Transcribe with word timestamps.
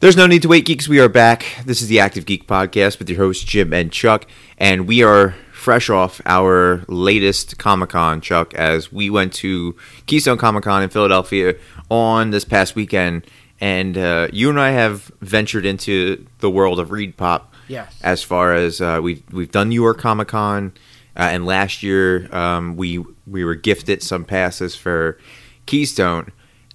There's 0.00 0.16
no 0.16 0.28
need 0.28 0.42
to 0.42 0.48
wait, 0.48 0.64
geeks. 0.64 0.86
We 0.86 1.00
are 1.00 1.08
back. 1.08 1.44
This 1.64 1.82
is 1.82 1.88
the 1.88 1.98
Active 1.98 2.24
Geek 2.24 2.46
Podcast 2.46 3.00
with 3.00 3.10
your 3.10 3.18
hosts, 3.18 3.42
Jim 3.42 3.72
and 3.72 3.90
Chuck. 3.90 4.26
And 4.56 4.86
we 4.86 5.02
are 5.02 5.34
fresh 5.50 5.90
off 5.90 6.20
our 6.24 6.84
latest 6.86 7.58
Comic 7.58 7.90
Con, 7.90 8.20
Chuck, 8.20 8.54
as 8.54 8.92
we 8.92 9.10
went 9.10 9.32
to 9.34 9.74
Keystone 10.06 10.38
Comic 10.38 10.62
Con 10.62 10.84
in 10.84 10.88
Philadelphia 10.88 11.56
on 11.90 12.30
this 12.30 12.44
past 12.44 12.76
weekend. 12.76 13.26
And 13.60 13.98
uh, 13.98 14.28
you 14.32 14.48
and 14.50 14.60
I 14.60 14.70
have 14.70 15.10
ventured 15.20 15.66
into 15.66 16.24
the 16.38 16.48
world 16.48 16.78
of 16.78 16.92
Reed 16.92 17.16
Pop. 17.16 17.52
Yes. 17.66 17.98
As 18.00 18.22
far 18.22 18.54
as 18.54 18.80
uh, 18.80 19.00
we've, 19.02 19.24
we've 19.32 19.50
done 19.50 19.68
New 19.68 19.82
York 19.82 19.98
Comic 19.98 20.28
Con. 20.28 20.74
Uh, 21.16 21.22
and 21.22 21.44
last 21.44 21.82
year, 21.82 22.32
um, 22.32 22.76
we 22.76 23.04
we 23.26 23.44
were 23.44 23.56
gifted 23.56 24.04
some 24.04 24.24
passes 24.24 24.76
for 24.76 25.18
Keystone, 25.66 26.30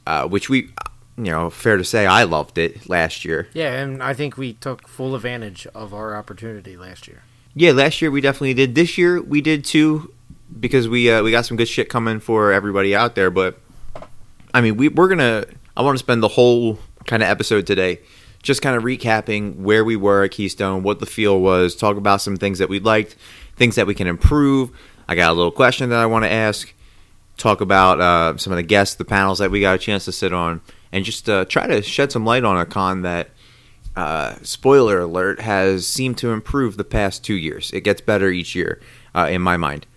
uh, 0.06 0.28
which 0.28 0.50
we 0.50 0.72
you 1.18 1.26
know, 1.26 1.50
fair 1.50 1.78
to 1.78 1.84
say, 1.84 2.06
I 2.06 2.24
loved 2.24 2.58
it 2.58 2.90
last 2.90 3.24
year. 3.26 3.48
Yeah, 3.54 3.74
and 3.74 4.02
I 4.02 4.14
think 4.14 4.38
we 4.38 4.54
took 4.54 4.88
full 4.88 5.16
advantage 5.16 5.68
of 5.76 5.94
our 5.94 6.16
opportunity 6.16 6.76
last 6.76 7.08
year. 7.08 7.24
Yeah, 7.56 7.72
last 7.72 8.02
year 8.02 8.10
we 8.10 8.22
definitely 8.22 8.56
did. 8.56 8.76
This 8.76 8.98
year 8.98 9.22
we 9.22 9.42
did 9.42 9.64
too, 9.64 10.14
because 10.60 10.88
we 10.88 11.12
uh, 11.12 11.22
we 11.22 11.32
got 11.32 11.46
some 11.46 11.58
good 11.58 11.68
shit 11.68 11.90
coming 11.90 12.20
for 12.20 12.52
everybody 12.52 12.96
out 12.96 13.16
there. 13.16 13.30
But 13.30 13.60
I 14.54 14.62
mean, 14.62 14.78
we 14.78 14.90
we're 14.90 15.10
gonna. 15.10 15.46
I 15.78 15.82
want 15.82 15.96
to 15.96 16.04
spend 16.04 16.24
the 16.24 16.30
whole 16.30 16.80
kind 17.06 17.22
of 17.22 17.30
episode 17.30 17.68
today 17.68 18.00
just 18.44 18.62
kind 18.62 18.76
of 18.76 18.84
recapping 18.84 19.56
where 19.56 19.84
we 19.86 19.96
were 19.96 20.24
at 20.24 20.32
Keystone, 20.32 20.84
what 20.84 21.00
the 21.00 21.06
feel 21.06 21.40
was, 21.40 21.76
talk 21.76 21.96
about 21.96 22.22
some 22.22 22.36
things 22.36 22.60
that 22.60 22.70
we 22.70 22.80
liked, 22.80 23.16
things 23.56 23.76
that 23.76 23.88
we 23.88 23.96
can 23.96 24.06
improve. 24.06 24.70
I 25.08 25.16
got 25.16 25.32
a 25.32 25.34
little 25.34 25.52
question 25.52 25.90
that 25.90 26.00
I 26.00 26.06
want 26.06 26.26
to 26.26 26.32
ask. 26.32 26.72
Talk 27.38 27.62
about 27.62 28.00
uh, 28.00 28.38
some 28.38 28.54
of 28.54 28.58
the 28.58 28.64
guests, 28.64 28.96
the 28.96 29.06
panels 29.06 29.40
that 29.40 29.50
we 29.50 29.62
got 29.62 29.76
a 29.76 29.78
chance 29.80 30.06
to 30.06 30.12
sit 30.12 30.34
on 30.34 30.62
and 30.94 31.04
just 31.04 31.28
uh, 31.28 31.44
try 31.46 31.66
to 31.66 31.82
shed 31.82 32.12
some 32.12 32.24
light 32.24 32.46
on 32.46 32.56
a 32.56 32.66
con 32.66 33.02
that, 33.02 33.32
uh, 33.96 34.36
spoiler 34.44 35.02
alert, 35.02 35.42
has 35.42 35.88
seemed 35.88 36.20
to 36.20 36.32
improve 36.32 36.78
the 36.78 36.84
past 36.84 37.24
two 37.24 37.34
years. 37.34 37.72
It 37.72 37.82
gets 37.82 38.00
better 38.00 38.30
each 38.30 38.54
year, 38.54 38.80
uh, 39.16 39.28
in 39.30 39.42
my 39.42 39.58
mind. 39.58 39.88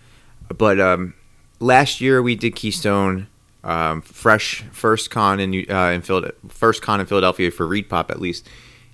But 0.49 0.79
um, 0.79 1.13
last 1.59 2.01
year 2.01 2.21
we 2.21 2.35
did 2.35 2.55
Keystone, 2.55 3.27
um, 3.63 4.01
fresh 4.01 4.63
first 4.71 5.11
con 5.11 5.39
in 5.39 5.65
uh, 5.69 5.91
in 5.91 6.01
Philadelphia, 6.01 6.37
first 6.49 6.81
con 6.81 6.99
in 6.99 7.05
Philadelphia 7.05 7.51
for 7.51 7.67
Reed 7.67 7.89
Pop 7.89 8.09
at 8.09 8.19
least, 8.19 8.49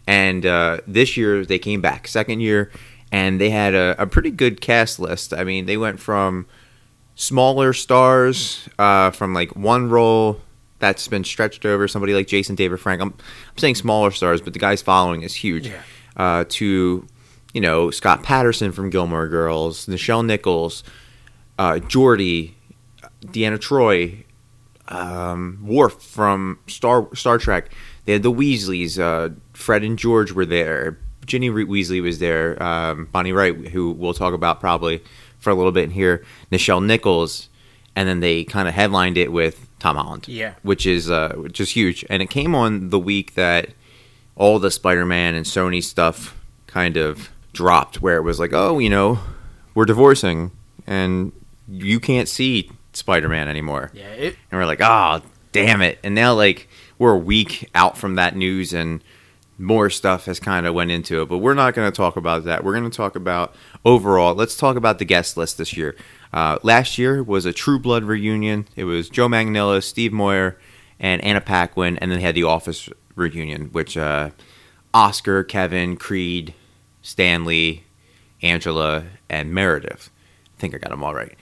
and 0.06 0.46
uh, 0.46 0.80
this 0.86 1.16
year 1.16 1.46
they 1.46 1.60
came 1.60 1.80
back, 1.80 2.08
second 2.08 2.42
year, 2.42 2.70
and 3.12 3.40
they 3.40 3.50
had 3.50 3.74
a, 3.74 3.96
a 3.98 4.08
pretty 4.08 4.32
good 4.32 4.60
cast 4.60 5.00
list. 5.00 5.34
I 5.34 5.44
mean, 5.44 5.68
they 5.68 5.78
went 5.78 6.00
from 6.00 6.48
smaller 7.16 7.72
stars 7.72 8.68
uh, 8.80 9.12
from 9.12 9.34
like 9.34 9.56
one 9.56 9.90
role 9.90 10.42
that's 10.84 11.08
been 11.08 11.24
stretched 11.24 11.66
over 11.66 11.88
somebody 11.88 12.14
like 12.14 12.28
Jason 12.28 12.56
David 12.56 12.78
Frank. 12.78 13.02
I'm, 13.02 13.14
I'm 13.14 13.58
saying 13.58 13.76
smaller 13.76 14.12
stars, 14.12 14.42
but 14.42 14.52
the 14.52 14.60
guy's 14.60 14.82
following 14.82 15.22
is 15.22 15.34
huge. 15.34 15.68
Yeah. 15.68 15.82
Uh, 16.18 16.44
to 16.50 17.08
you 17.54 17.62
know 17.62 17.90
Scott 17.90 18.22
Patterson 18.22 18.74
from 18.74 18.90
Gilmore 18.90 19.30
Girls, 19.30 19.86
Nichelle 19.86 20.26
Nichols, 20.26 20.84
uh, 21.58 21.76
Geordi, 21.76 22.52
Deanna 23.22 23.58
Troi, 23.58 24.26
um, 24.90 25.60
Worf 25.66 26.02
from 26.04 26.60
Star 26.68 27.08
Star 27.16 27.38
Trek. 27.38 27.72
They 28.04 28.12
had 28.14 28.24
the 28.24 28.32
Weasleys. 28.32 29.00
Uh, 29.00 29.34
Fred 29.54 29.84
and 29.84 29.98
George 29.98 30.34
were 30.34 30.46
there. 30.46 31.00
Ginny 31.26 31.50
Weasley 31.50 32.02
was 32.02 32.20
there. 32.20 32.62
Um, 32.62 33.06
Bonnie 33.14 33.32
Wright, 33.32 33.56
who 33.70 33.92
we'll 33.92 34.14
talk 34.14 34.34
about 34.34 34.60
probably 34.60 35.02
for 35.40 35.50
a 35.50 35.56
little 35.56 35.72
bit 35.72 35.86
in 35.86 35.92
here. 35.92 36.26
Nichelle 36.52 36.84
Nichols, 36.84 37.48
and 37.96 38.08
then 38.08 38.20
they 38.20 38.44
kind 38.44 38.68
of 38.68 38.74
headlined 38.74 39.18
it 39.18 39.32
with 39.32 39.68
Tom 39.80 39.96
Holland. 39.96 40.28
Yeah. 40.28 40.54
Which 40.64 40.86
is 40.86 41.10
uh, 41.10 41.34
which 41.36 41.60
is 41.60 41.72
huge, 41.72 42.06
and 42.10 42.22
it 42.22 42.30
came 42.30 42.56
on 42.56 42.90
the 42.90 43.00
week 43.00 43.36
that 43.36 43.70
all 44.36 44.60
the 44.60 44.72
Spider-Man 44.72 45.36
and 45.36 45.46
Sony 45.46 45.84
stuff 45.84 46.36
kind 46.68 46.98
of 46.98 47.30
dropped, 47.52 48.02
where 48.02 48.18
it 48.18 48.24
was 48.24 48.40
like, 48.40 48.52
oh, 48.54 48.80
you 48.80 48.90
know, 48.90 49.20
we're 49.76 49.86
divorcing, 49.86 50.52
and 50.88 51.32
you 51.68 52.00
can't 52.00 52.28
see 52.28 52.72
Spider-Man 52.94 53.48
anymore. 53.48 53.92
Yeah, 53.94 54.08
it, 54.08 54.36
And 54.52 54.60
we're 54.60 54.66
like, 54.66 54.82
oh, 54.82 55.22
damn 55.52 55.82
it! 55.82 56.00
And 56.04 56.16
now 56.16 56.34
like 56.34 56.68
we're 56.98 57.14
a 57.14 57.18
week 57.18 57.70
out 57.76 57.98
from 57.98 58.16
that 58.16 58.36
news, 58.36 58.74
and 58.74 59.04
more 59.64 59.90
stuff 59.90 60.26
has 60.26 60.40
kind 60.40 60.66
of 60.66 60.74
went 60.74 60.92
into 60.92 61.22
it. 61.22 61.30
But 61.30 61.40
we're 61.40 61.54
not 61.54 61.74
going 61.74 61.92
to 61.92 61.96
talk 61.96 62.16
about 62.16 62.44
that. 62.46 62.64
We're 62.64 62.78
going 62.78 62.90
to 62.90 62.96
talk 62.96 63.16
about 63.16 63.56
overall. 63.86 64.36
Let's 64.36 64.56
talk 64.56 64.76
about 64.76 65.00
the 65.00 65.06
guest 65.06 65.38
list 65.38 65.58
this 65.58 65.76
year. 65.76 65.96
Uh, 66.32 66.58
last 66.64 66.98
year 66.98 67.24
was 67.24 67.46
a 67.46 67.54
True 67.54 67.80
Blood 67.80 68.04
reunion. 68.04 68.68
It 68.76 68.84
was 68.84 69.10
Joe 69.10 69.28
Manganiello, 69.28 69.82
Steve 69.82 70.12
Moyer, 70.14 70.58
and 71.00 71.24
Anna 71.24 71.42
Paquin, 71.42 71.98
and 71.98 72.12
then 72.12 72.20
they 72.20 72.26
had 72.26 72.36
the 72.36 72.44
Office 72.44 72.90
reunion, 73.16 73.70
which 73.72 73.98
uh, 73.98 74.32
Oscar, 74.94 75.44
Kevin, 75.44 75.98
Creed, 75.98 76.54
Stanley, 77.02 77.84
Angela, 78.42 79.06
and 79.30 79.54
Meredith. 79.54 80.10
I 80.58 80.60
think 80.60 80.76
I 80.76 80.78
got 80.78 80.90
them 80.90 81.04
all 81.04 81.14
right. 81.14 81.36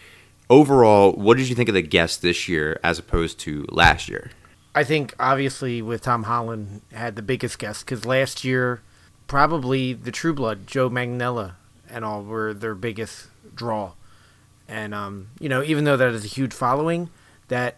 Overall, 0.50 1.14
what 1.14 1.38
did 1.38 1.48
you 1.48 1.56
think 1.56 1.70
of 1.70 1.76
the 1.76 1.82
guests 1.82 2.18
this 2.18 2.50
year 2.50 2.80
as 2.84 3.00
opposed 3.00 3.40
to 3.40 3.66
last 3.70 4.09
year? 4.09 4.32
I 4.74 4.84
think 4.84 5.14
obviously 5.20 5.82
with 5.82 6.02
Tom 6.02 6.24
Holland 6.24 6.82
had 6.94 7.16
the 7.16 7.22
biggest 7.22 7.59
guest 7.59 7.86
because 7.86 8.06
last 8.06 8.44
year 8.44 8.82
probably 9.28 9.94
the 9.94 10.12
True 10.12 10.34
Blood, 10.34 10.68
Joe 10.68 10.90
Magnella, 10.90 11.54
and 11.90 12.04
all 12.04 12.24
were 12.24 12.54
their 12.54 12.76
biggest 12.76 13.28
draw. 13.56 13.94
And 14.68 14.94
um, 14.94 15.30
you 15.40 15.50
know, 15.50 15.64
even 15.64 15.84
though 15.84 15.98
that 15.98 16.09
is 16.09 16.26
a 16.26 16.30
huge 16.30 16.54
following, 16.54 17.09
that 17.50 17.78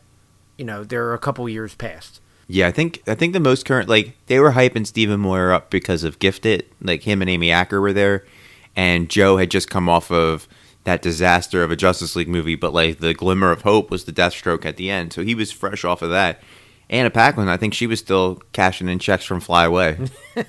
you 0.58 0.66
know 0.66 0.84
they're 0.84 1.14
a 1.14 1.20
couple 1.20 1.48
years 1.50 1.76
past. 1.76 2.22
Yeah, 2.48 2.68
I 2.68 2.72
think 2.72 3.02
I 3.08 3.16
think 3.16 3.34
the 3.34 3.40
most 3.40 3.66
current 3.66 3.90
like 3.90 4.16
they 4.28 4.40
were 4.40 4.52
hyping 4.52 4.86
Stephen 4.86 5.20
Moyer 5.20 5.52
up 5.52 5.70
because 5.70 6.04
of 6.04 6.20
Gifted, 6.20 6.66
like 6.82 7.04
him 7.04 7.22
and 7.22 7.30
Amy 7.30 7.52
Acker 7.52 7.82
were 7.82 7.94
there, 7.94 8.26
and 8.76 9.10
Joe 9.10 9.38
had 9.38 9.50
just 9.50 9.70
come 9.70 9.90
off 9.90 10.12
of 10.12 10.48
that 10.84 11.02
disaster 11.02 11.64
of 11.64 11.72
a 11.72 11.76
Justice 11.76 12.16
League 12.16 12.28
movie, 12.28 12.56
but 12.56 12.74
like 12.74 13.00
the 13.00 13.14
glimmer 13.14 13.52
of 13.52 13.62
hope 13.62 13.90
was 13.90 14.04
the 14.04 14.12
Deathstroke 14.12 14.66
at 14.66 14.78
the 14.78 14.90
end, 14.90 15.14
so 15.14 15.24
he 15.24 15.34
was 15.34 15.52
fresh 15.52 15.86
off 15.86 16.02
of 16.02 16.10
that. 16.10 16.42
Anna 16.94 17.10
Paquin, 17.10 17.50
I 17.50 17.58
think 17.58 17.74
she 17.74 17.88
was 17.88 18.00
still 18.00 18.42
cashing 18.54 18.88
in 18.88 19.00
checks 19.00 19.26
from 19.26 19.40
Fly 19.40 19.66
Away 19.66 19.98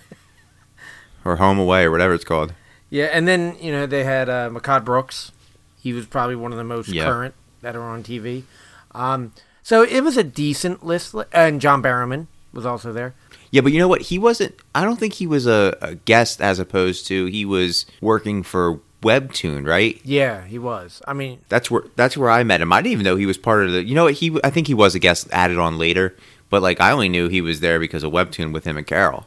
or 1.25 1.37
Home 1.37 1.59
Away 1.59 1.85
or 1.85 1.91
whatever 1.91 2.15
it's 2.15 2.25
called. 2.25 2.55
Yeah, 2.91 3.07
and 3.07 3.27
then 3.27 3.57
you 3.61 3.73
know 3.73 3.87
they 3.87 4.05
had 4.05 4.29
uh, 4.29 4.51
Mehcad 4.51 4.85
Brooks. 4.85 5.33
He 5.81 5.93
was 5.93 6.07
probably 6.07 6.37
one 6.37 6.53
of 6.53 6.59
the 6.59 6.65
most 6.65 6.89
Yeah. 6.89 7.05
current 7.05 7.35
that 7.63 7.75
are 7.77 7.83
on 7.83 8.03
TV. 8.03 8.45
Um, 8.93 9.33
so 9.63 9.83
it 9.83 10.03
was 10.03 10.17
a 10.17 10.25
decent 10.25 10.85
list, 10.85 11.15
li- 11.15 11.25
and 11.33 11.61
John 11.61 11.83
Barrowman 11.83 12.27
was 12.53 12.65
also 12.67 12.93
there. 12.93 13.15
Yeah, 13.51 13.61
but 13.63 13.73
you 13.73 13.79
know 13.79 13.89
what? 13.89 14.03
He 14.03 14.19
wasn't. 14.19 14.55
I 14.75 14.85
don't 14.85 14.99
think 14.99 15.15
he 15.15 15.27
was 15.27 15.47
a, 15.47 15.77
a 15.81 15.95
guest 15.95 16.41
as 16.41 16.59
opposed 16.59 17.07
to 17.09 17.27
he 17.27 17.45
was 17.45 17.87
working 18.01 18.43
for 18.43 18.81
Webtoon, 19.03 19.67
right? 19.67 20.01
Yeah, 20.05 20.45
he 20.45 20.59
was. 20.59 21.01
I 21.07 21.13
mean, 21.13 21.41
That's 21.49 21.71
where 21.71 21.85
that's 21.97 22.17
where 22.17 22.31
I 22.31 22.43
met 22.45 22.61
him. 22.61 22.73
I 22.73 22.81
didn't 22.83 22.93
even 22.93 23.05
know 23.05 23.17
he 23.17 23.27
was 23.27 23.39
part 23.39 23.65
of 23.67 23.73
the. 23.73 23.83
You 23.85 23.95
know 23.95 24.05
what? 24.05 24.15
He 24.15 24.37
I 24.45 24.51
think 24.51 24.67
he 24.67 24.75
was 24.75 24.95
a 24.95 24.99
guest 24.99 25.29
added 25.33 25.59
on 25.59 25.79
later, 25.79 26.17
but 26.51 26.63
like 26.63 26.81
I 26.81 26.91
only 26.91 27.09
knew 27.09 27.29
he 27.29 27.41
was 27.41 27.61
there 27.61 27.79
because 27.81 28.03
of 28.03 28.13
Webtoon 28.13 28.53
with 28.53 28.65
him 28.65 28.77
and 28.77 28.87
Carol. 28.87 29.27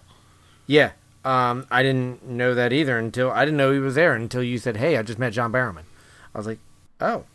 yeah, 0.66 0.92
um, 1.26 1.68
I 1.70 1.84
didn't 1.84 2.26
know 2.26 2.54
that 2.56 2.72
either 2.72 2.98
until 2.98 3.32
I 3.32 3.46
didn't 3.46 3.58
know 3.58 3.72
he 3.72 3.80
was 3.80 3.96
there 3.96 4.14
until 4.16 4.44
you 4.44 4.58
said, 4.58 4.78
"Hey, 4.78 4.98
I 4.98 5.04
just 5.04 5.20
met 5.20 5.34
John 5.34 5.52
Barrowman." 5.52 5.84
I 6.34 6.38
was 6.38 6.48
like, 6.48 6.60
"Oh, 7.02 7.26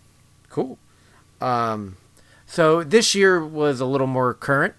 cool." 0.48 0.78
Um, 1.40 1.96
so 2.46 2.82
this 2.82 3.14
year 3.14 3.44
was 3.44 3.80
a 3.80 3.86
little 3.86 4.06
more 4.06 4.32
current. 4.34 4.74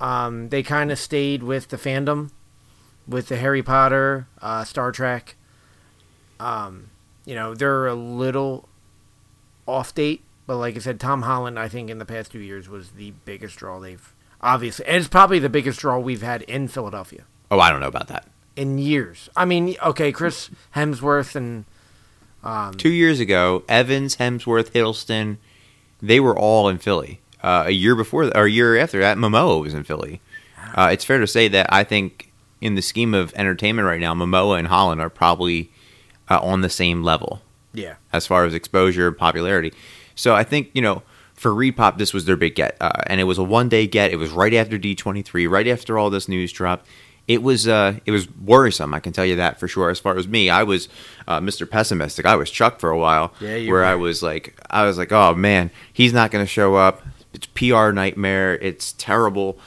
Um, 0.00 0.48
they 0.48 0.62
kind 0.62 0.90
of 0.90 0.98
stayed 0.98 1.42
with 1.42 1.68
the 1.68 1.76
fandom, 1.76 2.30
with 3.06 3.28
the 3.28 3.36
Harry 3.36 3.62
Potter, 3.62 4.26
uh, 4.40 4.64
Star 4.64 4.92
Trek. 4.92 5.36
Um, 6.40 6.90
you 7.24 7.34
know, 7.34 7.54
they're 7.54 7.86
a 7.86 7.94
little 7.94 8.68
off 9.66 9.94
date, 9.94 10.22
but 10.46 10.56
like 10.56 10.76
I 10.76 10.78
said, 10.78 10.98
Tom 11.00 11.22
Holland, 11.22 11.58
I 11.58 11.68
think 11.68 11.90
in 11.90 11.98
the 11.98 12.04
past 12.04 12.32
two 12.32 12.38
years 12.38 12.68
was 12.68 12.92
the 12.92 13.12
biggest 13.24 13.56
draw 13.56 13.78
they've 13.80 14.14
obviously, 14.40 14.84
and 14.86 14.96
it's 14.96 15.08
probably 15.08 15.38
the 15.38 15.48
biggest 15.48 15.80
draw 15.80 15.98
we've 15.98 16.22
had 16.22 16.42
in 16.42 16.68
Philadelphia 16.68 17.24
Oh, 17.50 17.60
I 17.60 17.70
don't 17.70 17.80
know 17.80 17.88
about 17.88 18.08
that. 18.08 18.26
in 18.56 18.78
years. 18.78 19.28
I 19.36 19.44
mean, 19.44 19.76
okay, 19.84 20.12
Chris 20.12 20.50
Hemsworth 20.76 21.34
and 21.34 21.64
um, 22.44 22.74
Two 22.74 22.90
years 22.90 23.20
ago, 23.20 23.64
Evans, 23.68 24.16
Hemsworth, 24.16 24.70
Hiddleston, 24.72 25.38
they 26.00 26.20
were 26.20 26.38
all 26.38 26.68
in 26.68 26.78
Philly. 26.78 27.20
Uh, 27.42 27.64
a 27.66 27.70
year 27.70 27.94
before, 27.96 28.24
or 28.36 28.44
a 28.44 28.50
year 28.50 28.76
after 28.78 29.00
that, 29.00 29.16
Momoa 29.16 29.60
was 29.62 29.74
in 29.74 29.82
Philly. 29.84 30.20
Uh, 30.76 30.90
it's 30.92 31.04
fair 31.04 31.18
to 31.18 31.26
say 31.26 31.48
that 31.48 31.72
I 31.72 31.82
think 31.84 32.32
in 32.60 32.74
the 32.74 32.82
scheme 32.82 33.14
of 33.14 33.32
entertainment 33.34 33.86
right 33.86 34.00
now, 34.00 34.12
Momoa 34.14 34.58
and 34.58 34.68
Holland 34.68 35.00
are 35.00 35.08
probably 35.10 35.70
uh, 36.28 36.38
on 36.40 36.60
the 36.60 36.68
same 36.70 37.02
level. 37.02 37.40
yeah, 37.72 37.94
as 38.12 38.26
far 38.26 38.44
as 38.44 38.54
exposure 38.54 39.08
and 39.08 39.16
popularity. 39.16 39.72
So 40.14 40.34
I 40.34 40.42
think 40.44 40.70
you 40.74 40.82
know 40.82 41.02
for 41.38 41.52
Repop 41.52 41.98
this 41.98 42.12
was 42.12 42.24
their 42.24 42.36
big 42.36 42.54
get, 42.54 42.76
uh, 42.80 42.90
and 43.06 43.20
it 43.20 43.24
was 43.24 43.38
a 43.38 43.44
one 43.44 43.68
day 43.68 43.86
get. 43.86 44.10
It 44.10 44.16
was 44.16 44.30
right 44.30 44.52
after 44.54 44.76
D 44.78 44.94
twenty 44.94 45.22
three, 45.22 45.46
right 45.46 45.66
after 45.68 45.98
all 45.98 46.10
this 46.10 46.28
news 46.28 46.52
dropped. 46.52 46.86
It 47.26 47.42
was 47.42 47.68
uh, 47.68 47.98
it 48.06 48.10
was 48.10 48.26
worrisome. 48.36 48.94
I 48.94 49.00
can 49.00 49.12
tell 49.12 49.24
you 49.26 49.36
that 49.36 49.60
for 49.60 49.68
sure. 49.68 49.90
As 49.90 50.00
far 50.00 50.16
as 50.16 50.26
me, 50.26 50.48
I 50.48 50.62
was 50.62 50.88
uh, 51.26 51.40
Mr. 51.40 51.68
Pessimistic. 51.70 52.24
I 52.26 52.36
was 52.36 52.50
Chuck 52.50 52.80
for 52.80 52.90
a 52.90 52.98
while, 52.98 53.34
Yeah, 53.40 53.56
where 53.70 53.80
were. 53.80 53.84
I 53.84 53.94
was 53.96 54.22
like, 54.22 54.58
I 54.70 54.84
was 54.84 54.96
like, 54.96 55.12
oh 55.12 55.34
man, 55.34 55.70
he's 55.92 56.12
not 56.14 56.30
going 56.30 56.42
to 56.44 56.50
show 56.50 56.74
up. 56.74 57.02
It's 57.34 57.46
PR 57.46 57.90
nightmare. 57.90 58.54
It's 58.54 58.92
terrible. 58.94 59.58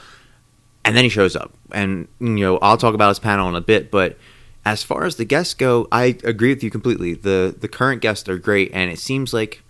and 0.83 0.97
then 0.97 1.03
he 1.03 1.09
shows 1.09 1.35
up, 1.35 1.53
and 1.71 2.07
you 2.19 2.27
know 2.29 2.57
I'll 2.57 2.77
talk 2.77 2.95
about 2.95 3.09
his 3.09 3.19
panel 3.19 3.47
in 3.47 3.53
a 3.55 3.61
bit, 3.61 3.91
but 3.91 4.17
as 4.65 4.81
far 4.83 5.05
as 5.05 5.17
the 5.17 5.25
guests 5.25 5.53
go, 5.53 5.87
I 5.91 6.17
agree 6.23 6.49
with 6.49 6.63
you 6.63 6.71
completely. 6.71 7.13
the 7.13 7.55
The 7.57 7.67
current 7.67 8.01
guests 8.01 8.27
are 8.27 8.39
great, 8.39 8.71
and 8.73 8.89
it 8.91 8.97
seems 8.97 9.33
like 9.33 9.61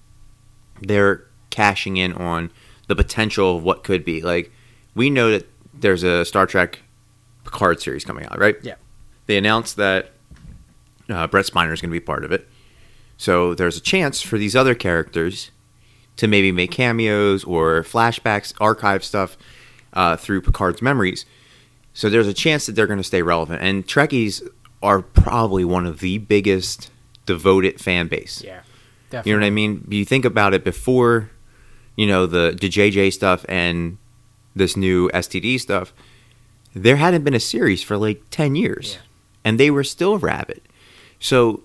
they're 0.81 1.25
cashing 1.51 1.97
in 1.97 2.13
on 2.13 2.51
the 2.87 2.95
potential 2.95 3.57
of 3.57 3.63
what 3.63 3.83
could 3.83 4.03
be. 4.03 4.21
Like 4.21 4.51
we 4.95 5.09
know 5.09 5.29
that 5.31 5.47
there's 5.73 6.03
a 6.03 6.25
Star 6.25 6.47
Trek 6.47 6.79
Picard 7.43 7.79
series 7.79 8.03
coming 8.03 8.25
out, 8.25 8.39
right? 8.39 8.55
Yeah. 8.63 8.75
They 9.27 9.37
announced 9.37 9.75
that 9.77 10.11
uh, 11.09 11.27
Brent 11.27 11.47
Spiner 11.47 11.71
is 11.71 11.81
going 11.81 11.91
to 11.91 11.95
be 11.95 11.99
part 11.99 12.25
of 12.25 12.31
it, 12.31 12.47
so 13.17 13.53
there's 13.53 13.77
a 13.77 13.81
chance 13.81 14.21
for 14.21 14.39
these 14.39 14.55
other 14.55 14.73
characters 14.73 15.51
to 16.17 16.27
maybe 16.27 16.51
make 16.51 16.71
cameos 16.71 17.43
or 17.43 17.83
flashbacks, 17.83 18.53
archive 18.59 19.03
stuff 19.03 19.37
uh, 19.93 20.15
through 20.15 20.41
Picard's 20.41 20.81
memories. 20.81 21.25
So 21.93 22.09
there's 22.09 22.27
a 22.27 22.33
chance 22.33 22.65
that 22.65 22.73
they're 22.73 22.87
going 22.87 22.99
to 22.99 23.03
stay 23.03 23.21
relevant. 23.21 23.61
And 23.61 23.85
Trekkies 23.85 24.47
are 24.81 25.01
probably 25.01 25.63
one 25.65 25.85
of 25.85 25.99
the 25.99 26.17
biggest 26.17 26.89
devoted 27.25 27.79
fan 27.79 28.07
base. 28.07 28.43
Yeah. 28.43 28.61
Definitely. 29.09 29.29
You 29.31 29.37
know 29.37 29.41
what 29.41 29.47
I 29.47 29.49
mean? 29.51 29.87
You 29.89 30.05
think 30.05 30.25
about 30.25 30.53
it 30.53 30.63
before, 30.63 31.29
you 31.95 32.07
know, 32.07 32.25
the 32.25 32.57
the 32.59 32.69
JJ 32.69 33.13
stuff 33.13 33.45
and 33.49 33.97
this 34.55 34.75
new 34.75 35.09
STD 35.09 35.59
stuff. 35.59 35.93
There 36.73 36.95
hadn't 36.97 37.23
been 37.23 37.33
a 37.33 37.39
series 37.39 37.83
for 37.83 37.97
like 37.97 38.21
ten 38.31 38.55
years, 38.55 38.93
Yeah. 38.93 38.99
and 39.45 39.59
they 39.59 39.69
were 39.71 39.83
still 39.83 40.17
rabid. 40.17 40.61
So 41.19 41.63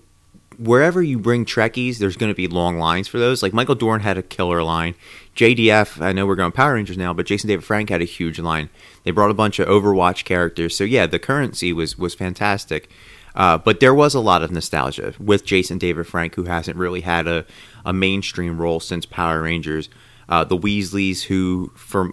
wherever 0.57 1.01
you 1.03 1.17
bring 1.19 1.45
Trekkies, 1.45 1.97
there's 1.99 2.17
going 2.17 2.31
to 2.31 2.35
be 2.35 2.47
long 2.47 2.77
lines 2.79 3.07
for 3.07 3.19
those. 3.19 3.41
Like 3.43 3.53
Michael 3.53 3.75
Dorn 3.75 4.01
had 4.01 4.17
a 4.17 4.23
killer 4.23 4.63
line. 4.63 4.95
JDF, 5.35 6.01
I 6.01 6.11
know 6.13 6.25
we're 6.25 6.35
going 6.35 6.51
Power 6.51 6.73
Rangers 6.73 6.97
now, 6.97 7.13
but 7.13 7.25
Jason 7.27 7.47
David 7.47 7.63
Frank 7.63 7.89
had 7.89 8.01
a 8.01 8.05
huge 8.05 8.39
line. 8.39 8.69
They 9.03 9.11
brought 9.11 9.29
a 9.29 9.35
bunch 9.35 9.59
of 9.59 9.67
Overwatch 9.67 10.25
characters. 10.25 10.75
So 10.75 10.83
yeah, 10.83 11.05
the 11.07 11.19
currency 11.19 11.71
was 11.73 11.97
was 11.97 12.13
fantastic. 12.15 12.89
Uh, 13.35 13.55
but 13.57 13.79
there 13.79 13.93
was 13.93 14.15
a 14.15 14.19
lot 14.19 14.41
of 14.41 14.49
nostalgia 14.51 15.13
with 15.19 15.45
Jason 15.45 15.77
David 15.77 16.07
Frank, 16.07 16.33
who 16.33 16.45
hasn't 16.45 16.75
really 16.75 17.01
had 17.01 17.27
a, 17.27 17.45
a 17.85 17.93
mainstream 17.93 18.59
role 18.59 18.79
since 18.79 19.05
Power 19.05 19.43
Rangers. 19.43 19.89
Uh, 20.29 20.43
the 20.43 20.57
Weasleys, 20.57 21.23
who, 21.23 21.71
for, 21.75 22.11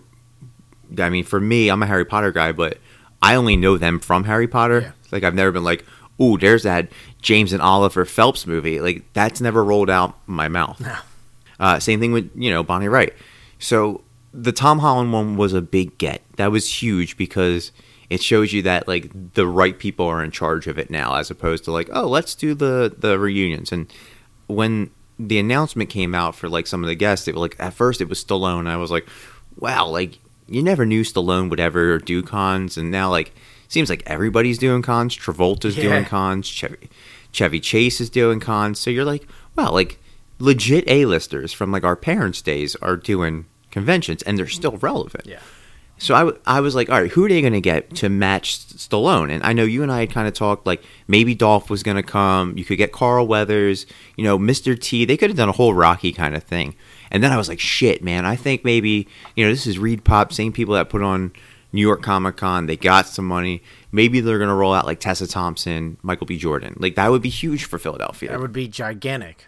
I 0.99 1.09
mean, 1.09 1.25
for 1.25 1.41
me, 1.41 1.69
I'm 1.69 1.83
a 1.83 1.87
Harry 1.87 2.05
Potter 2.05 2.33
guy, 2.33 2.53
but 2.53 2.79
I 3.21 3.35
only 3.35 3.57
know 3.57 3.77
them 3.77 3.99
from 3.99 4.25
Harry 4.25 4.47
Potter. 4.47 4.81
Yeah. 4.81 4.93
Like, 5.11 5.25
I've 5.25 5.35
never 5.35 5.53
been 5.53 5.65
like, 5.65 5.85
ooh, 6.21 6.39
there's 6.39 6.63
that 6.63 6.91
James 7.21 7.53
and 7.53 7.61
Oliver 7.61 8.05
Phelps 8.05 8.47
movie. 8.47 8.81
Like, 8.81 9.05
that's 9.13 9.41
never 9.41 9.65
rolled 9.65 9.91
out 9.91 10.17
my 10.27 10.49
mouth. 10.49 10.81
No. 10.81 10.97
Uh, 11.59 11.79
same 11.79 12.01
thing 12.01 12.13
with 12.13 12.31
you 12.35 12.51
know 12.51 12.63
Bonnie 12.63 12.89
Wright. 12.89 13.15
So 13.59 14.03
the 14.33 14.53
Tom 14.53 14.81
Holland 14.81 15.13
one 15.13 15.37
was 15.37 15.53
a 15.53 15.63
big 15.63 15.97
get. 15.99 16.23
That 16.37 16.51
was 16.51 16.83
huge 16.83 17.17
because 17.17 17.73
it 18.11 18.23
shows 18.23 18.53
you 18.53 18.63
that 18.63 18.89
like 18.89 19.35
the 19.35 19.47
right 19.47 19.79
people 19.79 20.07
are 20.07 20.23
in 20.23 20.31
charge 20.31 20.67
of 20.67 20.79
it 20.79 20.91
now, 20.91 21.15
as 21.15 21.31
opposed 21.31 21.65
to 21.65 21.73
like 21.73 21.89
oh 21.93 22.07
let's 22.09 22.35
do 22.35 22.55
the 22.55 22.95
the 22.97 23.19
reunions. 23.19 23.73
And 23.73 23.93
when 24.47 24.91
the 25.19 25.39
announcement 25.39 25.91
came 25.91 26.15
out 26.15 26.35
for 26.35 26.49
like 26.49 26.67
some 26.67 26.83
of 26.83 26.89
the 26.89 26.95
guests, 26.95 27.29
it 27.29 27.35
was 27.35 27.43
like 27.43 27.57
at 27.59 27.75
first 27.75 28.01
it 28.01 28.09
was 28.09 28.23
Stallone. 28.23 28.67
I 28.67 28.77
was 28.77 28.91
like, 28.91 29.07
wow, 29.59 29.87
like 29.87 30.19
you 30.49 30.63
never 30.63 30.85
knew 30.85 31.03
Stallone 31.03 31.51
would 31.51 31.61
ever 31.61 31.99
do 31.99 32.23
cons, 32.23 32.77
and 32.77 32.91
now 32.91 33.11
like 33.11 33.33
seems 33.69 33.89
like 33.89 34.03
everybody's 34.07 34.59
doing 34.59 34.83
cons. 34.83 35.17
Travolta's 35.17 35.77
Yeah. 35.77 35.85
doing 35.85 36.05
cons. 36.05 36.47
Chevy, 36.47 36.89
Chevy 37.33 37.61
Chase 37.61 38.01
is 38.01 38.11
doing 38.11 38.41
cons. 38.41 38.79
So 38.79 38.91
you're 38.91 39.05
like, 39.05 39.27
wow, 39.57 39.73
like 39.73 39.99
legit 40.39 40.85
A-listers 40.89 41.53
from 41.53 41.73
like 41.73 41.85
our 41.85 41.97
parents' 41.97 42.43
days 42.43 42.77
are 42.77 42.97
doing 42.97 43.47
conventions, 43.71 44.23
and 44.23 44.39
they're 44.39 44.47
mm-hmm. 44.47 44.55
still 44.55 44.77
relevant. 44.79 45.27
Yeah. 45.27 45.41
So 45.99 46.15
I, 46.15 46.21
w- 46.21 46.39
I 46.45 46.61
was 46.61 46.75
like, 46.75 46.91
all 46.91 47.01
right, 47.01 47.11
who 47.11 47.25
are 47.25 47.29
they 47.29 47.41
going 47.41 47.53
to 47.53 47.61
get 47.61 47.95
to 47.97 48.09
match 48.09 48.59
Stallone? 48.59 49.31
And 49.31 49.43
I 49.45 49.53
know 49.53 49.63
you 49.63 49.83
and 49.83 49.93
I 49.93 50.01
had 50.01 50.11
kind 50.11 50.27
of 50.27 50.35
talked 50.35 50.67
like 50.67 50.83
maybe 51.07 51.35
Dolph 51.35 51.71
was 51.71 51.83
going 51.83 51.97
to 51.97 52.03
come. 52.03 52.57
You 52.59 52.65
could 52.65 52.79
get 52.79 52.93
Carl 52.93 53.27
Weathers, 53.27 53.87
you 54.17 54.25
know, 54.25 54.39
Mr. 54.39 54.79
T. 54.79 55.05
They 55.05 55.17
could 55.17 55.31
have 55.31 55.37
done 55.37 55.49
a 55.49 55.53
whole 55.53 55.73
Rocky 55.73 56.13
kind 56.13 56.35
of 56.35 56.43
thing. 56.43 56.75
And 57.11 57.23
then 57.23 57.31
I 57.31 57.37
was 57.37 57.49
like, 57.49 57.61
shit, 57.61 58.03
man, 58.03 58.27
I 58.27 58.35
think 58.35 58.65
maybe, 58.65 59.07
you 59.37 59.45
know, 59.45 59.51
this 59.53 59.67
is 59.67 59.79
Reed 59.79 60.05
Pop, 60.05 60.33
same 60.33 60.53
people 60.53 60.75
that 60.75 60.89
put 60.91 61.01
on 61.01 61.33
New 61.73 61.81
York 61.81 62.03
Comic 62.03 62.37
Con. 62.37 62.67
They 62.67 62.77
got 62.77 63.07
some 63.07 63.27
money. 63.27 63.63
Maybe 63.93 64.21
they're 64.21 64.39
going 64.39 64.49
to 64.49 64.55
roll 64.55 64.75
out 64.75 64.87
like 64.87 64.99
Tessa 64.99 65.29
Thompson, 65.29 65.97
Michael 66.03 66.27
B. 66.27 66.37
Jordan. 66.39 66.77
Like 66.81 66.97
that 66.97 67.11
would 67.11 67.23
be 67.23 67.29
huge 67.29 67.65
for 67.67 67.79
Philadelphia. 67.79 68.31
That 68.31 68.41
would 68.41 68.53
be 68.53 68.67
gigantic. 68.67 69.47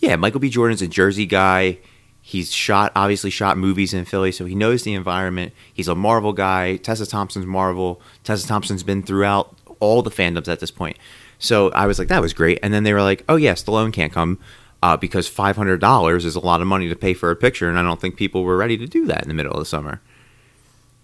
Yeah, 0.00 0.16
Michael 0.16 0.40
B. 0.40 0.50
Jordan's 0.50 0.82
a 0.82 0.88
Jersey 0.88 1.26
guy. 1.26 1.78
He's 2.24 2.52
shot, 2.52 2.92
obviously 2.94 3.30
shot 3.30 3.58
movies 3.58 3.92
in 3.92 4.04
Philly, 4.04 4.30
so 4.32 4.44
he 4.44 4.54
knows 4.54 4.84
the 4.84 4.94
environment. 4.94 5.52
He's 5.74 5.88
a 5.88 5.94
Marvel 5.94 6.32
guy. 6.32 6.76
Tessa 6.76 7.04
Thompson's 7.04 7.46
Marvel. 7.46 8.00
Tessa 8.22 8.46
Thompson's 8.46 8.84
been 8.84 9.02
throughout 9.02 9.54
all 9.80 10.02
the 10.02 10.10
fandoms 10.10 10.48
at 10.48 10.60
this 10.60 10.70
point. 10.70 10.96
So 11.38 11.70
I 11.72 11.86
was 11.86 11.98
like, 11.98 12.08
that 12.08 12.22
was 12.22 12.32
great. 12.32 12.60
And 12.62 12.72
then 12.72 12.84
they 12.84 12.92
were 12.92 13.02
like, 13.02 13.24
oh 13.28 13.36
yeah, 13.36 13.54
Stallone 13.54 13.92
can't 13.92 14.12
come 14.12 14.38
uh, 14.82 14.96
because 14.96 15.28
five 15.28 15.56
hundred 15.56 15.80
dollars 15.80 16.24
is 16.24 16.36
a 16.36 16.40
lot 16.40 16.60
of 16.60 16.66
money 16.66 16.88
to 16.88 16.96
pay 16.96 17.14
for 17.14 17.30
a 17.30 17.36
picture, 17.36 17.68
and 17.68 17.78
I 17.78 17.82
don't 17.82 18.00
think 18.00 18.16
people 18.16 18.44
were 18.44 18.56
ready 18.56 18.76
to 18.78 18.86
do 18.86 19.06
that 19.06 19.22
in 19.22 19.28
the 19.28 19.34
middle 19.34 19.52
of 19.52 19.58
the 19.58 19.64
summer. 19.66 20.00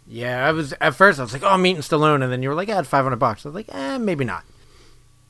Yeah, 0.06 0.46
I 0.46 0.52
was 0.52 0.72
at 0.80 0.94
first 0.94 1.18
I 1.18 1.22
was 1.22 1.32
like, 1.32 1.42
oh, 1.42 1.48
I'm 1.48 1.62
meeting 1.62 1.82
Stallone, 1.82 2.22
and 2.22 2.32
then 2.32 2.42
you 2.42 2.48
were 2.48 2.54
like, 2.54 2.68
I 2.68 2.76
had 2.76 2.86
500 2.86 3.16
bucks. 3.16 3.44
I 3.44 3.48
was 3.50 3.54
like, 3.54 3.68
eh, 3.74 3.98
maybe 3.98 4.24
not. 4.24 4.44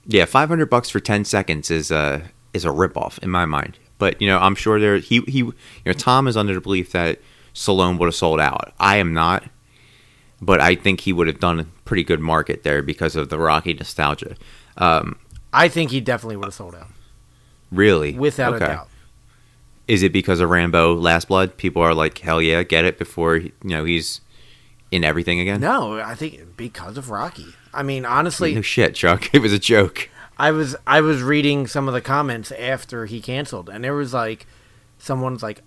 Yeah, 0.07 0.25
five 0.25 0.49
hundred 0.49 0.71
bucks 0.71 0.89
for 0.89 1.01
ten 1.01 1.25
seconds 1.27 1.71
is 1.71 1.91
a 1.91 2.31
is 2.55 2.65
a 2.65 2.69
ripoff 2.69 3.19
in 3.23 3.29
my 3.29 3.45
mind. 3.45 3.79
But 3.99 4.21
you 4.23 4.29
know, 4.29 4.39
I'm 4.39 4.55
sure 4.55 4.79
there 4.81 4.97
he 4.99 5.21
he 5.23 5.39
you 5.39 5.55
know 5.87 5.93
Tom 5.93 6.29
is 6.29 6.37
under 6.37 6.55
the 6.55 6.61
belief 6.61 6.93
that 6.93 7.21
Stallone 7.55 7.99
would 7.99 8.07
have 8.07 8.15
sold 8.15 8.41
out. 8.41 8.73
I 8.79 8.97
am 8.97 9.13
not, 9.13 9.45
but 10.41 10.61
I 10.61 10.75
think 10.77 11.01
he 11.01 11.13
would 11.13 11.27
have 11.27 11.41
done 11.41 11.61
a 11.61 11.65
pretty 11.85 12.05
good 12.05 12.21
market 12.21 12.63
there 12.63 12.83
because 12.83 13.17
of 13.17 13.29
the 13.29 13.39
Rocky 13.39 13.75
nostalgia. 13.75 14.37
Um, 14.77 15.17
I 15.53 15.69
think 15.69 15.91
he 15.91 16.01
definitely 16.01 16.37
would 16.37 16.45
have 16.47 16.55
sold 16.55 16.75
out 16.75 16.89
really, 17.73 18.15
without 18.15 18.55
Okay. 18.55 18.65
a 18.65 18.69
doubt. 18.69 18.89
Is 19.89 20.03
it 20.03 20.13
because 20.13 20.41
of 20.41 20.51
Rambo: 20.51 20.95
Last 20.95 21.29
Blood? 21.29 21.57
People 21.57 21.83
are 21.83 21.95
like, 21.95 22.19
hell 22.19 22.41
yeah, 22.43 22.63
get 22.63 22.85
it 22.85 22.99
before 22.99 23.37
you 23.39 23.53
know 23.65 23.85
he's 23.85 24.21
in 24.91 25.03
everything 25.03 25.41
again. 25.41 25.61
No, 25.61 25.99
I 25.99 26.15
think 26.15 26.57
because 26.57 26.97
of 26.97 27.11
Rocky. 27.11 27.47
I 27.75 27.83
mean, 27.83 28.05
honestly, 28.05 28.55
no 28.55 28.63
shit, 28.63 28.95
Chuck. 28.95 29.31
It 29.35 29.41
was 29.41 29.53
a 29.53 29.59
joke. 29.59 30.09
I 30.39 30.53
was 30.53 30.77
I 30.87 31.01
was 31.01 31.23
reading 31.23 31.67
some 31.67 31.89
of 31.89 31.95
the 31.95 32.01
comments 32.01 32.53
after 32.53 33.07
he 33.07 33.21
canceled, 33.21 33.69
and 33.69 33.83
there 33.83 33.95
was 33.95 34.15
like, 34.15 34.47
someone's 34.99 35.43
like, 35.43 35.63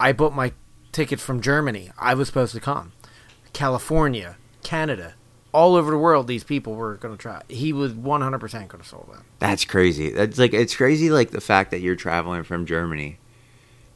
I 0.00 0.12
bought 0.12 0.34
my 0.34 0.52
tickets 0.92 1.22
from 1.22 1.40
Germany. 1.40 1.90
I 1.98 2.14
was 2.14 2.26
supposed 2.28 2.54
to 2.54 2.60
come, 2.60 2.92
California, 3.52 4.36
Canada, 4.62 5.14
all 5.52 5.76
over 5.76 5.90
the 5.90 5.98
world. 5.98 6.26
These 6.26 6.44
people 6.44 6.74
were 6.74 6.96
going 6.96 7.16
to 7.16 7.20
try. 7.20 7.42
He 7.48 7.72
was 7.72 7.92
one 7.92 8.20
hundred 8.20 8.40
percent 8.40 8.68
going 8.68 8.82
to 8.82 8.88
sold 8.88 9.10
out. 9.14 9.22
That's 9.38 9.64
crazy. 9.64 10.10
That's 10.10 10.38
like 10.38 10.52
it's 10.52 10.74
crazy 10.74 11.10
like 11.10 11.30
the 11.30 11.40
fact 11.40 11.70
that 11.70 11.80
you're 11.80 11.96
traveling 11.96 12.42
from 12.42 12.66
Germany 12.66 13.18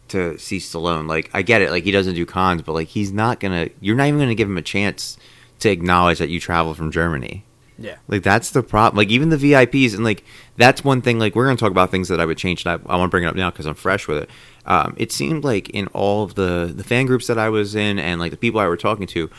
to 0.09 0.39
see 0.39 0.59
Stallone. 0.59 1.09
Like 1.09 1.31
I 1.35 1.43
get 1.43 1.61
it, 1.61 1.71
like 1.71 1.85
he 1.85 1.91
doesn't 1.91 2.15
do 2.15 2.25
cons, 2.25 2.63
but 2.63 2.73
like 2.73 2.89
he's 2.89 3.13
not 3.13 3.41
gonna 3.41 3.69
you're 3.81 3.97
not 3.97 4.07
even 4.07 4.21
gonna 4.21 4.35
give 4.37 4.49
him 4.49 4.59
a 4.59 4.63
chance 4.63 5.17
to 5.59 5.71
acknowledge 5.71 6.19
that 6.19 6.29
you 6.29 6.39
travel 6.39 6.75
from 6.75 6.93
Germany. 6.93 7.45
Yeah, 7.83 7.97
Like 8.09 8.23
that's 8.23 8.51
the 8.51 8.63
problem. 8.63 8.99
Like 8.99 9.09
even 9.09 9.31
the 9.31 9.39
VIPs 9.39 9.95
and 9.95 10.05
like 10.05 10.23
that's 10.59 10.85
one 10.85 11.01
thing. 11.01 11.19
Like 11.19 11.35
we're 11.35 11.47
gonna 11.47 11.57
talk 11.57 11.71
about 11.71 11.91
things 11.91 12.09
that 12.09 12.21
I 12.21 12.27
would 12.27 12.37
change, 12.37 12.67
and 12.67 12.73
I, 12.73 12.93
I 12.93 12.97
want 12.99 13.09
to 13.09 13.11
bring 13.11 13.25
it 13.25 13.29
up 13.29 13.35
now 13.37 13.49
because 13.49 13.65
I'm 13.65 13.75
fresh 13.75 14.07
with 14.07 14.19
it. 14.25 14.31
Um, 14.67 14.95
it 14.99 15.13
seemed 15.13 15.45
like 15.45 15.71
in 15.71 15.87
all 15.89 16.23
of 16.23 16.35
the 16.35 16.71
the 16.75 16.85
fan 16.85 17.07
groups 17.07 17.27
that 17.29 17.39
I 17.39 17.49
was 17.49 17.75
in 17.75 17.99
and 17.99 18.21
like 18.21 18.33
the 18.33 18.37
people 18.37 18.61
I 18.61 18.69
were 18.69 18.77
talking 18.77 19.07
to, 19.09 19.31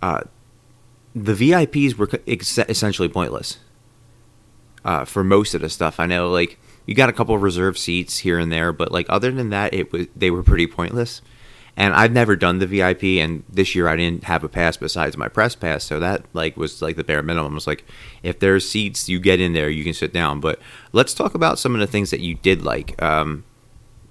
uh, 0.00 0.20
the 1.14 1.34
VIPs 1.34 1.94
were 1.96 2.08
ex- 2.28 2.56
essentially 2.56 3.08
pointless 3.08 3.58
uh, 4.84 5.04
for 5.04 5.24
most 5.24 5.54
of 5.54 5.60
the 5.60 5.68
stuff. 5.68 5.98
I 5.98 6.06
know 6.06 6.30
like 6.30 6.58
you 6.86 6.94
got 6.94 7.08
a 7.08 7.12
couple 7.12 7.34
of 7.34 7.42
reserved 7.42 7.78
seats 7.78 8.18
here 8.18 8.38
and 8.38 8.52
there, 8.52 8.72
but 8.72 8.92
like 8.92 9.06
other 9.08 9.32
than 9.32 9.50
that, 9.50 9.74
it 9.74 9.92
was 9.92 10.06
they 10.14 10.30
were 10.30 10.44
pretty 10.44 10.68
pointless. 10.68 11.20
And 11.78 11.94
I've 11.94 12.10
never 12.10 12.34
done 12.34 12.58
the 12.58 12.66
VIP, 12.66 13.04
and 13.22 13.44
this 13.48 13.76
year 13.76 13.86
I 13.86 13.94
didn't 13.94 14.24
have 14.24 14.42
a 14.42 14.48
pass 14.48 14.76
besides 14.76 15.16
my 15.16 15.28
press 15.28 15.54
pass, 15.54 15.84
so 15.84 16.00
that 16.00 16.24
like 16.32 16.56
was 16.56 16.82
like 16.82 16.96
the 16.96 17.04
bare 17.04 17.22
minimum. 17.22 17.52
It 17.52 17.54
was 17.54 17.68
like 17.68 17.84
if 18.24 18.40
there's 18.40 18.68
seats, 18.68 19.08
you 19.08 19.20
get 19.20 19.38
in 19.38 19.52
there, 19.52 19.70
you 19.70 19.84
can 19.84 19.94
sit 19.94 20.12
down. 20.12 20.40
But 20.40 20.58
let's 20.92 21.14
talk 21.14 21.36
about 21.36 21.56
some 21.56 21.74
of 21.74 21.80
the 21.80 21.86
things 21.86 22.10
that 22.10 22.18
you 22.18 22.34
did 22.34 22.62
like. 22.62 23.00
Um, 23.00 23.44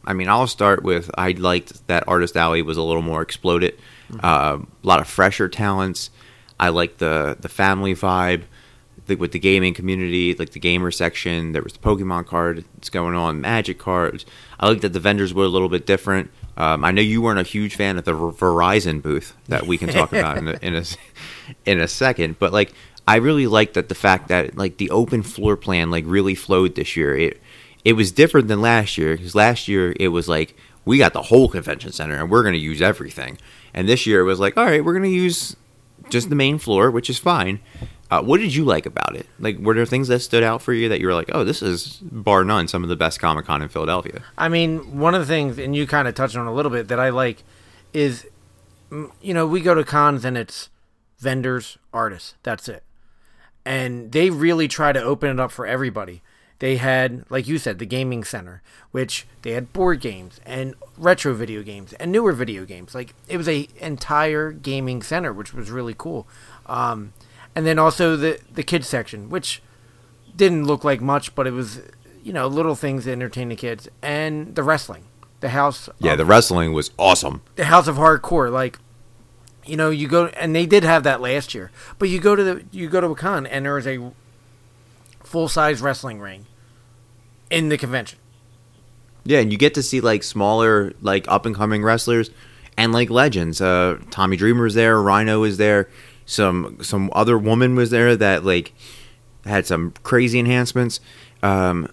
I 0.05 0.13
mean, 0.13 0.29
I'll 0.29 0.47
start 0.47 0.81
with 0.81 1.11
I 1.17 1.31
liked 1.31 1.85
that 1.87 2.07
Artist 2.07 2.37
Alley 2.37 2.61
was 2.61 2.77
a 2.77 2.83
little 2.83 3.01
more 3.01 3.21
exploded, 3.21 3.77
uh, 4.23 4.59
a 4.61 4.87
lot 4.87 5.01
of 5.01 5.07
fresher 5.09 5.49
talents. 5.49 6.09
I 6.57 6.69
liked 6.69 6.99
the 6.99 7.35
the 7.37 7.49
family 7.49 7.93
vibe 7.93 8.43
the, 9.07 9.15
with 9.15 9.33
the 9.33 9.39
gaming 9.39 9.73
community, 9.73 10.33
like 10.35 10.51
the 10.51 10.59
gamer 10.61 10.89
section. 10.89 11.51
There 11.51 11.61
was 11.61 11.73
the 11.73 11.79
Pokemon 11.79 12.27
card 12.27 12.63
that's 12.75 12.89
going 12.89 13.15
on, 13.15 13.41
Magic 13.41 13.77
cards. 13.77 14.25
I 14.57 14.69
like 14.69 14.79
that 14.81 14.93
the 14.93 15.01
vendors 15.01 15.33
were 15.33 15.43
a 15.43 15.49
little 15.49 15.67
bit 15.69 15.85
different. 15.85 16.31
Um, 16.57 16.83
I 16.83 16.91
know 16.91 17.01
you 17.03 17.21
weren't 17.21 17.39
a 17.39 17.43
huge 17.43 17.75
fan 17.75 17.97
of 17.99 18.05
the 18.05 18.13
Verizon 18.13 19.01
booth 19.01 19.35
that 19.47 19.67
we 19.67 19.77
can 19.77 19.89
talk 19.89 20.11
about 20.11 20.37
in 20.37 20.47
a, 20.47 20.59
in 20.61 20.75
a 20.75 20.83
in 21.65 21.79
a 21.79 21.87
second, 21.87 22.39
but 22.39 22.51
like 22.51 22.73
I 23.07 23.17
really 23.17 23.45
liked 23.45 23.75
that 23.75 23.89
the 23.89 23.95
fact 23.95 24.27
that 24.29 24.57
like 24.57 24.77
the 24.77 24.89
open 24.89 25.21
floor 25.21 25.55
plan 25.55 25.91
like 25.91 26.03
really 26.07 26.35
flowed 26.35 26.75
this 26.75 26.97
year. 26.97 27.15
It 27.15 27.41
it 27.85 27.93
was 27.93 28.11
different 28.11 28.47
than 28.47 28.59
last 28.59 28.97
year 28.97 29.15
because 29.15 29.35
last 29.35 29.67
year 29.67 29.95
it 29.99 30.09
was 30.09 30.27
like 30.27 30.57
we 30.83 30.97
got 30.97 31.13
the 31.13 31.23
whole 31.23 31.47
convention 31.47 31.91
center 31.91 32.15
and 32.15 32.29
we're 32.31 32.43
going 32.43 32.53
to 32.53 32.59
use 32.59 32.81
everything, 32.81 33.37
and 33.73 33.87
this 33.87 34.07
year 34.07 34.21
it 34.21 34.25
was 34.25 34.39
like 34.39 34.57
all 34.57 34.65
right, 34.65 34.83
we're 34.83 34.93
going 34.93 35.03
to 35.03 35.09
use 35.09 35.55
just 36.09 36.29
the 36.29 36.35
main 36.35 36.57
floor, 36.57 36.89
which 36.89 37.09
is 37.09 37.19
fine. 37.19 37.59
Uh, 38.09 38.21
what 38.21 38.39
did 38.39 38.55
you 38.55 38.63
like 38.63 38.85
about 38.85 39.15
it? 39.15 39.27
Like, 39.39 39.57
were 39.57 39.73
there 39.73 39.85
things 39.85 40.07
that 40.07 40.19
stood 40.19 40.43
out 40.43 40.61
for 40.61 40.73
you 40.73 40.87
that 40.89 41.01
you 41.01 41.07
were 41.07 41.13
like, 41.13 41.29
"Oh, 41.33 41.43
this 41.43 41.61
is 41.61 41.97
bar 42.01 42.43
none 42.45 42.67
some 42.67 42.83
of 42.83 42.89
the 42.89 42.95
best 42.95 43.19
Comic 43.19 43.45
Con 43.45 43.61
in 43.61 43.67
Philadelphia"? 43.67 44.23
I 44.37 44.47
mean, 44.47 44.97
one 44.97 45.13
of 45.13 45.21
the 45.21 45.27
things, 45.27 45.57
and 45.57 45.75
you 45.75 45.85
kind 45.85 46.07
of 46.07 46.15
touched 46.15 46.37
on 46.37 46.47
a 46.47 46.53
little 46.53 46.71
bit 46.71 46.87
that 46.87 46.99
I 46.99 47.09
like, 47.09 47.43
is, 47.93 48.25
you 49.21 49.33
know, 49.33 49.45
we 49.45 49.59
go 49.61 49.73
to 49.73 49.83
cons 49.83 50.23
and 50.23 50.37
it's 50.37 50.69
vendors, 51.19 51.77
artists. 51.91 52.35
That's 52.43 52.69
it, 52.69 52.83
and 53.65 54.11
they 54.13 54.29
really 54.29 54.69
try 54.69 54.93
to 54.93 55.01
open 55.01 55.29
it 55.29 55.39
up 55.39 55.51
for 55.51 55.67
everybody. 55.67 56.21
They 56.59 56.77
had, 56.77 57.23
like 57.29 57.47
you 57.47 57.57
said, 57.59 57.77
the 57.77 57.85
gaming 57.85 58.23
center, 58.23 58.63
which 58.91 59.27
they 59.43 59.51
had 59.51 59.73
board 59.73 59.99
games 59.99 60.39
and 60.45 60.73
retro 60.97 61.33
video 61.33 61.61
games 61.61 61.93
and 61.93 62.11
newer 62.11 62.31
video 62.31 62.65
games. 62.65 62.95
Like 62.95 63.13
it 63.27 63.37
was 63.37 63.47
a 63.47 63.67
entire 63.79 64.51
gaming 64.51 65.03
center, 65.03 65.31
which 65.31 65.53
was 65.53 65.69
really 65.69 65.93
cool. 65.95 66.27
Um, 66.65 67.13
and 67.57 67.65
then 67.65 67.79
also 67.79 68.15
the 68.15 68.39
the 68.53 68.61
kids 68.61 68.87
section, 68.87 69.31
which 69.31 69.63
didn't 70.35 70.65
look 70.65 70.83
like 70.83 71.01
much, 71.01 71.33
but 71.33 71.47
it 71.47 71.51
was 71.51 71.81
you 72.21 72.31
know 72.31 72.45
little 72.45 72.75
things 72.75 73.05
to 73.05 73.11
entertain 73.11 73.49
the 73.49 73.55
kids, 73.55 73.89
and 73.99 74.53
the 74.53 74.61
wrestling, 74.61 75.05
the 75.39 75.49
house. 75.49 75.89
Yeah, 75.97 76.11
of, 76.11 76.19
the 76.19 76.25
wrestling 76.25 76.73
was 76.73 76.91
awesome. 76.99 77.41
the 77.55 77.65
house 77.65 77.87
of 77.87 77.95
hardcore, 77.95 78.51
like. 78.51 78.77
You 79.65 79.75
know, 79.75 79.89
you 79.89 80.07
go 80.07 80.27
and 80.27 80.55
they 80.55 80.65
did 80.65 80.85
have 80.85 81.03
that 81.03 81.19
last 81.19 81.53
year, 81.53 81.71
but 81.99 82.07
you 82.07 82.21
go 82.21 82.37
to 82.37 82.43
the 82.43 82.63
you 82.71 82.87
go 82.87 83.01
to 83.01 83.07
a 83.07 83.15
con 83.15 83.45
and 83.45 83.65
there 83.65 83.77
is 83.77 83.85
a 83.85 84.13
full 85.25 85.49
size 85.49 85.81
wrestling 85.81 86.21
ring 86.21 86.45
in 87.49 87.67
the 87.67 87.77
convention. 87.77 88.17
Yeah, 89.25 89.39
and 89.39 89.51
you 89.51 89.57
get 89.57 89.73
to 89.73 89.83
see 89.83 89.99
like 89.99 90.23
smaller, 90.23 90.93
like 91.01 91.27
up 91.27 91.45
and 91.45 91.53
coming 91.53 91.83
wrestlers 91.83 92.29
and 92.77 92.93
like 92.93 93.09
legends. 93.09 93.59
Uh, 93.59 93.97
Tommy 94.09 94.37
Dreamer 94.37 94.63
was 94.63 94.75
there, 94.75 95.01
Rhino 95.01 95.43
is 95.43 95.57
there, 95.57 95.89
some 96.27 96.77
some 96.81 97.09
other 97.13 97.37
woman 97.37 97.73
was 97.73 97.89
there 97.89 98.15
that 98.15 98.43
like 98.43 98.73
had 99.45 99.65
some 99.65 99.93
crazy 100.03 100.37
enhancements. 100.37 100.99
Um, 101.41 101.89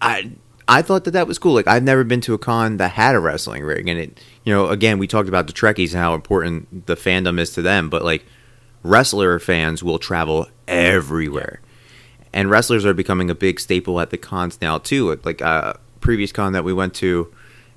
I 0.00 0.30
I 0.66 0.80
thought 0.80 1.04
that 1.04 1.10
that 1.10 1.26
was 1.26 1.38
cool. 1.38 1.52
Like 1.52 1.66
I've 1.66 1.82
never 1.82 2.04
been 2.04 2.22
to 2.22 2.34
a 2.34 2.38
con 2.38 2.78
that 2.78 2.92
had 2.92 3.14
a 3.14 3.20
wrestling 3.20 3.64
ring, 3.64 3.90
and 3.90 3.98
it 3.98 4.20
you 4.44 4.54
know 4.54 4.68
again 4.68 4.98
we 4.98 5.06
talked 5.06 5.28
about 5.28 5.48
the 5.48 5.52
Trekkies 5.52 5.90
and 5.90 6.00
how 6.00 6.14
important 6.14 6.86
the 6.86 6.94
fandom 6.94 7.38
is 7.38 7.50
to 7.54 7.62
them, 7.62 7.90
but 7.90 8.04
like 8.04 8.24
wrestler 8.82 9.38
fans 9.38 9.82
will 9.82 9.98
travel 9.98 10.46
everywhere. 10.68 11.60
And 12.32 12.50
wrestlers 12.50 12.84
are 12.86 12.94
becoming 12.94 13.28
a 13.28 13.34
big 13.34 13.60
staple 13.60 14.00
at 14.00 14.10
the 14.10 14.16
cons 14.16 14.58
now 14.62 14.78
too. 14.78 15.18
Like 15.24 15.42
uh, 15.42 15.74
previous 16.00 16.32
con 16.32 16.52
that 16.52 16.64
we 16.64 16.72
went 16.72 16.94
to 16.94 17.32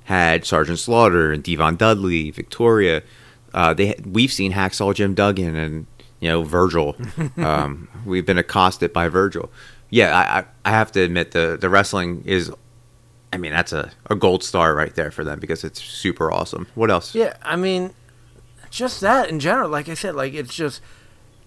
had 0.06 0.46
Sergeant 0.46 0.80
Slaughter 0.80 1.32
and 1.32 1.44
Devon 1.44 1.76
Dudley, 1.76 2.30
Victoria. 2.32 3.02
Uh, 3.58 3.74
they 3.74 3.96
we've 4.06 4.32
seen 4.32 4.54
Hacksaw 4.54 4.94
Jim 4.94 5.16
Duggan 5.16 5.56
and 5.56 5.88
you 6.20 6.30
know 6.30 6.44
Virgil. 6.44 6.96
um, 7.38 7.88
we've 8.06 8.26
been 8.26 8.38
accosted 8.38 8.94
by 8.94 9.10
Virgil. 9.10 9.52
Yeah, 9.90 10.16
I, 10.16 10.40
I, 10.40 10.46
I 10.66 10.70
have 10.70 10.92
to 10.92 11.02
admit 11.02 11.32
the 11.32 11.58
the 11.60 11.68
wrestling 11.68 12.22
is. 12.24 12.52
I 13.34 13.38
mean, 13.38 13.52
that's 13.52 13.74
a, 13.74 13.92
a 14.12 14.16
gold 14.16 14.44
star 14.44 14.76
right 14.76 14.94
there 14.94 15.10
for 15.10 15.24
them 15.24 15.40
because 15.40 15.64
it's 15.64 15.84
super 15.84 16.32
awesome. 16.32 16.68
What 16.76 16.92
else? 16.92 17.16
Yeah, 17.16 17.36
I 17.42 17.56
mean, 17.56 17.96
just 18.70 19.02
that 19.02 19.28
in 19.32 19.40
general. 19.40 19.70
Like 19.70 19.90
I 19.90 19.96
said, 19.96 20.14
like 20.14 20.36
it's 20.36 20.54
just 20.54 20.80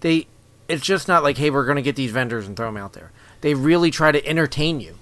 they. 0.01 0.27
It's 0.67 0.83
just 0.83 1.07
not 1.07 1.23
like, 1.23 1.37
hey, 1.37 1.49
we're 1.49 1.65
gonna 1.65 1.81
get 1.81 1.95
these 1.95 2.11
vendors 2.11 2.45
and 2.45 2.57
throw 2.57 2.67
them 2.67 2.77
out 2.77 2.91
there. 2.91 3.13
They 3.39 3.53
really 3.53 3.89
try 3.89 4.11
to 4.11 4.25
entertain 4.27 4.81
you, 4.81 4.95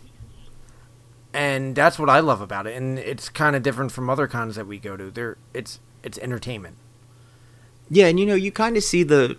and 1.33 1.75
that's 1.75 1.97
what 1.97 2.07
I 2.07 2.19
love 2.19 2.39
about 2.39 2.67
it. 2.67 2.77
And 2.77 2.99
it's 2.99 3.29
kind 3.29 3.55
of 3.55 3.63
different 3.63 3.91
from 3.91 4.11
other 4.11 4.27
cons 4.27 4.55
that 4.57 4.67
we 4.67 4.77
go 4.77 4.95
to. 4.95 5.09
There, 5.09 5.37
it's 5.55 5.79
it's 6.03 6.19
entertainment. 6.19 6.77
Yeah, 7.89 8.07
and 8.07 8.19
you 8.19 8.25
know, 8.25 8.35
you 8.35 8.51
kind 8.51 8.77
of 8.77 8.83
see 8.83 9.03
the 9.03 9.35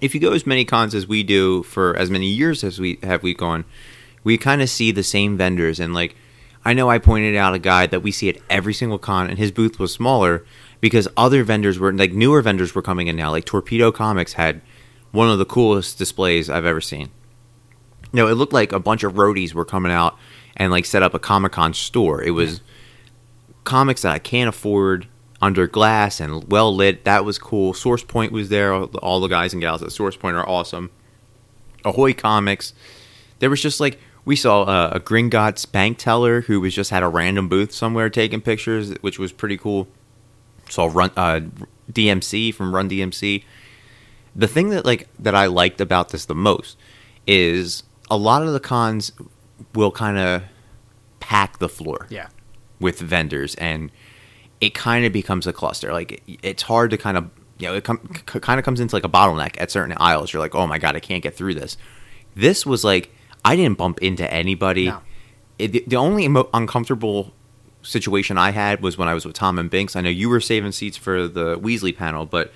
if 0.00 0.14
you 0.14 0.20
go 0.20 0.32
as 0.32 0.46
many 0.46 0.64
cons 0.64 0.94
as 0.94 1.06
we 1.06 1.22
do 1.22 1.62
for 1.64 1.96
as 1.96 2.10
many 2.10 2.26
years 2.26 2.62
as 2.62 2.78
we 2.78 2.98
have 3.02 3.22
we 3.22 3.34
gone, 3.34 3.64
we 4.24 4.38
kind 4.38 4.62
of 4.62 4.70
see 4.70 4.90
the 4.90 5.02
same 5.02 5.36
vendors 5.36 5.80
and 5.80 5.92
like 5.94 6.16
I 6.64 6.72
know 6.74 6.90
I 6.90 6.98
pointed 6.98 7.36
out 7.36 7.54
a 7.54 7.58
guy 7.58 7.86
that 7.86 8.00
we 8.00 8.10
see 8.10 8.28
at 8.28 8.38
every 8.50 8.74
single 8.74 8.98
con 8.98 9.28
and 9.28 9.38
his 9.38 9.52
booth 9.52 9.78
was 9.78 9.92
smaller 9.92 10.44
because 10.80 11.08
other 11.16 11.44
vendors 11.44 11.78
were 11.78 11.92
like 11.92 12.12
newer 12.12 12.42
vendors 12.42 12.74
were 12.74 12.82
coming 12.82 13.06
in 13.08 13.16
now. 13.16 13.30
Like 13.30 13.44
Torpedo 13.44 13.90
Comics 13.90 14.34
had 14.34 14.60
one 15.10 15.30
of 15.30 15.38
the 15.38 15.44
coolest 15.44 15.98
displays 15.98 16.50
I've 16.50 16.66
ever 16.66 16.80
seen. 16.80 17.10
You 18.12 18.22
know, 18.22 18.28
it 18.28 18.34
looked 18.34 18.52
like 18.52 18.72
a 18.72 18.80
bunch 18.80 19.02
of 19.02 19.14
roadies 19.14 19.54
were 19.54 19.64
coming 19.64 19.92
out 19.92 20.16
and 20.56 20.72
like 20.72 20.84
set 20.84 21.02
up 21.02 21.14
a 21.14 21.18
Comic 21.18 21.52
Con 21.52 21.74
store. 21.74 22.22
It 22.22 22.30
was 22.30 22.60
comics 23.64 24.02
that 24.02 24.12
I 24.12 24.18
can't 24.18 24.48
afford 24.48 25.06
under 25.40 25.66
glass 25.66 26.20
and 26.20 26.50
well 26.50 26.74
lit. 26.74 27.04
That 27.04 27.24
was 27.24 27.38
cool. 27.38 27.72
Source 27.74 28.02
Point 28.02 28.32
was 28.32 28.48
there. 28.48 28.72
All 28.74 29.20
the- 29.20 29.28
guys 29.28 29.52
and 29.52 29.60
gals 29.62 29.82
at 29.82 29.92
Source 29.92 30.16
Point 30.16 30.36
are 30.36 30.48
awesome. 30.48 30.90
Ahoy 31.84 32.12
Comics. 32.12 32.72
There 33.38 33.50
was 33.50 33.62
just 33.62 33.78
like 33.80 33.98
we 34.24 34.34
saw 34.36 34.62
uh, 34.62 34.90
a 34.94 35.00
Gringotts 35.00 35.70
bank 35.70 35.98
teller 35.98 36.42
who 36.42 36.60
was 36.60 36.74
just 36.74 36.90
had 36.90 37.02
a 37.02 37.08
random 37.08 37.48
booth 37.48 37.72
somewhere 37.72 38.10
taking 38.10 38.40
pictures, 38.40 38.92
which 39.00 39.18
was 39.18 39.32
pretty 39.32 39.56
cool. 39.56 39.86
Saw 40.68 40.90
Run 40.92 41.10
uh, 41.16 41.40
DMC 41.90 42.52
from 42.52 42.74
Run 42.74 42.90
DMC. 42.90 43.44
The 44.36 44.48
thing 44.48 44.70
that 44.70 44.84
like 44.84 45.08
that 45.18 45.34
I 45.34 45.46
liked 45.46 45.80
about 45.80 46.10
this 46.10 46.24
the 46.26 46.34
most 46.34 46.76
is 47.26 47.84
a 48.10 48.16
lot 48.16 48.42
of 48.42 48.52
the 48.52 48.60
cons 48.60 49.12
will 49.74 49.90
kind 49.90 50.18
of 50.18 50.42
pack 51.20 51.58
the 51.58 51.68
floor 51.68 52.06
Yeah, 52.10 52.28
with 52.80 52.98
vendors 53.00 53.54
and 53.56 53.90
it 54.60 54.74
kind 54.74 55.04
of 55.04 55.12
becomes 55.12 55.46
a 55.46 55.52
cluster 55.52 55.92
like 55.92 56.22
it- 56.26 56.38
it's 56.42 56.62
hard 56.62 56.90
to 56.90 56.96
kind 56.96 57.16
of 57.16 57.30
you 57.58 57.66
know 57.68 57.74
it 57.74 57.84
com- 57.84 58.00
c- 58.30 58.40
kind 58.40 58.58
of 58.58 58.64
comes 58.64 58.80
into 58.80 58.94
like 58.94 59.04
a 59.04 59.08
bottleneck 59.08 59.60
at 59.60 59.70
certain 59.70 59.96
aisles 59.98 60.32
you're 60.32 60.40
like 60.40 60.54
oh 60.54 60.66
my 60.66 60.78
god 60.78 60.96
i 60.96 61.00
can't 61.00 61.22
get 61.22 61.34
through 61.36 61.54
this 61.54 61.76
this 62.34 62.64
was 62.66 62.84
like 62.84 63.14
i 63.44 63.54
didn't 63.56 63.78
bump 63.78 63.98
into 64.02 64.30
anybody 64.32 64.86
No. 64.86 65.00
it, 65.58 65.72
the- 65.72 65.84
the 65.86 65.96
only 65.96 66.24
emo- 66.24 66.48
uncomfortable 66.54 67.32
situation 67.82 68.36
i 68.38 68.50
had 68.50 68.82
was 68.82 68.98
when 68.98 69.08
i 69.08 69.14
was 69.14 69.24
with 69.24 69.34
tom 69.34 69.58
and 69.58 69.70
binks 69.70 69.94
i 69.96 70.00
know 70.00 70.10
you 70.10 70.28
were 70.28 70.40
saving 70.40 70.72
seats 70.72 70.96
for 70.96 71.28
the 71.28 71.56
weasley 71.58 71.96
panel 71.96 72.26
but 72.26 72.52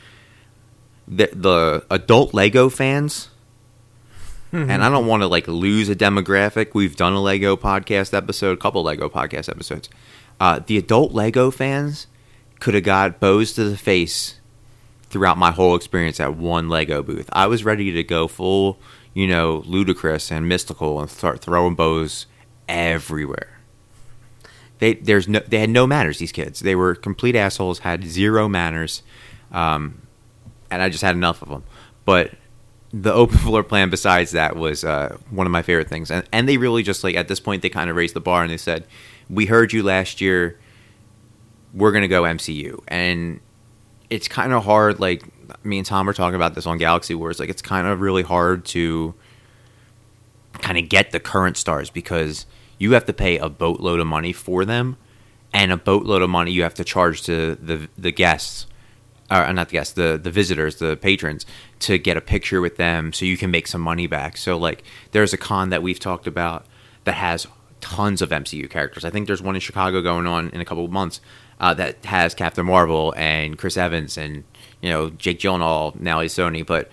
the, 1.09 1.29
the 1.33 1.85
adult 1.91 2.33
lego 2.35 2.69
fans 2.69 3.29
hmm. 4.51 4.71
and 4.71 4.85
I 4.85 4.89
don't 4.89 5.07
want 5.07 5.23
to 5.23 5.27
like 5.27 5.49
lose 5.49 5.89
a 5.89 5.97
demographic. 5.97 6.75
We've 6.75 6.95
done 6.95 7.13
a 7.15 7.21
Lego 7.21 7.57
podcast 7.57 8.15
episode, 8.15 8.53
a 8.59 8.61
couple 8.61 8.83
Lego 8.85 9.09
podcast 9.09 9.49
episodes. 9.49 9.89
Uh, 10.41 10.61
the 10.67 10.79
adult 10.79 11.13
Lego 11.13 11.51
fans 11.51 12.07
could 12.61 12.75
have 12.75 12.85
got 12.85 13.21
bows 13.21 13.53
to 13.55 13.65
the 13.65 13.77
face 13.77 14.41
throughout 15.13 15.37
my 15.37 15.51
whole 15.51 15.77
experience 15.77 16.19
at 16.21 16.37
one 16.37 16.69
Lego 16.69 17.03
booth. 17.03 17.29
I 17.33 17.47
was 17.47 17.65
ready 17.65 17.93
to 17.93 18.03
go 18.03 18.27
full, 18.27 18.79
you 19.15 19.27
know, 19.27 19.63
Ludacris 19.67 20.31
and 20.31 20.51
Mystikal 20.51 21.01
and 21.01 21.11
start 21.11 21.41
throwing 21.41 21.75
bows 21.75 22.27
everywhere. 22.69 23.59
They 24.79 24.95
there's 24.95 25.29
no 25.29 25.41
they 25.41 25.59
had 25.59 25.71
no 25.71 25.87
manners. 25.87 26.19
These 26.19 26.33
kids 26.33 26.61
they 26.61 26.75
were 26.75 26.95
complete 26.95 27.37
assholes. 27.37 27.81
Had 27.81 28.05
zero 28.05 28.49
manners, 28.49 29.03
um, 29.53 30.03
and 30.71 30.83
I 30.83 30.89
just 30.89 31.03
had 31.03 31.15
enough 31.15 31.43
of 31.43 31.51
them. 31.51 31.63
But 32.05 32.33
the 32.93 33.13
open 33.13 33.39
floor 33.39 33.63
plan 33.63 33.91
besides 33.91 34.33
that 34.33 34.57
was 34.57 34.83
uh, 34.83 35.17
one 35.31 35.47
of 35.47 35.51
my 35.51 35.63
favorite 35.63 35.89
things 35.89 36.11
and, 36.11 36.29
and 36.31 36.49
they 36.49 36.59
really 36.59 36.83
just 36.83 37.03
like 37.03 37.15
at 37.15 37.29
this 37.29 37.41
point 37.41 37.63
they 37.63 37.71
kind 37.71 37.89
of 37.89 37.97
raised 37.97 38.15
the 38.15 38.21
bar 38.21 38.43
and 38.43 38.53
they 38.53 38.57
said 38.59 38.85
we 39.29 39.47
heard 39.47 39.73
you 39.73 39.83
last 39.83 40.21
year 40.21 40.59
we're 41.75 41.93
to 41.93 42.09
go 42.09 42.23
mcu 42.23 42.83
and 42.89 43.41
it's 44.11 44.29
kind 44.29 44.53
of 44.53 44.65
hard 44.65 45.01
like 45.01 45.25
me 45.65 45.79
and 45.79 45.87
tom 45.87 46.07
were 46.07 46.13
talking 46.13 46.37
about 46.37 46.55
this 46.55 46.67
on 46.67 46.79
galaxy 46.79 47.15
wars 47.15 47.39
like 47.39 47.49
it's 47.49 47.63
kind 47.63 47.87
of 47.87 48.01
really 48.01 48.23
hard 48.23 48.65
to 48.65 49.15
kind 50.55 50.79
of 50.79 50.89
get 50.89 51.11
the 51.11 51.21
current 51.21 51.57
stars 51.57 51.91
because 51.91 52.47
you 52.79 52.93
have 52.93 53.05
to 53.05 53.13
pay 53.13 53.39
a 53.39 53.49
boatload 53.49 54.01
of 54.01 54.07
money 54.07 54.33
for 54.33 54.65
them 54.65 54.97
and 55.53 55.73
a 55.73 55.77
boatload 55.77 56.23
of 56.23 56.31
money 56.31 56.53
you 56.53 56.63
have 56.63 56.75
to 56.75 56.85
charge 56.85 57.23
to 57.23 57.55
the 57.57 57.89
the 57.97 58.11
guests 58.11 58.67
or 59.33 59.53
not 59.53 59.69
the 59.69 59.73
guests, 59.73 59.95
the 59.95 60.21
the 60.23 60.31
visitors, 60.31 60.77
the 60.77 60.97
patrons, 60.97 61.47
to 61.81 61.99
get 61.99 62.17
a 62.17 62.21
picture 62.21 62.61
with 62.61 62.77
them, 62.77 63.13
so 63.13 63.25
you 63.25 63.37
can 63.37 63.51
make 63.51 63.67
some 63.67 63.81
money 63.81 64.07
back. 64.07 64.37
So 64.37 64.59
like, 64.59 64.85
there's 65.13 65.33
a 65.33 65.39
con 65.39 65.71
that 65.71 65.83
we've 65.83 65.99
talked 65.99 66.27
about 66.27 66.67
that 67.05 67.15
has 67.15 67.47
tons 67.83 68.23
of 68.23 68.31
MCU 68.31 68.71
characters. 68.71 69.05
I 69.05 69.11
think 69.11 69.27
there's 69.27 69.43
one 69.43 69.55
in 69.55 69.61
Chicago 69.61 70.01
going 70.01 70.27
on 70.27 70.49
in 70.51 70.63
a 70.63 70.65
couple 70.65 70.85
of 70.87 70.91
months 70.91 71.21
uh, 71.61 71.75
that 71.75 72.03
has 72.07 72.35
Captain 72.35 72.65
Marvel 72.65 73.13
and 73.17 73.59
Chris 73.59 73.77
Evans 73.77 74.17
and 74.17 74.45
you 74.81 74.89
know 74.89 75.11
Jake 75.11 75.39
Gyllenhaal. 75.39 75.99
Now 76.01 76.21
he's 76.21 76.33
Sony, 76.33 76.65
but 76.67 76.91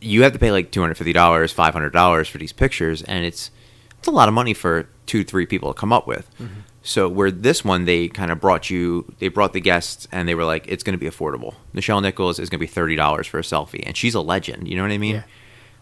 you 0.00 0.22
have 0.22 0.32
to 0.32 0.38
pay 0.38 0.50
like 0.50 0.72
two 0.72 0.80
hundred 0.80 0.96
fifty 0.96 1.12
dollars, 1.12 1.52
five 1.52 1.72
hundred 1.72 1.92
dollars 1.92 2.28
for 2.28 2.38
these 2.38 2.52
pictures, 2.52 3.02
and 3.02 3.24
it's 3.24 3.50
it's 3.98 4.08
a 4.08 4.12
lot 4.12 4.28
of 4.28 4.34
money 4.34 4.54
for 4.54 4.88
two, 5.06 5.22
three 5.24 5.46
people 5.46 5.72
to 5.72 5.78
come 5.78 5.92
up 5.92 6.06
with. 6.06 6.28
So 6.82 7.08
where 7.08 7.30
this 7.30 7.64
one 7.64 7.84
they 7.84 8.08
kind 8.08 8.30
of 8.30 8.40
brought 8.40 8.70
you, 8.70 9.12
they 9.18 9.28
brought 9.28 9.52
the 9.52 9.60
guests 9.60 10.08
and 10.10 10.26
they 10.28 10.34
were 10.34 10.44
like, 10.44 10.66
it's 10.68 10.82
going 10.82 10.98
to 10.98 10.98
be 10.98 11.10
affordable. 11.10 11.54
Nichelle 11.74 12.00
Nichols 12.00 12.38
is 12.38 12.48
going 12.48 12.58
to 12.58 12.62
be 12.62 12.66
thirty 12.66 12.96
dollars 12.96 13.26
for 13.26 13.38
a 13.38 13.42
selfie, 13.42 13.82
and 13.84 13.96
she's 13.96 14.14
a 14.14 14.20
legend. 14.20 14.68
You 14.68 14.76
know 14.76 14.82
what 14.82 14.92
I 14.92 14.98
mean? 14.98 15.16
Yeah. 15.16 15.22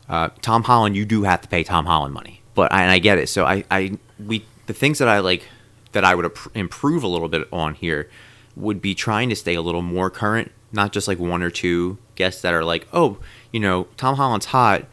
Uh, 0.08 0.28
Tom 0.40 0.62
Holland, 0.64 0.96
you 0.96 1.04
do 1.04 1.24
have 1.24 1.40
to 1.42 1.48
pay 1.48 1.64
Tom 1.64 1.86
Holland 1.86 2.14
money, 2.14 2.40
but 2.56 2.72
I, 2.72 2.82
and 2.82 2.90
I 2.90 2.98
get 2.98 3.18
it. 3.18 3.28
So 3.28 3.44
I, 3.44 3.64
I, 3.70 3.96
we, 4.18 4.44
the 4.66 4.74
things 4.74 4.98
that 4.98 5.06
I 5.06 5.20
like 5.20 5.44
that 5.92 6.04
I 6.04 6.16
would 6.16 6.36
improve 6.54 7.04
a 7.04 7.08
little 7.08 7.28
bit 7.28 7.46
on 7.52 7.74
here 7.74 8.10
would 8.56 8.82
be 8.82 8.94
trying 8.94 9.28
to 9.28 9.36
stay 9.36 9.54
a 9.54 9.62
little 9.62 9.82
more 9.82 10.10
current, 10.10 10.50
not 10.72 10.92
just 10.92 11.06
like 11.06 11.20
one 11.20 11.42
or 11.42 11.50
two 11.50 11.98
guests 12.16 12.42
that 12.42 12.52
are 12.52 12.64
like, 12.64 12.88
oh, 12.92 13.18
you 13.52 13.60
know, 13.60 13.86
Tom 13.96 14.16
Holland's 14.16 14.46
hot, 14.46 14.86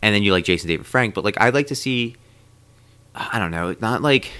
and 0.00 0.14
then 0.14 0.22
you 0.22 0.30
like 0.30 0.44
Jason 0.44 0.68
David 0.68 0.86
Frank, 0.86 1.14
but 1.14 1.24
like 1.24 1.40
I'd 1.40 1.54
like 1.54 1.66
to 1.66 1.74
see, 1.74 2.14
I 3.14 3.38
don't 3.40 3.50
know, 3.50 3.74
not 3.80 4.00
like 4.02 4.30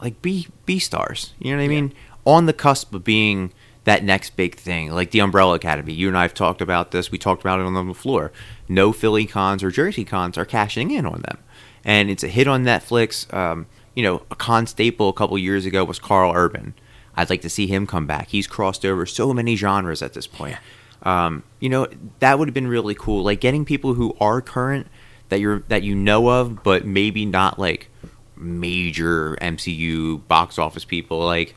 like 0.00 0.22
B 0.22 0.46
B 0.64 0.78
stars. 0.78 1.34
You 1.38 1.50
know 1.50 1.58
what 1.58 1.64
I 1.64 1.68
mean? 1.68 1.92
On 2.24 2.46
the 2.46 2.52
cusp 2.52 2.94
of 2.94 3.04
being 3.04 3.52
that 3.84 4.04
next 4.04 4.36
big 4.36 4.54
thing, 4.54 4.92
like 4.92 5.10
the 5.10 5.18
Umbrella 5.18 5.54
Academy. 5.54 5.92
You 5.92 6.06
and 6.06 6.16
I 6.16 6.22
have 6.22 6.34
talked 6.34 6.62
about 6.62 6.92
this. 6.92 7.10
We 7.10 7.18
talked 7.18 7.42
about 7.42 7.58
it 7.58 7.66
on 7.66 7.88
the 7.88 7.94
floor. 7.94 8.30
No 8.68 8.92
Philly 8.92 9.26
cons 9.26 9.62
or 9.62 9.72
Jersey 9.72 10.04
cons 10.04 10.38
are 10.38 10.44
cashing 10.44 10.92
in 10.92 11.04
on 11.04 11.22
them, 11.22 11.38
and 11.84 12.10
it's 12.10 12.22
a 12.22 12.28
hit 12.28 12.46
on 12.46 12.64
Netflix. 12.64 13.32
Um, 13.32 13.66
you 13.94 14.02
know, 14.02 14.22
a 14.30 14.36
con 14.36 14.66
staple 14.66 15.08
a 15.08 15.12
couple 15.12 15.36
years 15.38 15.66
ago 15.66 15.84
was 15.84 15.98
Karl 15.98 16.32
Urban. 16.34 16.74
I'd 17.14 17.30
like 17.30 17.42
to 17.42 17.50
see 17.50 17.66
him 17.66 17.86
come 17.86 18.06
back. 18.06 18.28
He's 18.28 18.46
crossed 18.46 18.84
over 18.84 19.04
so 19.04 19.34
many 19.34 19.54
genres 19.56 20.02
at 20.02 20.14
this 20.14 20.26
point. 20.26 20.56
Um, 21.02 21.42
you 21.60 21.68
know, 21.68 21.88
that 22.20 22.38
would 22.38 22.48
have 22.48 22.54
been 22.54 22.68
really 22.68 22.94
cool. 22.94 23.22
Like 23.24 23.40
getting 23.40 23.64
people 23.64 23.94
who 23.94 24.16
are 24.20 24.40
current 24.40 24.86
that 25.28 25.40
you're 25.40 25.60
that 25.68 25.82
you 25.82 25.94
know 25.94 26.28
of, 26.28 26.62
but 26.62 26.86
maybe 26.86 27.26
not 27.26 27.58
like 27.58 27.88
major 28.36 29.36
MCU 29.40 30.26
box 30.28 30.58
office 30.58 30.84
people. 30.84 31.18
Like, 31.20 31.54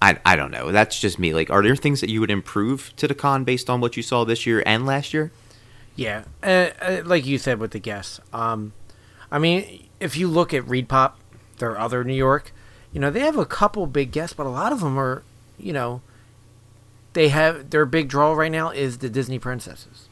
I 0.00 0.18
I 0.24 0.36
don't 0.36 0.50
know. 0.50 0.72
That's 0.72 1.00
just 1.00 1.18
me. 1.18 1.34
Like, 1.34 1.50
are 1.50 1.62
there 1.62 1.76
things 1.76 2.00
that 2.00 2.10
you 2.10 2.20
would 2.20 2.30
improve 2.30 2.94
to 2.96 3.08
the 3.08 3.14
con 3.14 3.44
based 3.44 3.68
on 3.68 3.80
what 3.80 3.96
you 3.96 4.02
saw 4.02 4.24
this 4.24 4.46
year 4.46 4.62
and 4.64 4.86
last 4.86 5.12
year? 5.12 5.32
Yeah, 5.96 6.24
uh, 6.42 6.70
uh, 6.80 7.02
like 7.04 7.24
you 7.24 7.38
said 7.38 7.58
with 7.60 7.70
the 7.70 7.78
guests. 7.78 8.20
Um, 8.32 8.72
I 9.34 9.38
mean, 9.40 9.88
if 9.98 10.16
you 10.16 10.28
look 10.28 10.54
at 10.54 10.66
Reed 10.68 10.88
Pop, 10.88 11.18
their 11.58 11.76
other 11.76 12.04
New 12.04 12.14
York, 12.14 12.52
you 12.92 13.00
know 13.00 13.10
they 13.10 13.20
have 13.20 13.36
a 13.36 13.44
couple 13.44 13.84
big 13.88 14.12
guests, 14.12 14.32
but 14.36 14.46
a 14.46 14.48
lot 14.50 14.72
of 14.72 14.78
them 14.78 14.96
are, 14.96 15.24
you 15.58 15.72
know, 15.72 16.02
they 17.14 17.30
have 17.30 17.70
their 17.70 17.84
big 17.84 18.08
draw 18.08 18.32
right 18.32 18.52
now 18.52 18.70
is 18.70 18.98
the 18.98 19.08
Disney 19.10 19.40
princesses. 19.40 20.08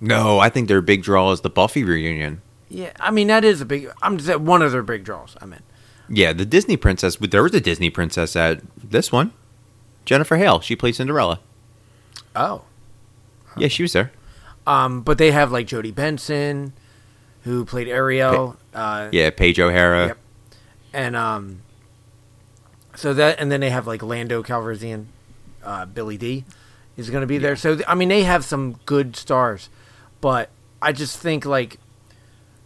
No, 0.00 0.38
I 0.38 0.50
think 0.50 0.68
their 0.68 0.82
big 0.82 1.02
draw 1.02 1.32
is 1.32 1.40
the 1.40 1.48
Buffy 1.50 1.82
reunion. 1.84 2.42
Yeah, 2.68 2.92
I 3.00 3.10
mean 3.10 3.28
that 3.28 3.44
is 3.44 3.62
a 3.62 3.64
big. 3.64 3.90
I'm 4.02 4.18
just 4.18 4.38
one 4.40 4.60
of 4.60 4.72
their 4.72 4.82
big 4.82 5.04
draws. 5.04 5.34
I 5.40 5.46
mean, 5.46 5.60
Yeah, 6.08 6.34
the 6.34 6.44
Disney 6.44 6.76
princess. 6.76 7.16
There 7.16 7.42
was 7.42 7.54
a 7.54 7.60
Disney 7.62 7.88
princess 7.88 8.36
at 8.36 8.60
this 8.76 9.10
one. 9.10 9.32
Jennifer 10.04 10.36
Hale. 10.36 10.60
She 10.60 10.76
played 10.76 10.94
Cinderella. 10.96 11.40
oh, 12.36 12.62
Yeah, 13.56 13.68
she 13.68 13.82
was 13.82 13.92
there. 13.94 14.12
um, 14.66 15.00
but 15.00 15.16
they 15.18 15.30
have 15.32 15.50
like 15.50 15.66
Jodi 15.66 15.90
Benson, 15.90 16.74
who 17.44 17.64
played 17.64 17.88
Ariel. 17.88 18.56
Uh, 18.74 19.08
Yeah, 19.12 19.30
Paige 19.30 19.58
O'Hara. 19.60 20.08
Yep. 20.08 20.18
and 20.92 21.16
um, 21.16 21.62
so 22.94 23.14
that 23.14 23.38
and 23.40 23.50
then 23.50 23.60
they 23.60 23.70
have 23.70 23.86
like 23.86 24.02
Lando 24.02 24.42
Calrissian, 24.42 25.06
uh, 25.62 25.86
Billy 25.86 26.16
Dee, 26.16 26.44
is 26.96 27.10
going 27.10 27.20
to 27.22 27.26
be 27.26 27.38
there. 27.38 27.56
So 27.56 27.78
I 27.86 27.94
mean 27.94 28.08
they 28.08 28.22
have 28.24 28.44
some 28.44 28.74
good 28.86 29.16
stars, 29.16 29.68
but 30.20 30.50
I 30.82 30.92
just 30.92 31.18
think 31.18 31.44
like, 31.44 31.78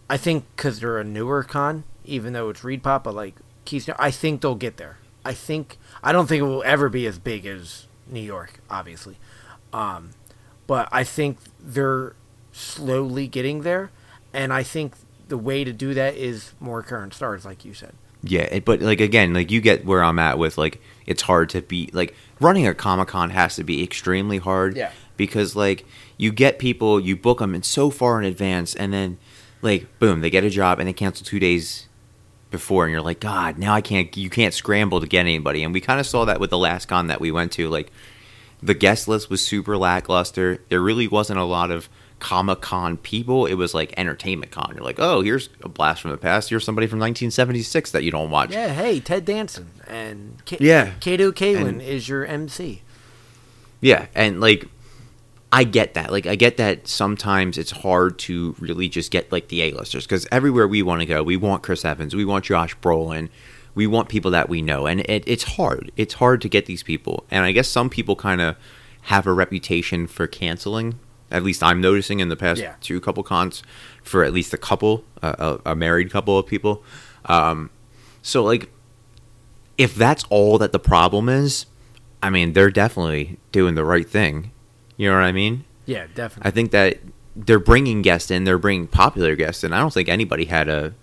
I 0.08 0.16
think 0.16 0.44
because 0.56 0.80
they're 0.80 0.98
a 0.98 1.04
newer 1.04 1.42
con, 1.42 1.84
even 2.04 2.32
though 2.32 2.48
it's 2.50 2.64
Reed 2.64 2.82
Pop, 2.82 3.04
but 3.04 3.14
like 3.14 3.34
Keystone, 3.64 3.96
I 3.98 4.10
think 4.10 4.40
they'll 4.40 4.54
get 4.54 4.76
there. 4.76 4.98
I 5.24 5.32
think 5.34 5.78
I 6.02 6.12
don't 6.12 6.26
think 6.26 6.40
it 6.40 6.46
will 6.46 6.64
ever 6.64 6.88
be 6.88 7.06
as 7.06 7.18
big 7.18 7.46
as 7.46 7.86
New 8.08 8.20
York, 8.20 8.60
obviously, 8.68 9.16
um, 9.72 10.10
but 10.66 10.88
I 10.90 11.04
think 11.04 11.38
they're 11.60 12.14
slowly 12.52 13.26
getting 13.28 13.62
there, 13.62 13.90
and 14.32 14.52
I 14.52 14.62
think 14.62 14.94
the 15.28 15.38
way 15.38 15.64
to 15.64 15.72
do 15.72 15.94
that 15.94 16.14
is 16.16 16.52
more 16.60 16.82
current 16.82 17.14
stars, 17.14 17.44
like 17.44 17.64
you 17.64 17.74
said. 17.74 17.94
Yeah, 18.22 18.42
it, 18.42 18.64
but 18.64 18.80
like 18.80 19.00
again, 19.00 19.34
like 19.34 19.50
you 19.50 19.60
get 19.60 19.84
where 19.84 20.02
I'm 20.02 20.18
at 20.18 20.38
with 20.38 20.56
like 20.56 20.80
it's 21.06 21.22
hard 21.22 21.48
to 21.50 21.62
be 21.62 21.90
like 21.92 22.14
running 22.40 22.66
a 22.66 22.74
Comic 22.74 23.08
Con 23.08 23.30
has 23.30 23.56
to 23.56 23.64
be 23.64 23.82
extremely 23.82 24.38
hard. 24.38 24.76
Yeah. 24.76 24.92
Because 25.16 25.56
like 25.56 25.84
you 26.16 26.30
get 26.32 26.58
people, 26.58 27.00
you 27.00 27.16
book 27.16 27.40
them 27.40 27.54
in 27.54 27.62
so 27.62 27.90
far 27.90 28.20
in 28.20 28.24
advance, 28.24 28.74
and 28.74 28.92
then 28.92 29.18
like 29.60 29.86
boom, 29.98 30.20
they 30.20 30.30
get 30.30 30.44
a 30.44 30.50
job 30.50 30.78
and 30.78 30.88
they 30.88 30.92
cancel 30.92 31.26
two 31.26 31.40
days 31.40 31.88
before, 32.50 32.84
and 32.84 32.92
you're 32.92 33.00
like, 33.00 33.18
God, 33.18 33.58
now 33.58 33.74
I 33.74 33.80
can't. 33.80 34.16
You 34.16 34.30
can't 34.30 34.54
scramble 34.54 35.00
to 35.00 35.06
get 35.08 35.20
anybody, 35.20 35.64
and 35.64 35.74
we 35.74 35.80
kind 35.80 35.98
of 35.98 36.06
saw 36.06 36.24
that 36.24 36.38
with 36.38 36.50
the 36.50 36.58
last 36.58 36.86
con 36.86 37.08
that 37.08 37.20
we 37.20 37.32
went 37.32 37.50
to. 37.52 37.68
Like 37.68 37.90
the 38.62 38.74
guest 38.74 39.08
list 39.08 39.30
was 39.30 39.44
super 39.44 39.76
lackluster. 39.76 40.58
There 40.68 40.80
really 40.80 41.08
wasn't 41.08 41.40
a 41.40 41.44
lot 41.44 41.72
of 41.72 41.88
Comic 42.22 42.60
Con 42.60 42.96
people. 42.96 43.46
It 43.46 43.54
was 43.54 43.74
like 43.74 43.92
Entertainment 43.96 44.52
Con. 44.52 44.72
You're 44.76 44.84
like, 44.84 45.00
oh, 45.00 45.20
here's 45.22 45.48
a 45.62 45.68
blast 45.68 46.00
from 46.00 46.12
the 46.12 46.16
past. 46.16 46.48
Here's 46.48 46.64
somebody 46.64 46.86
from 46.86 47.00
1976 47.00 47.90
that 47.90 48.04
you 48.04 48.12
don't 48.12 48.30
watch. 48.30 48.52
Yeah, 48.52 48.68
hey, 48.68 49.00
Ted 49.00 49.24
Danson 49.24 49.68
and 49.88 50.40
K- 50.44 50.58
Yeah. 50.60 50.92
Kato 51.00 51.32
Kaelin 51.32 51.66
And- 51.68 51.82
is 51.82 52.08
your 52.08 52.24
MC. 52.24 52.82
Yeah, 53.80 54.06
and 54.14 54.40
like 54.40 54.66
I 55.50 55.64
get 55.64 55.94
that. 55.94 56.12
Like 56.12 56.26
I 56.26 56.36
get 56.36 56.56
that 56.58 56.86
sometimes 56.86 57.58
it's 57.58 57.72
hard 57.72 58.18
to 58.20 58.54
really 58.60 58.88
just 58.88 59.10
get 59.10 59.30
like 59.32 59.48
the 59.48 59.60
A-listers 59.62 60.04
because 60.04 60.26
everywhere 60.30 60.68
we 60.68 60.82
want 60.82 61.00
to 61.00 61.06
go, 61.06 61.22
we 61.22 61.36
want 61.36 61.62
Chris 61.64 61.84
Evans, 61.84 62.14
we 62.14 62.24
want 62.24 62.44
Josh 62.44 62.76
Brolin, 62.78 63.28
we 63.74 63.86
want 63.88 64.08
people 64.08 64.30
that 64.30 64.48
we 64.48 64.62
know, 64.62 64.86
and 64.86 65.00
it, 65.00 65.24
it's 65.26 65.42
hard. 65.44 65.90
It's 65.96 66.14
hard 66.14 66.40
to 66.42 66.48
get 66.48 66.66
these 66.66 66.84
people, 66.84 67.26
and 67.30 67.44
I 67.44 67.50
guess 67.52 67.68
some 67.68 67.90
people 67.90 68.14
kind 68.14 68.40
of 68.40 68.54
have 69.06 69.26
a 69.26 69.32
reputation 69.32 70.06
for 70.06 70.28
canceling. 70.28 71.00
At 71.32 71.42
least 71.42 71.62
I'm 71.62 71.80
noticing 71.80 72.20
in 72.20 72.28
the 72.28 72.36
past 72.36 72.60
Yeah. 72.60 72.74
two 72.80 73.00
couple 73.00 73.22
cons 73.22 73.62
for 74.04 74.22
at 74.22 74.32
least 74.32 74.52
a 74.54 74.58
couple, 74.58 75.04
uh, 75.22 75.56
a, 75.64 75.70
a 75.72 75.74
married 75.74 76.10
couple 76.10 76.38
of 76.38 76.46
people. 76.46 76.84
Um, 77.26 77.70
so 78.22 78.44
like 78.44 78.70
if 79.78 79.94
that's 79.94 80.24
all 80.30 80.58
that 80.58 80.72
the 80.72 80.78
problem 80.78 81.28
is, 81.28 81.66
I 82.22 82.30
mean, 82.30 82.52
they're 82.52 82.70
definitely 82.70 83.38
doing 83.50 83.74
the 83.74 83.84
right 83.84 84.08
thing. 84.08 84.52
You 84.96 85.08
know 85.08 85.16
what 85.16 85.24
I 85.24 85.32
mean? 85.32 85.64
Yeah, 85.86 86.06
definitely. 86.14 86.48
I 86.48 86.52
think 86.52 86.70
that 86.70 86.98
they're 87.34 87.58
bringing 87.58 88.02
guests 88.02 88.30
in, 88.30 88.44
they're 88.44 88.58
bringing 88.58 88.86
popular 88.86 89.34
guests 89.34 89.64
in. 89.64 89.72
I 89.72 89.78
don't 89.80 89.92
think 89.92 90.08
anybody 90.08 90.44
had 90.44 90.68
a 90.68 90.94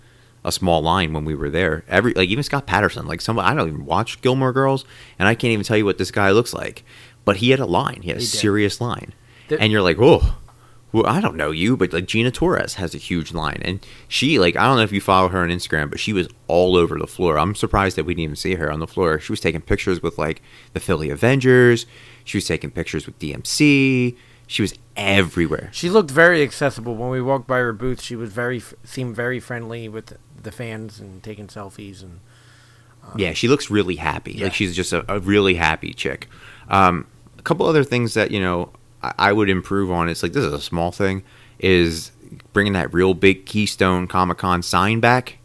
a 0.42 0.50
small 0.50 0.80
line 0.80 1.12
when 1.12 1.26
we 1.26 1.34
were 1.34 1.50
there. 1.50 1.84
Every 1.86 2.14
like 2.14 2.30
even 2.30 2.42
Scott 2.42 2.66
Patterson, 2.66 3.06
like 3.06 3.20
somebody 3.20 3.46
I 3.48 3.54
don't 3.54 3.68
even 3.68 3.84
watch 3.84 4.22
Gilmore 4.22 4.54
Girls, 4.54 4.86
and 5.18 5.28
I 5.28 5.34
can't 5.34 5.50
even 5.52 5.64
tell 5.64 5.76
you 5.76 5.84
what 5.84 5.98
this 5.98 6.10
guy 6.10 6.30
looks 6.30 6.54
like, 6.54 6.82
but 7.26 7.36
he 7.38 7.50
had 7.50 7.60
a 7.60 7.66
line. 7.66 8.00
He 8.02 8.08
had 8.08 8.16
a 8.16 8.20
did. 8.20 8.26
serious 8.26 8.80
line, 8.80 9.12
The- 9.50 9.60
and 9.60 9.70
you're 9.70 9.82
like, 9.82 9.98
oh. 10.00 10.36
Well, 10.92 11.06
I 11.06 11.20
don't 11.20 11.36
know 11.36 11.52
you, 11.52 11.76
but 11.76 11.92
like 11.92 12.06
Gina 12.06 12.32
Torres 12.32 12.74
has 12.74 12.96
a 12.96 12.98
huge 12.98 13.32
line, 13.32 13.62
and 13.64 13.78
she 14.08 14.40
like 14.40 14.56
I 14.56 14.66
don't 14.66 14.76
know 14.78 14.82
if 14.82 14.90
you 14.90 15.00
follow 15.00 15.28
her 15.28 15.38
on 15.40 15.48
Instagram, 15.48 15.88
but 15.88 16.00
she 16.00 16.12
was 16.12 16.26
all 16.48 16.74
over 16.74 16.98
the 16.98 17.06
floor. 17.06 17.38
I'm 17.38 17.54
surprised 17.54 17.96
that 17.96 18.02
we 18.04 18.12
didn't 18.14 18.24
even 18.24 18.34
see 18.34 18.54
her 18.56 18.72
on 18.72 18.80
the 18.80 18.88
floor. 18.88 19.20
She 19.20 19.30
was 19.30 19.38
taking 19.38 19.60
pictures 19.60 20.02
with 20.02 20.18
like 20.18 20.42
the 20.72 20.80
Philly 20.80 21.08
Avengers. 21.08 21.86
She 22.24 22.38
was 22.38 22.44
taking 22.44 22.72
pictures 22.72 23.06
with 23.06 23.16
DMC. 23.20 24.16
She 24.48 24.62
was 24.62 24.74
everywhere. 24.96 25.68
she 25.72 25.88
looked 25.88 26.10
very 26.10 26.42
accessible 26.42 26.96
when 26.96 27.10
we 27.10 27.22
walked 27.22 27.46
by 27.46 27.58
her 27.58 27.72
booth. 27.72 28.00
She 28.02 28.16
was 28.16 28.32
very 28.32 28.60
seemed 28.82 29.14
very 29.14 29.38
friendly 29.38 29.88
with 29.88 30.16
the 30.42 30.50
fans 30.50 30.98
and 30.98 31.22
taking 31.22 31.46
selfies 31.46 32.02
and 32.02 32.18
Yeah, 33.16 33.32
she 33.32 33.46
looks 33.46 33.70
really 33.70 33.94
happy. 33.94 34.32
Yeah. 34.32 34.44
Like 34.46 34.54
she's 34.54 34.74
just 34.74 34.92
a, 34.92 35.04
a 35.12 35.20
really 35.20 35.54
happy 35.54 35.92
chick. 35.94 36.28
Um, 36.68 37.06
a 37.38 37.42
couple 37.42 37.64
other 37.66 37.84
things 37.84 38.14
that 38.14 38.32
you 38.32 38.40
know 38.40 38.70
I, 39.02 39.32
would 39.32 39.48
improve 39.48 39.90
on. 39.90 40.08
It's 40.08 40.22
like 40.22 40.32
this 40.32 40.44
is 40.44 40.52
a 40.52 40.60
small 40.60 40.92
thing. 40.92 41.22
Is 41.58 42.12
bringing 42.52 42.74
that 42.74 42.92
real 42.92 43.14
big 43.14 43.46
Keystone 43.46 44.06
Comic 44.06 44.38
Con 44.38 44.62
sign 44.62 45.00
back 45.00 45.38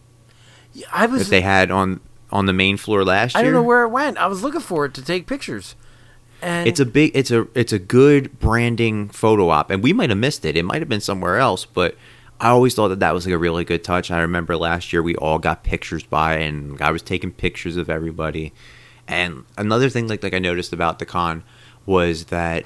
yeah, 0.74 0.88
I 0.91 1.06
was 1.06 1.24
that 1.24 1.30
they 1.30 1.41
had 1.41 1.72
on 1.72 2.02
on 2.32 2.46
the 2.46 2.54
main 2.54 2.78
floor 2.78 3.04
last 3.06 3.36
I 3.36 3.39
year. 3.39 3.50
I 3.50 3.52
don't 3.52 3.54
know 3.54 3.63
where 3.63 3.84
it 3.84 3.89
went. 3.89 4.18
I 4.18 4.28
was 4.28 4.44
looking 4.44 4.62
for 4.62 4.86
it 4.86 4.94
to 4.96 5.02
take 5.02 5.26
pictures. 5.26 5.76
And 6.41 6.68
It's 6.68 6.82
a 6.82 6.86
big, 6.86 7.12
it's 7.15 7.32
a, 7.32 7.48
it's 7.56 7.72
a 7.72 7.80
good 7.80 8.39
branding 8.39 9.08
photo 9.10 9.50
op, 9.50 9.72
and 9.72 9.82
we 9.82 9.94
might 9.94 10.10
have 10.10 10.20
missed 10.20 10.44
it. 10.44 10.58
It 10.58 10.63
might 10.63 10.82
have 10.82 10.89
been 10.89 11.02
somewhere 11.02 11.38
else, 11.38 11.65
but 11.65 11.96
I 12.41 12.50
always 12.50 12.76
thought 12.76 12.89
that 12.89 13.00
that 13.00 13.13
was 13.13 13.26
like 13.26 13.34
a 13.34 13.38
really 13.38 13.63
good 13.63 13.84
touch. 13.84 14.12
I 14.12 14.20
remember 14.20 14.58
last 14.58 14.91
year 14.91 15.02
we 15.02 15.15
all 15.15 15.39
got 15.39 15.63
pictures 15.63 16.04
by, 16.04 16.36
and 16.36 16.82
I 16.82 16.91
was 16.91 17.02
taking 17.02 17.32
pictures 17.32 17.78
of 17.78 17.89
everybody. 17.89 18.54
And 19.08 19.46
another 19.58 19.89
thing, 19.89 20.08
like 20.08 20.24
like 20.24 20.34
I 20.34 20.39
noticed 20.39 20.74
about 20.74 21.00
the 21.00 21.06
con, 21.06 21.44
was 21.86 22.26
that 22.26 22.65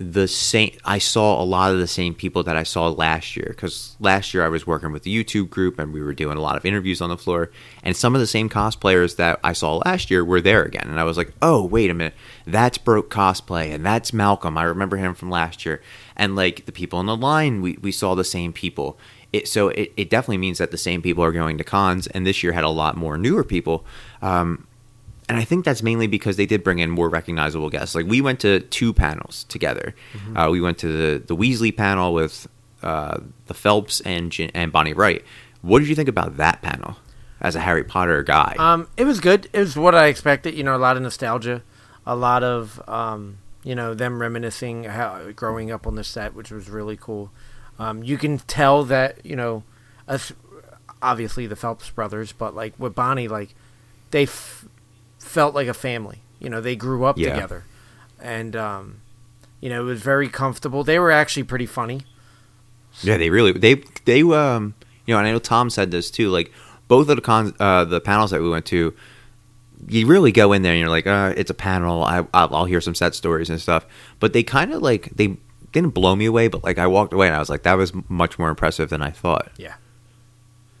the 0.00 0.28
same. 0.28 0.70
I 0.84 0.98
saw 0.98 1.42
a 1.42 1.44
lot 1.44 1.72
of 1.72 1.80
the 1.80 1.88
same 1.88 2.14
people 2.14 2.44
that 2.44 2.56
I 2.56 2.62
saw 2.62 2.88
last 2.88 3.36
year 3.36 3.46
because 3.48 3.96
last 3.98 4.32
year 4.32 4.44
I 4.44 4.48
was 4.48 4.64
working 4.64 4.92
with 4.92 5.02
the 5.02 5.12
YouTube 5.12 5.50
group 5.50 5.76
and 5.76 5.92
we 5.92 6.00
were 6.00 6.14
doing 6.14 6.38
a 6.38 6.40
lot 6.40 6.56
of 6.56 6.64
interviews 6.64 7.00
on 7.00 7.10
the 7.10 7.16
floor, 7.16 7.50
and 7.82 7.96
some 7.96 8.14
of 8.14 8.20
the 8.20 8.26
same 8.28 8.48
cosplayers 8.48 9.16
that 9.16 9.40
I 9.42 9.52
saw 9.52 9.78
last 9.78 10.08
year 10.08 10.24
were 10.24 10.40
there 10.40 10.62
again, 10.62 10.86
and 10.86 11.00
I 11.00 11.04
was 11.04 11.16
like, 11.16 11.32
oh 11.42 11.64
wait 11.64 11.90
a 11.90 11.94
minute, 11.94 12.14
that's 12.46 12.78
Broke 12.78 13.10
cosplay 13.10 13.74
and 13.74 13.84
that's 13.84 14.12
Malcolm. 14.12 14.56
I 14.56 14.62
remember 14.62 14.98
him 14.98 15.14
from 15.14 15.30
last 15.30 15.66
year, 15.66 15.82
and 16.16 16.36
like 16.36 16.66
the 16.66 16.72
people 16.72 17.00
in 17.00 17.06
the 17.06 17.16
line, 17.16 17.60
we 17.60 17.76
we 17.82 17.90
saw 17.90 18.14
the 18.14 18.22
same 18.22 18.52
people. 18.52 18.98
It, 19.32 19.48
so 19.48 19.68
it, 19.68 19.92
it 19.96 20.10
definitely 20.10 20.38
means 20.38 20.58
that 20.58 20.70
the 20.70 20.78
same 20.78 21.02
people 21.02 21.24
are 21.24 21.32
going 21.32 21.58
to 21.58 21.64
cons, 21.64 22.06
and 22.06 22.24
this 22.24 22.44
year 22.44 22.52
had 22.52 22.64
a 22.64 22.70
lot 22.70 22.96
more 22.96 23.18
newer 23.18 23.42
people. 23.42 23.84
Um, 24.22 24.67
and 25.28 25.36
I 25.36 25.44
think 25.44 25.64
that's 25.64 25.82
mainly 25.82 26.06
because 26.06 26.36
they 26.36 26.46
did 26.46 26.64
bring 26.64 26.78
in 26.78 26.90
more 26.90 27.08
recognizable 27.08 27.68
guests. 27.70 27.94
Like 27.94 28.06
we 28.06 28.20
went 28.20 28.40
to 28.40 28.60
two 28.60 28.92
panels 28.94 29.44
together. 29.44 29.94
Uh, 30.34 30.48
we 30.50 30.60
went 30.60 30.78
to 30.78 30.86
the 30.88 31.18
the 31.24 31.36
Weasley 31.36 31.76
panel 31.76 32.14
with 32.14 32.46
uh, 32.82 33.18
the 33.46 33.54
Phelps 33.54 34.00
and 34.02 34.32
Gin- 34.32 34.50
and 34.54 34.72
Bonnie 34.72 34.92
Wright. 34.94 35.22
What 35.62 35.80
did 35.80 35.88
you 35.88 35.94
think 35.94 36.08
about 36.08 36.36
that 36.36 36.62
panel 36.62 36.96
as 37.40 37.56
a 37.56 37.60
Harry 37.60 37.84
Potter 37.84 38.22
guy? 38.22 38.54
Um, 38.58 38.88
it 38.96 39.04
was 39.04 39.20
good. 39.20 39.48
It 39.52 39.58
was 39.60 39.76
what 39.76 39.94
I 39.94 40.06
expected. 40.06 40.54
You 40.54 40.62
know, 40.64 40.76
a 40.76 40.78
lot 40.78 40.96
of 40.96 41.02
nostalgia, 41.02 41.62
a 42.06 42.14
lot 42.16 42.42
of 42.44 42.80
um, 42.88 43.38
you 43.64 43.74
know, 43.74 43.94
them 43.94 44.20
reminiscing 44.20 44.84
how 44.84 45.30
growing 45.32 45.70
up 45.70 45.86
on 45.86 45.94
the 45.96 46.04
set, 46.04 46.34
which 46.34 46.50
was 46.50 46.70
really 46.70 46.96
cool. 46.96 47.30
Um, 47.78 48.02
you 48.02 48.16
can 48.18 48.38
tell 48.38 48.84
that 48.84 49.24
you 49.26 49.36
know, 49.36 49.62
us, 50.06 50.32
obviously 51.02 51.46
the 51.46 51.56
Phelps 51.56 51.90
brothers, 51.90 52.32
but 52.32 52.54
like 52.54 52.74
with 52.78 52.94
Bonnie, 52.94 53.28
like 53.28 53.54
they 54.10 54.22
f- 54.24 54.64
felt 55.28 55.54
like 55.54 55.68
a 55.68 55.74
family. 55.74 56.22
You 56.40 56.48
know, 56.50 56.60
they 56.60 56.76
grew 56.76 57.04
up 57.04 57.18
Yeah. 57.18 57.34
together, 57.34 57.64
and 58.20 58.54
um, 58.56 59.00
you 59.60 59.68
know, 59.68 59.82
it 59.82 59.84
was 59.84 60.00
very 60.02 60.28
comfortable. 60.28 60.84
They 60.84 60.98
were 60.98 61.10
actually 61.10 61.44
pretty 61.44 61.66
funny. 61.66 62.02
Yeah, 63.02 63.16
they 63.16 63.30
really 63.30 63.52
they 63.52 63.82
they 64.04 64.22
um 64.22 64.74
you 65.06 65.14
know, 65.14 65.18
and 65.18 65.26
I 65.28 65.32
know 65.32 65.38
Tom 65.38 65.70
said 65.70 65.90
this 65.90 66.10
too. 66.10 66.30
Like 66.30 66.52
both 66.88 67.08
of 67.08 67.16
the 67.16 67.22
cons, 67.22 67.52
uh, 67.60 67.84
the 67.84 68.00
panels 68.00 68.30
that 68.30 68.40
we 68.42 68.48
went 68.48 68.66
to, 68.66 68.94
you 69.88 70.06
really 70.06 70.32
go 70.32 70.52
in 70.52 70.62
there 70.62 70.72
and 70.72 70.80
you're 70.80 70.88
like, 70.88 71.06
uh, 71.06 71.32
it's 71.36 71.50
a 71.50 71.54
panel. 71.54 72.02
I 72.04 72.26
I'll, 72.34 72.54
I'll 72.54 72.64
hear 72.64 72.80
some 72.80 72.94
set 72.94 73.14
stories 73.14 73.50
and 73.50 73.60
stuff. 73.60 73.86
But 74.20 74.32
they 74.32 74.42
kind 74.42 74.72
of 74.72 74.82
like 74.82 75.10
they 75.14 75.36
didn't 75.72 75.90
blow 75.94 76.16
me 76.16 76.24
away, 76.26 76.48
but 76.48 76.64
like 76.64 76.78
I 76.78 76.86
walked 76.86 77.12
away 77.12 77.26
and 77.26 77.36
I 77.36 77.38
was 77.40 77.50
like, 77.50 77.62
that 77.64 77.74
was 77.74 77.92
much 78.08 78.38
more 78.38 78.48
impressive 78.48 78.88
than 78.90 79.02
I 79.02 79.10
thought. 79.10 79.50
Yeah. 79.56 79.74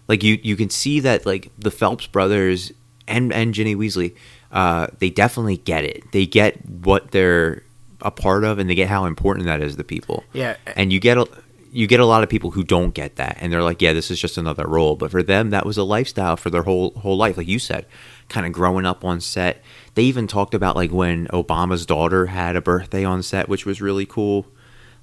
Like 0.08 0.22
you 0.22 0.38
you 0.42 0.56
can 0.56 0.70
see 0.70 1.00
that 1.00 1.26
like 1.26 1.50
the 1.58 1.70
Phelps 1.70 2.06
brothers 2.06 2.72
and 3.06 3.32
and 3.32 3.52
Ginny 3.54 3.76
Weasley, 3.76 4.14
uh, 4.52 4.88
they 4.98 5.10
definitely 5.10 5.58
get 5.58 5.84
it. 5.84 6.10
They 6.12 6.26
get 6.26 6.64
what 6.68 7.10
they're 7.10 7.62
a 8.00 8.10
part 8.10 8.44
of, 8.44 8.58
and 8.58 8.68
they 8.68 8.74
get 8.74 8.88
how 8.88 9.04
important 9.04 9.46
that 9.46 9.60
is 9.60 9.76
to 9.76 9.84
people. 9.84 10.24
Yeah, 10.32 10.56
and 10.76 10.92
you 10.92 11.00
get 11.00 11.18
a 11.18 11.26
you 11.72 11.86
get 11.86 12.00
a 12.00 12.06
lot 12.06 12.22
of 12.22 12.28
people 12.28 12.50
who 12.52 12.64
don't 12.64 12.94
get 12.94 13.16
that 13.16 13.36
and 13.40 13.52
they're 13.52 13.62
like 13.62 13.82
yeah 13.82 13.92
this 13.92 14.10
is 14.10 14.20
just 14.20 14.38
another 14.38 14.66
role. 14.66 14.96
But 14.96 15.10
for 15.10 15.22
them 15.22 15.50
that 15.50 15.66
was 15.66 15.76
a 15.76 15.84
lifestyle 15.84 16.36
for 16.36 16.50
their 16.50 16.62
whole 16.62 16.90
whole 16.92 17.16
life 17.16 17.36
like 17.36 17.48
you 17.48 17.58
said 17.58 17.86
kind 18.28 18.46
of 18.46 18.52
growing 18.52 18.86
up 18.86 19.04
on 19.04 19.20
set. 19.20 19.62
They 19.94 20.02
even 20.04 20.26
talked 20.26 20.54
about 20.54 20.76
like 20.76 20.90
when 20.90 21.26
obama's 21.28 21.86
daughter 21.86 22.26
had 22.26 22.56
a 22.56 22.60
birthday 22.60 23.04
on 23.04 23.22
set 23.22 23.48
which 23.48 23.66
was 23.66 23.80
really 23.80 24.06
cool. 24.06 24.46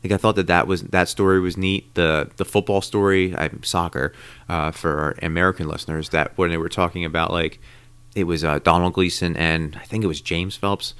Like 0.03 0.11
i 0.11 0.17
thought 0.17 0.35
that 0.35 0.47
that 0.47 0.67
was 0.67 0.83
that 0.83 1.09
story 1.09 1.39
was 1.39 1.57
neat. 1.57 1.93
The 1.95 2.31
the 2.37 2.45
football 2.45 2.81
story 2.81 3.35
i'm 3.37 3.63
soccer 3.63 4.13
uh, 4.49 4.71
for 4.71 4.99
our 4.99 5.15
american 5.21 5.67
listeners 5.67 6.09
that 6.09 6.37
when 6.37 6.49
they 6.49 6.57
were 6.57 6.69
talking 6.69 7.05
about 7.05 7.31
like 7.31 7.59
it 8.15 8.23
was 8.23 8.43
uh, 8.43 8.59
Domhnall 8.59 8.91
Gleeson 8.91 9.35
and 9.37 9.77
i 9.81 9.83
think 9.83 10.03
it 10.03 10.07
was 10.07 10.21
james 10.21 10.55
phelps 10.55 10.93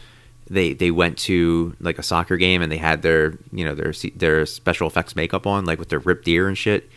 they 0.50 0.74
they 0.74 0.92
went 0.92 1.18
to 1.18 1.76
like 1.80 1.98
a 1.98 2.04
soccer 2.04 2.38
game 2.38 2.62
and 2.62 2.72
they 2.72 2.78
had 2.78 3.02
their 3.02 3.38
you 3.52 3.66
know 3.66 3.76
their 3.76 3.94
their 4.16 4.46
special 4.46 4.88
effects 4.88 5.16
makeup 5.16 5.48
on 5.48 5.66
like 5.66 5.80
with 5.80 5.90
their 5.90 6.00
ripped 6.00 6.28
ear 6.28 6.48
and 6.48 6.58
shit. 6.58 6.90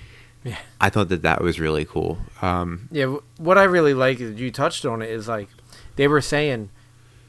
Yeah. 0.45 0.59
I 0.81 0.89
thought 0.91 1.09
that 1.09 1.23
that 1.23 1.43
was 1.43 1.59
really 1.59 1.85
cool. 1.85 2.19
Um, 2.43 2.89
Yeah, 2.93 3.17
what 3.39 3.59
I 3.59 3.65
really 3.65 3.95
like 3.95 4.21
is 4.21 4.39
you 4.39 4.51
touched 4.51 4.85
on 4.85 5.03
it 5.03 5.11
is 5.11 5.27
like 5.27 5.49
they 5.97 6.07
were 6.07 6.21
saying, 6.21 6.71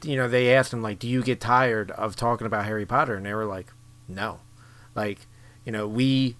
you 0.02 0.16
know, 0.16 0.28
they 0.28 0.54
asked 0.54 0.72
him 0.72 0.82
like, 0.82 0.98
"Do 0.98 1.08
you 1.08 1.22
get 1.22 1.40
tired 1.40 1.90
of 1.92 2.14
talking 2.14 2.46
about 2.46 2.66
Harry 2.66 2.86
Potter?" 2.86 3.14
And 3.14 3.26
they 3.26 3.34
were 3.34 3.46
like, 3.46 3.72
"No," 4.06 4.40
like 4.94 5.26
you 5.64 5.72
know 5.72 5.88
we, 5.88 6.36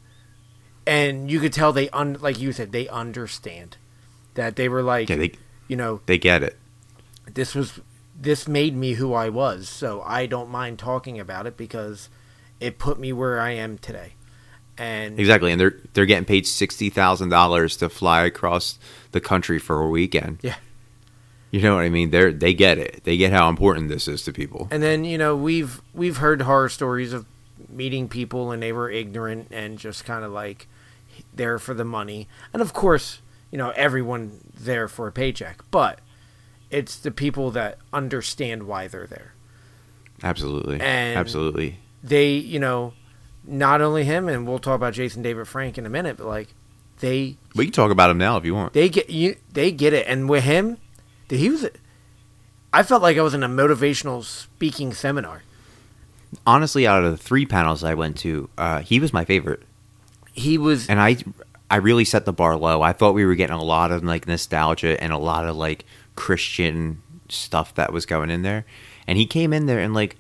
and 0.87 1.31
you 1.31 1.41
could 1.41 1.53
tell 1.53 1.73
they 1.73 1.89
un 1.91 2.19
like 2.21 2.39
you 2.39 2.53
said 2.53 2.73
they 2.73 2.87
understand 2.89 3.79
that 4.35 4.57
they 4.57 4.69
were 4.69 4.83
like, 4.83 5.09
yeah, 5.09 5.17
they 5.17 5.33
you 5.71 5.77
know, 5.77 6.01
they 6.07 6.19
get 6.19 6.43
it. 6.43 6.59
this 7.33 7.55
was 7.55 7.81
this 8.21 8.49
made 8.49 8.77
me 8.77 8.95
who 8.95 9.15
I 9.15 9.29
was, 9.29 9.69
so 9.69 10.03
I 10.03 10.27
don't 10.27 10.51
mind 10.51 10.79
talking 10.79 11.19
about 11.19 11.47
it 11.47 11.57
because 11.57 12.09
it 12.59 12.79
put 12.79 12.99
me 12.99 13.13
where 13.13 13.41
I 13.41 13.53
am 13.53 13.79
today. 13.79 14.15
And 14.77 15.19
Exactly, 15.21 15.53
and 15.53 15.61
they're 15.61 15.77
they're 15.95 16.07
getting 16.07 16.25
paid 16.25 16.47
sixty 16.47 16.91
thousand 16.91 17.29
dollars 17.29 17.77
to 17.79 17.89
fly 17.89 18.25
across 18.25 18.79
the 19.13 19.21
country 19.21 19.59
for 19.59 19.81
a 19.81 19.89
weekend. 19.89 20.39
Yeah. 20.43 20.57
you 21.51 21.61
know 21.63 21.77
what 21.77 21.83
I 21.85 21.89
mean. 21.89 22.11
They're 22.11 22.33
they 22.33 22.53
get 22.53 22.79
it. 22.79 23.05
They 23.05 23.17
get 23.17 23.33
how 23.33 23.49
important 23.49 23.89
this 23.89 24.09
is 24.09 24.25
to 24.25 24.33
people. 24.33 24.69
And 24.71 24.83
then 24.83 25.05
you 25.05 25.19
know 25.19 25.37
we've 25.37 25.81
we've 25.95 26.17
heard 26.17 26.43
horror 26.43 26.69
stories 26.69 27.13
of 27.13 27.27
meeting 27.69 28.09
people 28.09 28.51
and 28.51 28.61
they 28.63 28.73
were 28.73 28.91
ignorant 28.91 29.49
and 29.53 29.79
just 29.79 30.05
kind 30.05 30.25
of 30.25 30.33
like 30.33 30.67
there 31.33 31.59
for 31.59 31.75
the 31.75 31.85
money. 31.85 32.27
And 32.53 32.61
of 32.61 32.73
course, 32.73 33.21
you 33.51 33.59
know 33.59 33.71
everyone 33.77 34.41
there 34.65 34.89
for 34.89 35.07
a 35.07 35.13
paycheck, 35.13 35.63
but 35.71 36.01
it's 36.71 36.97
the 36.97 37.11
people 37.11 37.51
that 37.53 37.79
understand 37.93 38.65
why 38.65 38.87
they're 38.89 39.07
there. 39.07 39.35
Absolutely, 40.23 40.81
And- 40.81 41.19
absolutely. 41.19 41.79
They, 42.03 42.33
you 42.35 42.59
know, 42.59 42.95
not 43.45 43.81
only 43.83 44.05
him, 44.05 44.29
and 44.29 44.47
we'll 44.47 44.59
talk 44.59 44.77
about 44.77 44.95
Jason 44.95 45.23
David 45.23 45.47
Frank 45.49 45.77
in 45.79 45.85
a 45.87 45.91
minute, 45.91 46.17
but 46.17 46.27
like 46.27 46.49
they 47.01 47.37
We 47.55 47.65
can 47.67 47.73
talk 47.73 47.91
about 47.91 48.11
him 48.11 48.19
now 48.19 48.37
if 48.37 48.45
you 48.45 48.55
want. 48.55 48.73
they 48.75 48.89
get 48.89 49.11
you 49.11 49.37
they 49.53 49.71
get 49.73 49.93
it. 49.93 50.07
And 50.07 50.29
with 50.29 50.45
him, 50.45 50.79
he 51.29 51.49
was. 51.51 51.67
I 52.73 52.83
felt 52.83 53.03
like 53.03 53.17
I 53.19 53.23
was 53.23 53.35
in 53.35 53.43
a 53.43 53.49
motivational 53.49 54.23
speaking 54.25 54.93
seminar. 54.95 55.43
Honestly, 56.47 56.87
out 56.87 57.03
of 57.03 57.11
the 57.11 57.17
three 57.17 57.45
panels 57.45 57.83
I 57.83 57.95
went 57.95 58.17
to, 58.19 58.49
uh, 58.57 58.81
he 58.81 59.01
was 59.01 59.13
my 59.13 59.25
favorite. 59.25 59.63
He 60.33 60.57
was 60.59 60.89
and 60.89 61.01
I 61.01 61.17
I 61.71 61.77
really 61.77 62.05
set 62.05 62.25
the 62.25 62.33
bar 62.33 62.57
low. 62.57 62.83
I 62.83 62.93
thought 62.93 63.15
we 63.15 63.25
were 63.25 63.37
getting 63.37 63.57
a 63.57 63.63
lot 63.63 63.93
of 63.93 64.03
like 64.03 64.27
nostalgia 64.27 65.03
and 65.03 65.13
a 65.13 65.19
lot 65.19 65.47
of 65.47 65.57
like 65.57 65.85
Christian 66.17 67.01
stuff 67.29 67.75
that 67.77 67.93
was 67.93 68.07
going 68.07 68.31
in 68.31 68.43
there. 68.43 68.65
And 69.07 69.17
he 69.17 69.27
came 69.27 69.53
in 69.53 69.67
there 69.67 69.79
and 69.79 69.95
like 69.95 70.17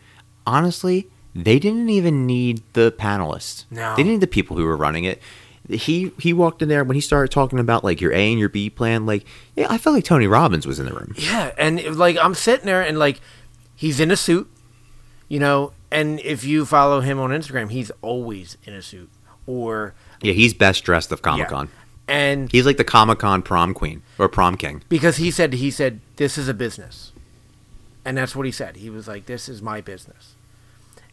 honestly, 0.46 1.10
they 1.34 1.58
didn't 1.58 1.88
even 1.88 2.26
need 2.26 2.62
the 2.72 2.92
panelists. 2.92 3.64
No. 3.70 3.90
They 3.90 4.02
didn't 4.02 4.12
need 4.12 4.20
the 4.20 4.26
people 4.26 4.56
who 4.56 4.64
were 4.64 4.76
running 4.76 5.04
it. 5.04 5.20
He 5.68 6.12
he 6.18 6.32
walked 6.32 6.62
in 6.62 6.68
there 6.68 6.82
when 6.82 6.96
he 6.96 7.00
started 7.00 7.30
talking 7.30 7.58
about 7.58 7.84
like 7.84 8.00
your 8.00 8.12
A 8.12 8.30
and 8.30 8.38
your 8.38 8.48
B 8.48 8.70
plan, 8.70 9.06
like 9.06 9.24
yeah, 9.54 9.66
I 9.70 9.78
felt 9.78 9.94
like 9.94 10.04
Tony 10.04 10.26
Robbins 10.26 10.66
was 10.66 10.80
in 10.80 10.86
the 10.86 10.92
room. 10.92 11.14
Yeah, 11.16 11.52
and 11.58 11.96
like 11.96 12.16
I'm 12.16 12.34
sitting 12.34 12.66
there 12.66 12.82
and 12.82 12.98
like 12.98 13.20
he's 13.76 14.00
in 14.00 14.10
a 14.10 14.16
suit, 14.16 14.50
you 15.28 15.38
know, 15.38 15.72
and 15.92 16.18
if 16.20 16.44
you 16.44 16.66
follow 16.66 17.00
him 17.00 17.20
on 17.20 17.30
Instagram, 17.30 17.70
he's 17.70 17.92
always 18.02 18.56
in 18.64 18.74
a 18.74 18.82
suit 18.82 19.10
or 19.46 19.94
Yeah, 20.22 20.32
he's 20.32 20.54
best 20.54 20.84
dressed 20.84 21.12
of 21.12 21.22
Comic 21.22 21.48
Con. 21.48 21.68
and 22.08 22.50
He's 22.52 22.66
like 22.66 22.76
the 22.76 22.84
Comic 22.84 23.18
Con 23.20 23.42
prom 23.42 23.72
queen 23.74 24.02
or 24.18 24.28
prom 24.28 24.56
king. 24.56 24.82
because 24.88 25.16
he 25.16 25.30
said 25.30 25.54
he 25.54 25.70
said 25.70 26.00
this 26.16 26.36
is 26.36 26.48
a 26.48 26.54
business. 26.54 27.12
And 28.04 28.16
that's 28.16 28.34
what 28.34 28.46
he 28.46 28.52
said. 28.52 28.76
He 28.76 28.90
was 28.90 29.06
like 29.08 29.26
this 29.26 29.48
is 29.48 29.60
my 29.62 29.80
business. 29.80 30.34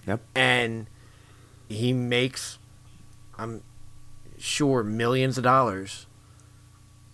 Yep. 0.05 0.21
And 0.35 0.87
he 1.69 1.93
makes 1.93 2.57
I'm 3.37 3.61
sure 4.37 4.83
millions 4.83 5.37
of 5.37 5.43
dollars 5.43 6.05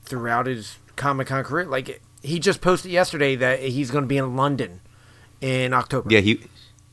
throughout 0.03 0.45
his 0.45 0.77
Comic-Con 0.95 1.43
career. 1.43 1.65
Like 1.65 2.01
he 2.21 2.39
just 2.39 2.61
posted 2.61 2.91
yesterday 2.91 3.35
that 3.35 3.59
he's 3.59 3.91
going 3.91 4.03
to 4.03 4.07
be 4.07 4.17
in 4.17 4.35
London 4.35 4.81
in 5.41 5.73
October. 5.73 6.09
Yeah, 6.11 6.19
he 6.21 6.41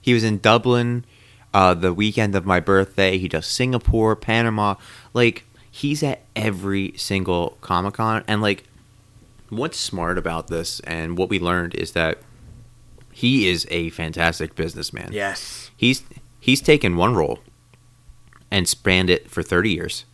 he 0.00 0.14
was 0.14 0.24
in 0.24 0.38
Dublin 0.38 1.04
uh, 1.52 1.74
the 1.74 1.92
weekend 1.92 2.34
of 2.34 2.46
my 2.46 2.60
birthday. 2.60 3.18
He 3.18 3.28
does 3.28 3.46
Singapore, 3.46 4.16
Panama. 4.16 4.76
Like 5.12 5.44
he's 5.70 6.02
at 6.02 6.22
every 6.36 6.94
single 6.96 7.58
Comic 7.60 7.94
Con, 7.94 8.24
and 8.26 8.42
like 8.42 8.64
what's 9.48 9.78
smart 9.78 10.16
about 10.16 10.46
this 10.46 10.80
and 10.80 11.18
what 11.18 11.28
we 11.28 11.38
learned 11.38 11.74
is 11.74 11.92
that 11.92 12.18
he 13.12 13.48
is 13.48 13.66
a 13.70 13.90
fantastic 13.90 14.54
businessman. 14.54 15.10
Yes. 15.12 15.70
He's 15.76 16.02
he's 16.38 16.60
taken 16.60 16.96
one 16.96 17.14
role 17.14 17.40
and 18.50 18.68
spanned 18.68 19.10
it 19.10 19.30
for 19.30 19.42
30 19.42 19.70
years. 19.70 20.04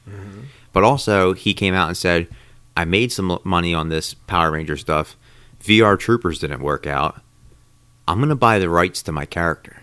But 0.72 0.84
also, 0.84 1.32
he 1.32 1.54
came 1.54 1.72
out 1.72 1.88
and 1.88 1.96
said, 1.96 2.28
"I 2.76 2.84
made 2.84 3.10
some 3.10 3.38
money 3.44 3.72
on 3.72 3.88
this 3.88 4.12
Power 4.12 4.50
Ranger 4.50 4.76
stuff. 4.76 5.16
VR 5.62 5.98
Troopers 5.98 6.38
didn't 6.38 6.60
work 6.60 6.86
out. 6.86 7.22
I'm 8.06 8.18
going 8.18 8.28
to 8.28 8.34
buy 8.34 8.58
the 8.58 8.68
rights 8.68 9.00
to 9.02 9.12
my 9.12 9.24
character." 9.24 9.82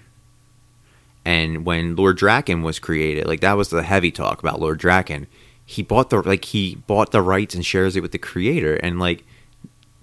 And 1.26 1.66
when 1.66 1.96
Lord 1.96 2.18
Drakkon 2.20 2.64
was 2.64 2.80
created, 2.80 3.28
like 3.28 3.40
that 3.42 3.54
was 3.54 3.70
the 3.70 3.84
heavy 3.84 4.12
talk 4.12 4.40
about 4.40 4.60
Lord 4.60 4.80
Drakkon. 4.80 5.28
He 5.66 5.82
bought 5.82 6.10
the 6.10 6.22
like 6.22 6.46
he 6.46 6.76
bought 6.88 7.12
the 7.12 7.22
rights 7.22 7.56
and 7.56 7.66
shares 7.66 7.96
it 7.96 8.02
with 8.02 8.12
the 8.12 8.18
creator, 8.18 8.76
and 8.76 9.00
like 9.00 9.24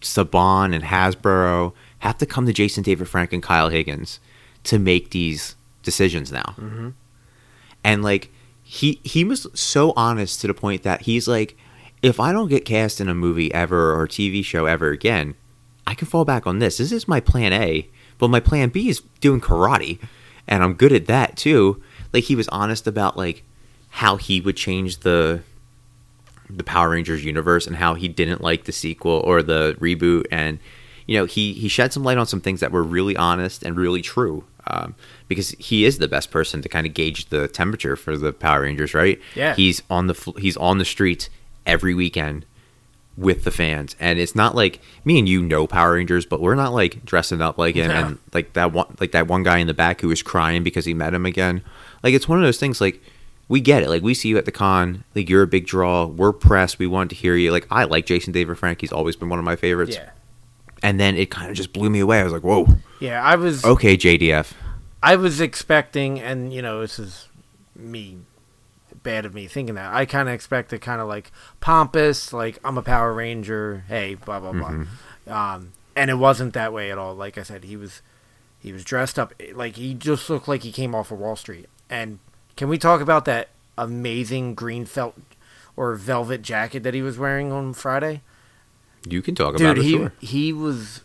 Saban 0.00 0.74
and 0.74 0.84
Hasbro 0.84 1.72
have 1.98 2.16
to 2.18 2.26
come 2.26 2.46
to 2.46 2.52
Jason 2.52 2.82
David 2.82 3.08
Frank 3.08 3.32
and 3.32 3.42
Kyle 3.42 3.68
Higgins 3.68 4.20
to 4.64 4.78
make 4.78 5.10
these 5.10 5.56
decisions 5.82 6.32
now. 6.32 6.54
Mhm. 6.58 6.94
And 7.84 8.02
like 8.02 8.30
he 8.62 9.00
he 9.02 9.24
was 9.24 9.46
so 9.54 9.92
honest 9.96 10.40
to 10.40 10.46
the 10.46 10.54
point 10.54 10.82
that 10.84 11.02
he's 11.02 11.28
like, 11.28 11.56
if 12.02 12.18
I 12.18 12.32
don't 12.32 12.48
get 12.48 12.64
cast 12.64 13.00
in 13.00 13.08
a 13.08 13.14
movie 13.14 13.52
ever 13.52 13.94
or 13.98 14.06
TV 14.06 14.42
show 14.42 14.64
ever 14.64 14.90
again, 14.90 15.34
I 15.86 15.94
can 15.94 16.06
fall 16.06 16.24
back 16.24 16.46
on 16.46 16.58
this. 16.60 16.78
This 16.78 16.92
is 16.92 17.06
my 17.06 17.20
plan 17.20 17.52
A, 17.52 17.86
but 18.16 18.28
my 18.28 18.40
plan 18.40 18.70
B 18.70 18.88
is 18.88 19.02
doing 19.20 19.40
karate, 19.40 19.98
and 20.50 20.62
I'm 20.62 20.74
good 20.74 20.92
at 20.92 21.06
that 21.06 21.36
too. 21.36 21.82
Like 22.12 22.24
he 22.24 22.34
was 22.36 22.48
honest 22.48 22.86
about 22.86 23.16
like 23.16 23.44
how 23.90 24.16
he 24.16 24.40
would 24.40 24.56
change 24.56 24.98
the 24.98 25.40
the 26.48 26.64
Power 26.64 26.90
Rangers 26.90 27.24
universe 27.24 27.66
and 27.66 27.76
how 27.76 27.94
he 27.94 28.08
didn't 28.08 28.40
like 28.40 28.64
the 28.64 28.72
sequel 28.72 29.12
or 29.24 29.42
the 29.42 29.76
reboot 29.80 30.24
and 30.32 30.58
you 31.06 31.16
know 31.16 31.24
he 31.24 31.52
he 31.52 31.68
shed 31.68 31.92
some 31.92 32.02
light 32.02 32.18
on 32.18 32.26
some 32.26 32.40
things 32.40 32.60
that 32.60 32.72
were 32.72 32.82
really 32.82 33.16
honest 33.16 33.62
and 33.62 33.76
really 33.76 34.02
true 34.02 34.44
um, 34.66 34.94
because 35.28 35.50
he 35.58 35.84
is 35.84 35.98
the 35.98 36.08
best 36.08 36.30
person 36.32 36.60
to 36.62 36.68
kind 36.68 36.86
of 36.86 36.94
gauge 36.94 37.26
the 37.30 37.46
temperature 37.48 37.94
for 37.96 38.18
the 38.18 38.32
Power 38.32 38.62
Rangers 38.62 38.94
right 38.94 39.20
Yeah. 39.36 39.54
he's 39.54 39.82
on 39.88 40.08
the 40.08 40.32
he's 40.38 40.56
on 40.56 40.78
the 40.78 40.84
streets 40.84 41.30
every 41.66 41.94
weekend 41.94 42.44
with 43.20 43.44
the 43.44 43.50
fans, 43.50 43.94
and 44.00 44.18
it's 44.18 44.34
not 44.34 44.54
like 44.54 44.80
me 45.04 45.18
and 45.18 45.28
you 45.28 45.42
know 45.42 45.66
Power 45.66 45.92
Rangers, 45.92 46.24
but 46.24 46.40
we're 46.40 46.54
not 46.54 46.72
like 46.72 47.04
dressing 47.04 47.40
up 47.42 47.58
like 47.58 47.74
him 47.74 47.88
No. 47.88 47.94
and 47.94 48.18
like 48.32 48.54
that 48.54 48.72
one 48.72 48.96
like 48.98 49.12
that 49.12 49.28
one 49.28 49.42
guy 49.42 49.58
in 49.58 49.66
the 49.66 49.74
back 49.74 50.00
who 50.00 50.08
was 50.08 50.22
crying 50.22 50.62
because 50.64 50.86
he 50.86 50.94
met 50.94 51.12
him 51.14 51.26
again. 51.26 51.62
Like 52.02 52.14
it's 52.14 52.26
one 52.26 52.38
of 52.38 52.44
those 52.44 52.58
things 52.58 52.80
like 52.80 53.02
we 53.48 53.60
get 53.60 53.82
it. 53.82 53.88
Like 53.90 54.02
we 54.02 54.14
see 54.14 54.30
you 54.30 54.38
at 54.38 54.46
the 54.46 54.52
con. 54.52 55.04
Like 55.14 55.28
you're 55.28 55.42
a 55.42 55.46
big 55.46 55.66
draw. 55.66 56.06
We're 56.06 56.32
pressed. 56.32 56.78
We 56.78 56.86
want 56.86 57.10
to 57.10 57.16
hear 57.16 57.36
you. 57.36 57.52
Like 57.52 57.66
I 57.70 57.84
like 57.84 58.06
Jason 58.06 58.32
David 58.32 58.56
Frank. 58.58 58.80
He's 58.80 58.92
always 58.92 59.16
been 59.16 59.28
one 59.28 59.38
of 59.38 59.44
my 59.44 59.56
favorites. 59.56 59.96
Yeah. 59.96 60.10
And 60.82 60.98
then 60.98 61.14
it 61.16 61.30
kind 61.30 61.50
of 61.50 61.56
just 61.56 61.74
blew 61.74 61.90
me 61.90 62.00
away. 62.00 62.20
I 62.20 62.24
was 62.24 62.32
like, 62.32 62.42
whoa. 62.42 62.66
Yeah, 63.00 63.22
I 63.22 63.36
was 63.36 63.64
Okay, 63.66 63.98
JDF. 63.98 64.52
I 65.02 65.16
was 65.16 65.40
expecting, 65.40 66.20
and 66.20 66.52
you 66.54 66.62
know, 66.62 66.80
this 66.80 66.98
is 66.98 67.28
me, 67.76 68.18
bad 69.02 69.24
of 69.24 69.34
me 69.34 69.46
thinking 69.46 69.74
that. 69.76 69.92
I 69.94 70.04
kind 70.06 70.28
of 70.28 70.34
expected 70.34 70.80
kind 70.80 71.00
of 71.00 71.08
like 71.08 71.30
pompous, 71.60 72.32
like 72.32 72.58
I'm 72.64 72.78
a 72.78 72.82
Power 72.82 73.12
Ranger. 73.12 73.84
Hey, 73.88 74.14
blah 74.14 74.40
blah 74.40 74.52
blah. 74.52 74.84
Um, 75.26 75.72
and 75.96 76.10
it 76.10 76.14
wasn't 76.14 76.54
that 76.54 76.72
way 76.72 76.90
at 76.90 76.98
all. 76.98 77.14
Like 77.14 77.38
I 77.38 77.42
said, 77.42 77.64
he 77.64 77.76
was 77.76 78.02
he 78.58 78.72
was 78.72 78.84
dressed 78.84 79.18
up 79.18 79.32
like 79.54 79.76
he 79.76 79.94
just 79.94 80.28
looked 80.30 80.48
like 80.48 80.62
he 80.62 80.72
came 80.72 80.94
off 80.94 81.10
of 81.10 81.18
Wall 81.18 81.36
Street. 81.36 81.66
And 81.88 82.18
can 82.56 82.68
we 82.68 82.78
talk 82.78 83.00
about 83.00 83.24
that 83.24 83.48
amazing 83.78 84.54
green 84.54 84.84
felt 84.84 85.16
or 85.76 85.94
velvet 85.94 86.42
jacket 86.42 86.82
that 86.82 86.94
he 86.94 87.02
was 87.02 87.18
wearing 87.18 87.52
on 87.52 87.72
Friday? 87.72 88.22
You 89.08 89.22
can 89.22 89.34
talk 89.34 89.56
Dude, 89.56 89.62
about 89.66 89.78
it. 89.78 89.84
he 89.84 89.90
Sure. 89.92 90.12
he 90.20 90.52
was. 90.52 91.00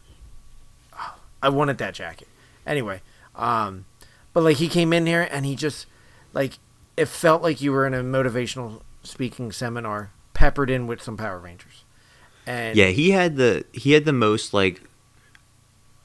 I 1.41 1.49
wanted 1.49 1.77
that 1.77 1.93
jacket. 1.93 2.27
Anyway, 2.67 3.01
um, 3.35 3.85
but 4.33 4.43
like 4.43 4.57
he 4.57 4.67
came 4.67 4.91
in 4.91 5.05
here 5.05 5.27
and 5.31 5.45
he 5.45 5.55
just 5.55 5.85
like 6.33 6.57
it 6.97 7.07
felt 7.07 7.41
like 7.41 7.61
you 7.61 7.71
were 7.71 7.85
in 7.85 7.93
a 7.93 8.03
motivational 8.03 8.81
speaking 9.03 9.51
seminar, 9.51 10.11
peppered 10.33 10.69
in 10.69 10.87
with 10.87 11.01
some 11.01 11.17
Power 11.17 11.39
Rangers. 11.39 11.83
And 12.45 12.77
Yeah, 12.77 12.87
he 12.87 13.11
had 13.11 13.37
the 13.37 13.65
he 13.73 13.91
had 13.91 14.05
the 14.05 14.13
most 14.13 14.53
like 14.53 14.81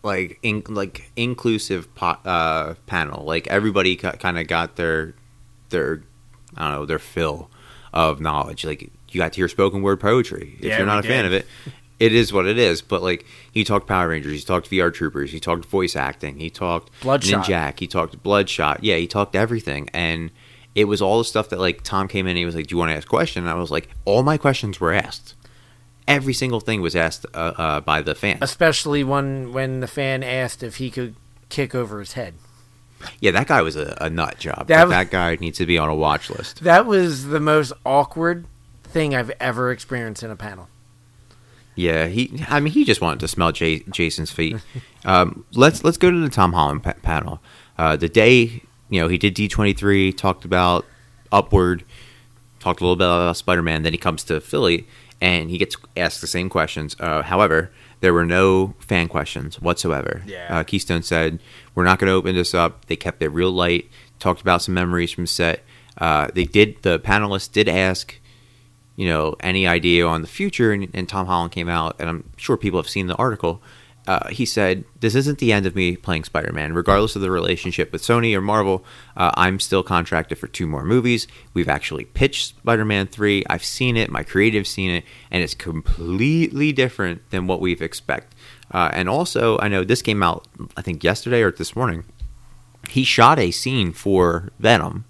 like 0.03 0.39
in, 0.43 0.63
like 0.69 1.11
inclusive 1.17 1.95
po- 1.95 2.19
uh, 2.25 2.75
panel. 2.87 3.25
Like 3.25 3.47
everybody 3.49 3.97
kind 3.97 4.39
of 4.39 4.47
got 4.47 4.77
their 4.77 5.15
their 5.69 6.03
I 6.57 6.71
don't 6.71 6.81
know 6.81 6.87
their 6.87 6.99
fill 6.99 7.51
of 7.93 8.21
knowledge. 8.21 8.65
Like 8.65 8.91
you 9.11 9.19
got 9.19 9.33
to 9.33 9.37
hear 9.37 9.49
spoken 9.49 9.83
word 9.83 10.01
poetry. 10.01 10.57
If 10.59 10.65
Yeah, 10.65 10.79
you're 10.79 10.87
not 10.87 11.05
a 11.05 11.09
fan 11.09 11.27
of 11.27 11.33
it, 11.33 11.47
it 11.99 12.15
is 12.15 12.33
what 12.33 12.47
it 12.47 12.59
is. 12.59 12.81
But 12.81 13.03
like 13.03 13.27
he 13.53 13.63
talked 13.63 13.87
Power 13.87 14.09
Rangers, 14.09 14.33
he 14.33 14.41
talked 14.41 14.71
VR 14.71 14.93
Troopers, 14.93 15.33
he 15.33 15.41
talked 15.41 15.67
voice 15.67 15.95
acting, 15.95 16.39
he 16.39 16.49
talked 16.49 16.91
Bloodshot. 17.03 17.45
Ninjak, 17.45 17.79
he 17.81 17.87
talked 17.87 18.23
Bloodshot. 18.23 18.83
Yeah, 18.83 18.97
he 18.97 19.07
talked 19.07 19.37
everything 19.37 19.89
and. 19.93 20.31
It 20.75 20.85
was 20.85 21.03
all 21.03 21.19
the 21.19 21.25
stuff 21.25 21.49
that 21.51 21.59
like 21.59 21.83
Tom 21.83 22.07
came 22.09 22.27
in 22.27 22.31
and 22.31 22.39
he 22.39 22.45
was 22.45 22.55
like, 22.55 22.67
"Do 22.69 22.75
you 22.75 22.79
want 22.79 22.91
to 22.91 22.97
ask 22.97 23.07
a 23.07 23.09
question?" 23.11 23.43
And 23.45 23.51
I 23.51 23.55
was 23.55 23.71
like, 23.71 23.89
"All 24.05 24.23
my 24.23 24.37
questions 24.37 24.79
were 24.81 24.93
asked. 24.93 25.35
Every 26.09 26.33
single 26.33 26.61
thing 26.61 26.81
was 26.81 26.97
asked 26.97 27.27
uh, 27.35 27.53
uh, 27.57 27.81
by 27.81 28.03
the 28.03 28.15
fan, 28.15 28.39
especially 28.41 29.03
when 29.05 29.53
when 29.53 29.81
the 29.81 29.87
fan 29.89 30.23
asked 30.23 30.63
if 30.63 30.77
he 30.77 30.91
could 30.91 31.15
kick 31.49 31.75
over 31.75 31.99
his 32.01 32.13
head. 32.15 32.35
Yeah, 33.21 33.31
that 33.33 33.47
guy 33.47 33.63
was 33.63 33.77
a, 33.77 33.97
a 34.01 34.11
nut 34.11 34.39
job. 34.39 34.67
That 34.67 34.69
That, 34.69 34.87
was- 34.89 34.91
that 34.93 35.11
guy 35.11 35.37
needs 35.41 35.59
to 35.59 35.67
be 35.67 35.79
on 35.79 35.89
a 35.89 35.95
watch 35.95 36.29
list. 36.31 36.63
That 36.65 36.85
was 36.87 37.27
the 37.29 37.41
most 37.41 37.73
awkward 37.87 38.47
thing 38.85 39.15
I've 39.15 39.31
ever 39.41 39.71
experienced 39.73 40.23
in 40.23 40.31
a 40.31 40.37
panel. 40.37 40.69
Yeah, 41.77 42.07
he. 42.07 42.45
I 42.49 42.61
mean, 42.61 42.73
he 42.73 42.85
just 42.85 43.01
wanted 43.01 43.21
to 43.21 43.29
smell 43.29 43.53
Jason's 43.53 44.31
feet. 44.31 44.57
Um, 45.03 45.47
let's 45.55 45.83
let's 45.83 45.97
go 45.97 46.11
to 46.11 46.21
the 46.21 46.29
Tom 46.29 46.53
Holland 46.53 46.83
pa- 46.83 46.93
panel. 47.03 47.41
Uh, 47.79 47.97
the 47.97 48.07
day 48.11 48.63
you 48.91 49.01
know 49.01 49.09
he 49.09 49.17
did 49.17 49.35
D 49.35 49.49
twenty 49.49 49.73
three, 49.73 50.13
talked 50.13 50.45
about 50.45 50.85
Onward, 51.33 51.85
talked 52.59 52.81
a 52.81 52.85
little 52.85 52.97
bit 52.97 53.07
about 53.07 53.37
Spider 53.37 53.63
Man. 53.63 53.83
Then 53.83 53.93
he 53.93 53.99
comes 53.99 54.23
to 54.25 54.41
Philly 54.41 54.87
and 55.21 55.51
he 55.51 55.59
gets 55.59 55.77
asked 55.97 56.21
the 56.21 56.27
same 56.27 56.49
questions. 56.49 56.97
Uh, 57.01 57.23
however, 57.23 57.71
there 58.01 58.13
were 58.13 58.27
no 58.27 58.75
fan 58.79 59.09
questions 59.09 59.61
whatsoever. 59.61 60.23
Yeah. 60.27 60.47
Uh, 60.51 60.63
Keystone 60.65 61.03
said, 61.03 61.41
"We're 61.75 61.85
not 61.85 61.99
going 61.99 62.09
to 62.09 62.15
open 62.15 62.35
this 62.35 62.55
up." 62.55 62.87
They 62.87 62.97
kept 62.97 63.23
it 63.23 63.29
real 63.29 63.51
light. 63.51 63.89
Talked 64.19 64.43
about 64.43 64.63
some 64.63 64.75
memories 64.75 65.13
from 65.13 65.27
set. 65.27 65.63
Uh, 65.97 66.29
they 66.35 66.45
did. 66.45 66.83
The 66.83 66.99
panelists 66.99 67.51
did 67.51 67.69
ask 67.69 68.21
you 69.01 69.09
know, 69.09 69.35
any 69.41 69.67
idea 69.67 70.07
on 70.07 70.21
the 70.21 70.29
future. 70.29 70.73
And, 70.73 70.91
and 70.93 71.09
Tom 71.09 71.25
Holland 71.25 71.53
came 71.53 71.71
out, 71.71 71.97
and 71.99 72.07
I'm 72.07 72.31
sure 72.37 72.59
people 72.59 72.79
have 72.79 72.89
seen 72.89 73.07
the 73.07 73.15
article. 73.15 73.63
Uh, 74.07 74.29
he 74.29 74.45
said, 74.45 74.85
"This 75.01 75.15
isn't 75.15 75.39
the 75.39 75.53
end 75.53 75.67
of 75.67 75.77
me 75.77 75.97
playing 75.97 76.25
Spider-Man. 76.25 76.73
Regardless 76.73 77.17
of 77.17 77.23
the 77.23 77.31
relationship 77.31 77.93
with 77.93 78.03
Sony 78.03 78.35
or 78.35 78.41
Marvel, 78.41 78.85
uh, 79.17 79.31
I'm 79.35 79.61
still 79.61 79.83
contracted 79.83 80.39
for 80.39 80.47
two 80.49 80.67
more 80.67 80.85
movies. 80.85 81.29
We've 81.55 81.69
actually 81.69 82.07
pitched 82.07 82.57
Spider-Man 82.59 83.09
three. 83.09 83.45
I've 83.49 83.65
seen 83.65 83.97
it. 83.97 84.11
My 84.11 84.23
creative's 84.23 84.71
seen 84.71 84.91
it, 84.91 85.05
and 85.31 85.43
it's 85.43 85.55
completely 85.55 86.73
different 86.73 87.29
than 87.31 87.47
what 87.47 87.61
we've 87.61 87.83
expect. 87.83 88.35
Uh, 88.71 88.91
and 88.93 89.09
also, 89.09 89.59
I 89.59 89.69
know 89.69 89.85
this 89.85 90.03
came 90.03 90.23
out, 90.23 90.47
I 90.77 90.83
think 90.83 91.05
yesterday 91.05 91.43
or 91.43 91.51
this 91.51 91.77
morning. 91.77 92.05
He 92.89 93.05
shot 93.05 93.39
a 93.39 93.51
scene 93.51 93.93
for 93.93 94.51
Venom, 94.59 95.05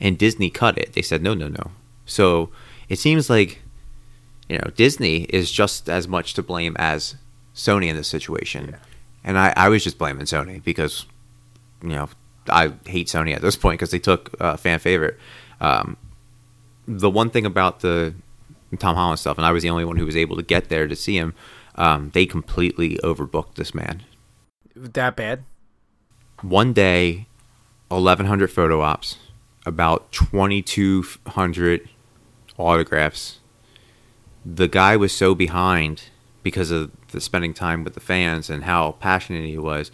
and 0.00 0.16
Disney 0.16 0.50
cut 0.50 0.78
it. 0.78 0.94
They 0.94 1.02
said, 1.02 1.22
no, 1.22 1.34
no, 1.34 1.48
no. 1.48 1.72
So 2.06 2.50
it 2.88 2.98
seems 2.98 3.28
like 3.28 3.62
you 4.48 4.58
know 4.58 4.70
Disney 4.76 5.24
is 5.24 5.50
just 5.50 5.88
as 5.88 6.06
much 6.06 6.34
to 6.34 6.42
blame 6.42 6.76
as 6.78 7.16
Sony 7.56 7.86
in 7.88 7.96
this 7.96 8.06
situation, 8.08 8.68
Yeah. 8.68 8.78
and 9.24 9.36
I, 9.38 9.52
I 9.56 9.68
was 9.70 9.82
just 9.82 9.98
blaming 9.98 10.26
Sony 10.26 10.62
because 10.62 11.06
you 11.82 11.88
know 11.88 12.08
I 12.48 12.72
hate 12.86 13.08
Sony 13.08 13.34
at 13.34 13.40
this 13.42 13.56
point 13.56 13.78
because 13.80 13.90
they 13.90 13.98
took 13.98 14.34
uh, 14.40 14.56
fan 14.56 14.78
favorite. 14.78 15.18
Um, 15.60 15.96
the 16.86 17.10
one 17.10 17.30
thing 17.30 17.44
about 17.46 17.80
the 17.80 18.14
Tom 18.78 18.94
Holland 18.94 19.18
stuff, 19.18 19.38
and 19.38 19.46
I 19.46 19.52
was 19.52 19.62
the 19.62 19.70
only 19.70 19.84
one 19.84 19.96
who 19.96 20.04
was 20.06 20.16
able 20.16 20.36
to 20.36 20.42
get 20.42 20.68
there 20.68 20.86
to 20.86 20.94
see 20.94 21.16
him. 21.16 21.34
Um, 21.76 22.10
they 22.14 22.26
completely 22.26 22.96
overbooked 23.02 23.54
this 23.56 23.74
man. 23.74 24.02
That 24.74 25.16
bad? 25.16 25.44
One 26.42 26.72
day, 26.74 27.26
eleven 27.90 28.26
hundred 28.26 28.48
photo 28.52 28.82
ops, 28.82 29.16
about 29.64 30.12
twenty 30.12 30.60
two 30.62 31.04
hundred 31.28 31.88
autographs. 32.58 33.38
The 34.44 34.68
guy 34.68 34.96
was 34.96 35.12
so 35.12 35.34
behind 35.34 36.04
because 36.46 36.70
of 36.70 36.92
the 37.08 37.20
spending 37.20 37.52
time 37.52 37.82
with 37.82 37.94
the 37.94 38.00
fans 38.00 38.48
and 38.48 38.62
how 38.62 38.92
passionate 39.00 39.44
he 39.44 39.58
was 39.58 39.90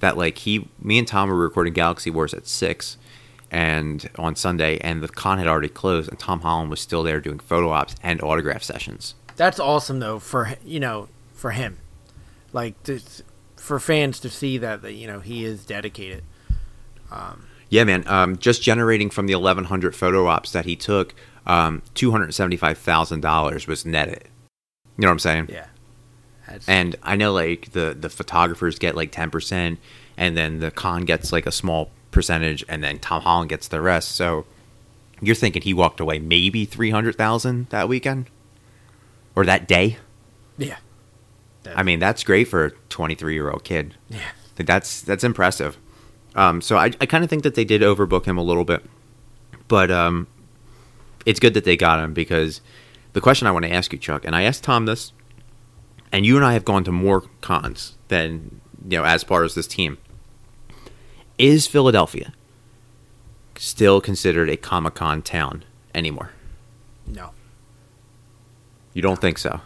that 0.00 0.18
like 0.18 0.38
he 0.38 0.68
me 0.80 0.98
and 0.98 1.06
Tom 1.06 1.28
were 1.28 1.36
recording 1.36 1.72
Galaxy 1.72 2.10
Wars 2.10 2.34
at 2.34 2.48
six 2.48 2.96
and 3.52 4.10
on 4.18 4.34
Sunday 4.34 4.78
and 4.78 5.00
the 5.00 5.06
con 5.06 5.38
had 5.38 5.46
already 5.46 5.68
closed 5.68 6.10
and 6.10 6.18
Tom 6.18 6.40
Holland 6.40 6.70
was 6.70 6.80
still 6.80 7.04
there 7.04 7.20
doing 7.20 7.38
photo 7.38 7.70
ops 7.70 7.94
and 8.02 8.20
autograph 8.20 8.64
sessions. 8.64 9.14
That's 9.36 9.60
awesome 9.60 10.00
though 10.00 10.18
for 10.18 10.54
you 10.64 10.80
know 10.80 11.08
for 11.34 11.52
him, 11.52 11.78
like 12.52 12.82
to, 12.82 12.98
for 13.54 13.78
fans 13.78 14.18
to 14.18 14.28
see 14.28 14.58
that 14.58 14.82
that 14.82 14.94
you 14.94 15.06
know 15.06 15.20
he 15.20 15.44
is 15.44 15.64
dedicated. 15.64 16.24
Yeah, 17.68 17.84
man. 17.84 18.02
Um, 18.08 18.38
just 18.38 18.60
generating 18.60 19.08
from 19.08 19.26
the 19.26 19.34
1,100 19.34 19.94
photo 19.94 20.26
ops 20.26 20.50
that 20.52 20.64
he 20.64 20.76
took, 20.76 21.14
um, 21.46 21.82
$275,000 21.94 23.66
was 23.66 23.86
netted. 23.86 24.28
You 24.96 25.02
know 25.02 25.08
what 25.08 25.12
I'm 25.12 25.18
saying? 25.20 25.48
Yeah, 25.50 25.66
And 26.66 26.96
I 27.02 27.16
know 27.16 27.32
like 27.32 27.72
the 27.72 27.96
the 27.98 28.10
photographers 28.10 28.78
get 28.78 28.94
like 28.94 29.12
10%, 29.12 29.78
and 30.16 30.36
then 30.36 30.60
the 30.60 30.70
con 30.70 31.04
gets 31.04 31.32
like 31.32 31.46
a 31.46 31.52
small 31.52 31.90
percentage, 32.10 32.64
and 32.68 32.82
then 32.82 32.98
Tom 32.98 33.22
Holland 33.22 33.48
gets 33.48 33.68
the 33.68 33.80
rest. 33.80 34.12
So 34.12 34.44
you're 35.20 35.34
thinking 35.34 35.62
he 35.62 35.72
walked 35.72 36.00
away 36.00 36.18
maybe 36.18 36.64
300,000 36.64 37.68
that 37.70 37.88
weekend 37.88 38.28
or 39.34 39.44
that 39.44 39.68
day? 39.68 39.96
yeah, 41.64 41.72
I 41.76 41.82
mean, 41.82 42.00
that's 42.00 42.24
great 42.24 42.48
for 42.48 42.66
a 42.66 42.70
23 42.88 43.34
year 43.34 43.50
old 43.50 43.64
kid. 43.64 43.94
yeah. 44.08 44.20
That's 44.56 45.00
that's 45.00 45.24
impressive. 45.24 45.76
Um, 46.34 46.60
so 46.60 46.76
I, 46.76 46.92
I 47.00 47.06
kind 47.06 47.24
of 47.24 47.30
think 47.30 47.42
that 47.42 47.54
they 47.54 47.64
did 47.64 47.82
overbook 47.82 48.26
him 48.26 48.38
a 48.38 48.42
little 48.42 48.64
bit, 48.64 48.84
but 49.66 49.90
um, 49.90 50.28
it's 51.26 51.40
good 51.40 51.54
that 51.54 51.64
they 51.64 51.76
got 51.76 51.98
him 51.98 52.14
because 52.14 52.60
the 53.12 53.20
question 53.20 53.46
I 53.46 53.50
want 53.50 53.64
to 53.64 53.72
ask 53.72 53.92
you, 53.92 53.98
Chuck, 53.98 54.24
and 54.24 54.36
I 54.36 54.42
asked 54.42 54.62
Tom 54.62 54.86
this, 54.86 55.12
and 56.12 56.24
you 56.26 56.36
and 56.36 56.44
I 56.44 56.52
have 56.52 56.64
gone 56.64 56.84
to 56.84 56.92
more 56.92 57.22
cons 57.40 57.96
than 58.08 58.60
you 58.88 58.98
know 58.98 59.04
as 59.04 59.22
far 59.22 59.42
as 59.44 59.54
this 59.54 59.66
team. 59.66 59.98
Is 61.38 61.66
Philadelphia 61.66 62.32
still 63.56 64.00
considered 64.00 64.48
a 64.48 64.56
Comic 64.56 64.94
Con 64.94 65.22
town 65.22 65.64
anymore? 65.94 66.30
No, 67.06 67.30
You 68.92 69.02
don't 69.02 69.20
think 69.20 69.38
so? 69.38 69.60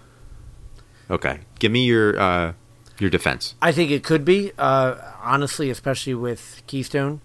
Okay, 1.11 1.41
give 1.59 1.71
me 1.71 1.85
your 1.85 2.19
uh, 2.19 2.53
your 2.99 3.11
defense. 3.11 3.55
I 3.61 3.73
think 3.73 3.91
it 3.91 4.03
could 4.03 4.25
be. 4.25 4.53
Uh, 4.59 4.97
honestly, 5.21 5.71
especially 5.71 6.15
with 6.15 6.63
Keystone, 6.67 7.21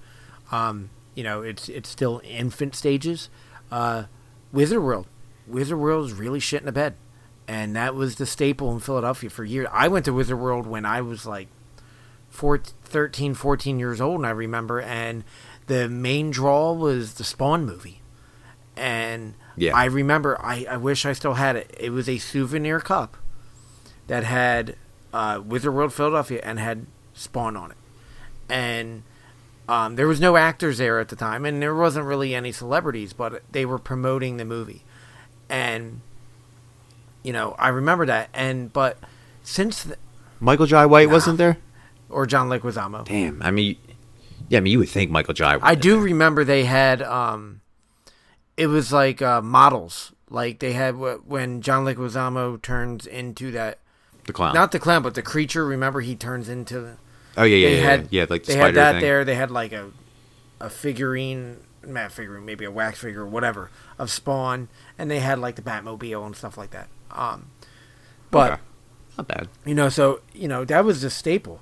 um, 0.51 0.89
you 1.15 1.23
know, 1.23 1.41
it's 1.41 1.69
it's 1.69 1.89
still 1.89 2.21
infant 2.23 2.75
stages. 2.75 3.29
Uh, 3.71 4.03
Wizard 4.51 4.83
World, 4.83 5.07
Wizard 5.47 5.79
World 5.79 6.07
is 6.07 6.13
really 6.13 6.39
shit 6.41 6.59
in 6.61 6.65
the 6.65 6.71
bed, 6.73 6.95
and 7.51 7.75
that 7.75 7.93
was 7.95 8.15
the 8.15 8.25
staple 8.25 8.71
in 8.71 8.79
Philadelphia 8.79 9.29
for 9.29 9.43
years. 9.43 9.67
I 9.73 9.89
went 9.89 10.05
to 10.05 10.13
Wizard 10.13 10.39
World 10.39 10.65
when 10.65 10.85
I 10.85 11.01
was 11.01 11.25
like 11.25 11.49
four, 12.29 12.59
13, 12.59 13.33
14 13.33 13.77
years 13.77 13.99
old, 13.99 14.21
and 14.21 14.25
I 14.25 14.29
remember, 14.29 14.79
and 14.79 15.25
the 15.67 15.89
main 15.89 16.31
draw 16.31 16.71
was 16.71 17.15
the 17.15 17.25
Spawn 17.25 17.65
movie, 17.65 17.99
and 18.77 19.33
Yeah. 19.57 19.75
I 19.75 19.83
remember. 19.85 20.39
I, 20.41 20.65
I 20.69 20.77
wish 20.77 21.05
I 21.05 21.11
still 21.11 21.33
had 21.33 21.57
it. 21.57 21.75
It 21.77 21.89
was 21.89 22.07
a 22.07 22.19
souvenir 22.19 22.79
cup 22.79 23.17
that 24.07 24.23
had 24.23 24.77
uh, 25.13 25.41
Wizard 25.45 25.73
World 25.73 25.91
Philadelphia 25.93 26.39
and 26.45 26.57
had 26.57 26.85
Spawn 27.13 27.57
on 27.57 27.71
it, 27.71 27.77
and 28.47 29.03
um, 29.67 29.97
there 29.97 30.07
was 30.07 30.21
no 30.21 30.37
actors 30.37 30.77
there 30.77 31.01
at 31.01 31.09
the 31.09 31.17
time, 31.17 31.43
and 31.45 31.61
there 31.61 31.75
wasn't 31.75 32.05
really 32.05 32.33
any 32.33 32.53
celebrities, 32.53 33.11
but 33.11 33.43
they 33.51 33.65
were 33.65 33.77
promoting 33.77 34.37
the 34.37 34.45
movie, 34.45 34.85
and 35.49 35.99
you 37.23 37.33
know 37.33 37.55
I 37.59 37.69
remember 37.69 38.05
that, 38.05 38.29
and 38.33 38.71
but 38.71 38.97
since 39.43 39.83
th- 39.85 39.97
Michael 40.39 40.65
Jai 40.65 40.85
White 40.85 41.09
wasn't 41.09 41.37
there. 41.37 41.57
or 42.09 42.25
John 42.25 42.49
Leguizamo, 42.49 43.05
Damn. 43.05 43.41
I 43.41 43.51
mean, 43.51 43.77
yeah. 44.49 44.57
I 44.57 44.61
mean, 44.61 44.71
you 44.73 44.79
would 44.79 44.89
think 44.89 45.11
Michael 45.11 45.33
Jai. 45.33 45.57
I 45.61 45.75
do 45.75 45.99
remember 45.99 46.43
they 46.43 46.65
had 46.65 47.01
um, 47.01 47.61
it 48.57 48.67
was 48.67 48.91
like 48.91 49.21
uh, 49.21 49.41
models, 49.41 50.11
like 50.29 50.59
they 50.59 50.73
had 50.73 50.95
wh- 50.95 51.25
when 51.27 51.61
John 51.61 51.85
Leguizamo 51.85 52.61
turns 52.61 53.05
into 53.05 53.51
that 53.51 53.79
the 54.25 54.33
clown. 54.33 54.53
not 54.53 54.71
the 54.71 54.79
clown 54.79 55.03
but 55.03 55.13
the 55.15 55.21
creature. 55.21 55.65
Remember 55.65 56.01
he 56.01 56.15
turns 56.15 56.49
into 56.49 56.97
oh 57.37 57.43
yeah, 57.43 57.55
yeah, 57.55 57.69
they 57.69 57.75
yeah, 57.77 57.83
had 57.83 57.99
yeah. 58.11 58.21
yeah. 58.21 58.25
Like 58.29 58.43
the 58.43 58.47
they 58.53 58.53
spider 58.59 58.65
had 58.65 58.75
that 58.75 58.91
thing. 58.93 59.01
there. 59.01 59.25
They 59.25 59.35
had 59.35 59.51
like 59.51 59.71
a 59.73 59.91
a 60.59 60.69
figurine, 60.69 61.57
not 61.85 62.11
figurine, 62.11 62.45
maybe 62.45 62.65
a 62.65 62.71
wax 62.71 62.99
figure, 62.99 63.25
whatever, 63.25 63.71
of 63.97 64.11
Spawn, 64.11 64.67
and 64.97 65.09
they 65.09 65.19
had 65.19 65.39
like 65.39 65.55
the 65.55 65.61
Batmobile 65.63 66.23
and 66.25 66.35
stuff 66.35 66.55
like 66.57 66.69
that. 66.71 66.87
Um, 67.13 67.47
but 68.29 68.53
Okay. 68.53 68.61
Not 69.17 69.27
bad. 69.27 69.47
you 69.65 69.75
know, 69.75 69.89
so 69.89 70.21
you 70.33 70.47
know 70.47 70.63
that 70.65 70.85
was 70.85 71.01
the 71.01 71.09
staple, 71.09 71.61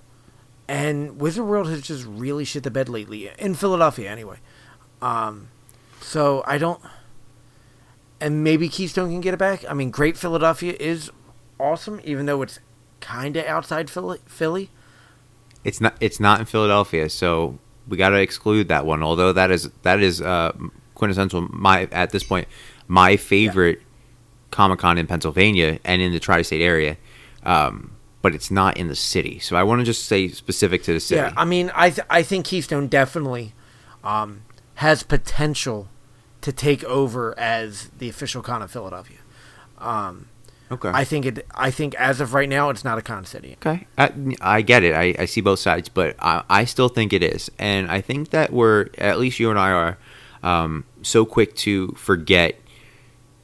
and 0.67 1.19
Wizard 1.19 1.45
World 1.45 1.67
has 1.69 1.81
just 1.81 2.05
really 2.05 2.45
shit 2.45 2.63
the 2.63 2.71
bed 2.71 2.87
lately 2.89 3.31
in 3.39 3.55
Philadelphia, 3.55 4.09
anyway. 4.09 4.37
Um, 5.01 5.49
so 6.01 6.43
I 6.45 6.57
don't, 6.57 6.79
and 8.21 8.43
maybe 8.43 8.69
Keystone 8.69 9.09
can 9.09 9.21
get 9.21 9.33
it 9.33 9.37
back. 9.37 9.65
I 9.69 9.73
mean, 9.73 9.89
Great 9.91 10.15
Philadelphia 10.17 10.75
is 10.79 11.09
awesome, 11.59 11.99
even 12.03 12.25
though 12.27 12.41
it's 12.41 12.59
kind 13.01 13.35
of 13.35 13.45
outside 13.45 13.89
Philly. 13.89 14.19
Philly. 14.27 14.69
It's 15.63 15.81
not. 15.81 15.95
It's 15.99 16.19
not 16.19 16.39
in 16.39 16.45
Philadelphia, 16.45 17.09
so 17.09 17.57
we 17.87 17.97
got 17.97 18.09
to 18.09 18.21
exclude 18.21 18.67
that 18.67 18.85
one. 18.85 19.01
Although 19.03 19.33
that 19.33 19.49
is 19.51 19.69
that 19.81 19.99
is 20.01 20.21
uh, 20.21 20.53
quintessential. 20.93 21.47
My 21.51 21.87
at 21.91 22.11
this 22.11 22.23
point, 22.23 22.47
my 22.87 23.17
favorite 23.17 23.81
Comic 24.51 24.79
Con 24.79 24.97
in 24.97 25.07
Pennsylvania 25.07 25.79
and 25.83 26.01
in 26.01 26.11
the 26.11 26.19
tri-state 26.19 26.61
area, 26.61 26.97
um, 27.43 27.91
but 28.21 28.35
it's 28.35 28.51
not 28.51 28.77
in 28.77 28.87
the 28.87 28.95
city. 28.95 29.39
So 29.39 29.55
I 29.55 29.63
want 29.63 29.79
to 29.79 29.85
just 29.85 30.05
say 30.05 30.27
specific 30.29 30.83
to 30.83 30.93
the 30.93 30.99
city. 30.99 31.21
Yeah, 31.21 31.33
I 31.37 31.45
mean, 31.45 31.71
I 31.75 31.89
th- 31.89 32.07
I 32.09 32.23
think 32.23 32.45
Keystone 32.45 32.87
definitely 32.87 33.53
um, 34.03 34.41
has 34.75 35.03
potential 35.03 35.87
to 36.41 36.51
take 36.51 36.83
over 36.83 37.37
as 37.37 37.89
the 37.97 38.09
official 38.09 38.41
con 38.41 38.61
of 38.61 38.71
Philadelphia. 38.71 39.17
Um, 39.77 40.27
okay. 40.71 40.89
I 40.89 41.03
think 41.03 41.25
it. 41.25 41.45
I 41.53 41.71
think 41.71 41.95
as 41.95 42.19
of 42.21 42.33
right 42.33 42.49
now, 42.49 42.69
it's 42.69 42.83
not 42.83 42.97
a 42.97 43.01
con 43.01 43.25
city. 43.25 43.55
Okay, 43.61 43.87
I, 43.97 44.11
I 44.41 44.61
get 44.61 44.83
it. 44.83 44.93
I, 44.93 45.15
I 45.19 45.25
see 45.25 45.41
both 45.41 45.59
sides, 45.59 45.89
but 45.89 46.15
I, 46.19 46.43
I 46.49 46.65
still 46.65 46.89
think 46.89 47.13
it 47.13 47.23
is, 47.23 47.49
and 47.59 47.89
I 47.89 48.01
think 48.01 48.31
that 48.31 48.51
we're 48.51 48.87
at 48.97 49.19
least 49.19 49.39
you 49.39 49.49
and 49.49 49.59
I 49.59 49.71
are 49.71 49.97
um, 50.43 50.85
so 51.01 51.25
quick 51.25 51.55
to 51.57 51.89
forget 51.89 52.59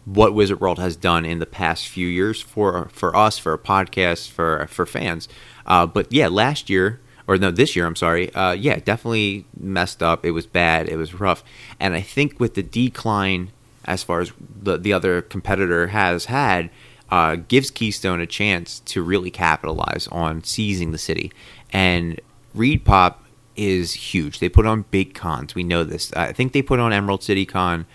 what 0.05 0.33
Wizard 0.33 0.61
World 0.61 0.79
has 0.79 0.95
done 0.95 1.25
in 1.25 1.39
the 1.39 1.45
past 1.45 1.87
few 1.87 2.07
years 2.07 2.41
for 2.41 2.87
for 2.91 3.15
us, 3.15 3.37
for 3.37 3.53
a 3.53 3.59
podcast, 3.59 4.29
for 4.29 4.67
for 4.69 4.85
fans. 4.85 5.27
Uh, 5.65 5.85
but 5.85 6.11
yeah, 6.11 6.27
last 6.27 6.69
year 6.69 7.01
or 7.27 7.37
no, 7.37 7.51
this 7.51 7.75
year, 7.75 7.85
I'm 7.85 7.95
sorry. 7.95 8.33
Uh, 8.33 8.51
yeah, 8.51 8.77
definitely 8.77 9.45
messed 9.59 10.03
up. 10.03 10.25
It 10.25 10.31
was 10.31 10.45
bad. 10.45 10.87
It 10.87 10.97
was 10.97 11.19
rough, 11.19 11.43
and 11.79 11.93
I 11.95 12.01
think 12.01 12.39
with 12.39 12.53
the 12.53 12.63
decline 12.63 13.51
as 13.85 14.03
far 14.03 14.21
as 14.21 14.31
the 14.39 14.77
the 14.77 14.93
other 14.93 15.21
competitor 15.21 15.87
has 15.87 16.25
had 16.25 16.69
uh, 17.09 17.37
gives 17.47 17.71
Keystone 17.71 18.19
a 18.19 18.25
chance 18.25 18.79
to 18.81 19.01
really 19.01 19.31
capitalize 19.31 20.07
on 20.11 20.43
seizing 20.43 20.91
the 20.91 20.97
city. 20.97 21.31
And 21.71 22.19
Reed 22.53 22.83
Pop 22.83 23.23
is 23.55 23.93
huge. 23.93 24.39
They 24.39 24.49
put 24.49 24.65
on 24.65 24.85
big 24.91 25.13
cons. 25.13 25.55
We 25.55 25.63
know 25.63 25.83
this. 25.83 26.11
I 26.13 26.31
think 26.33 26.53
they 26.53 26.61
put 26.61 26.79
on 26.79 26.91
Emerald 26.91 27.23
City 27.23 27.45
Con. 27.45 27.85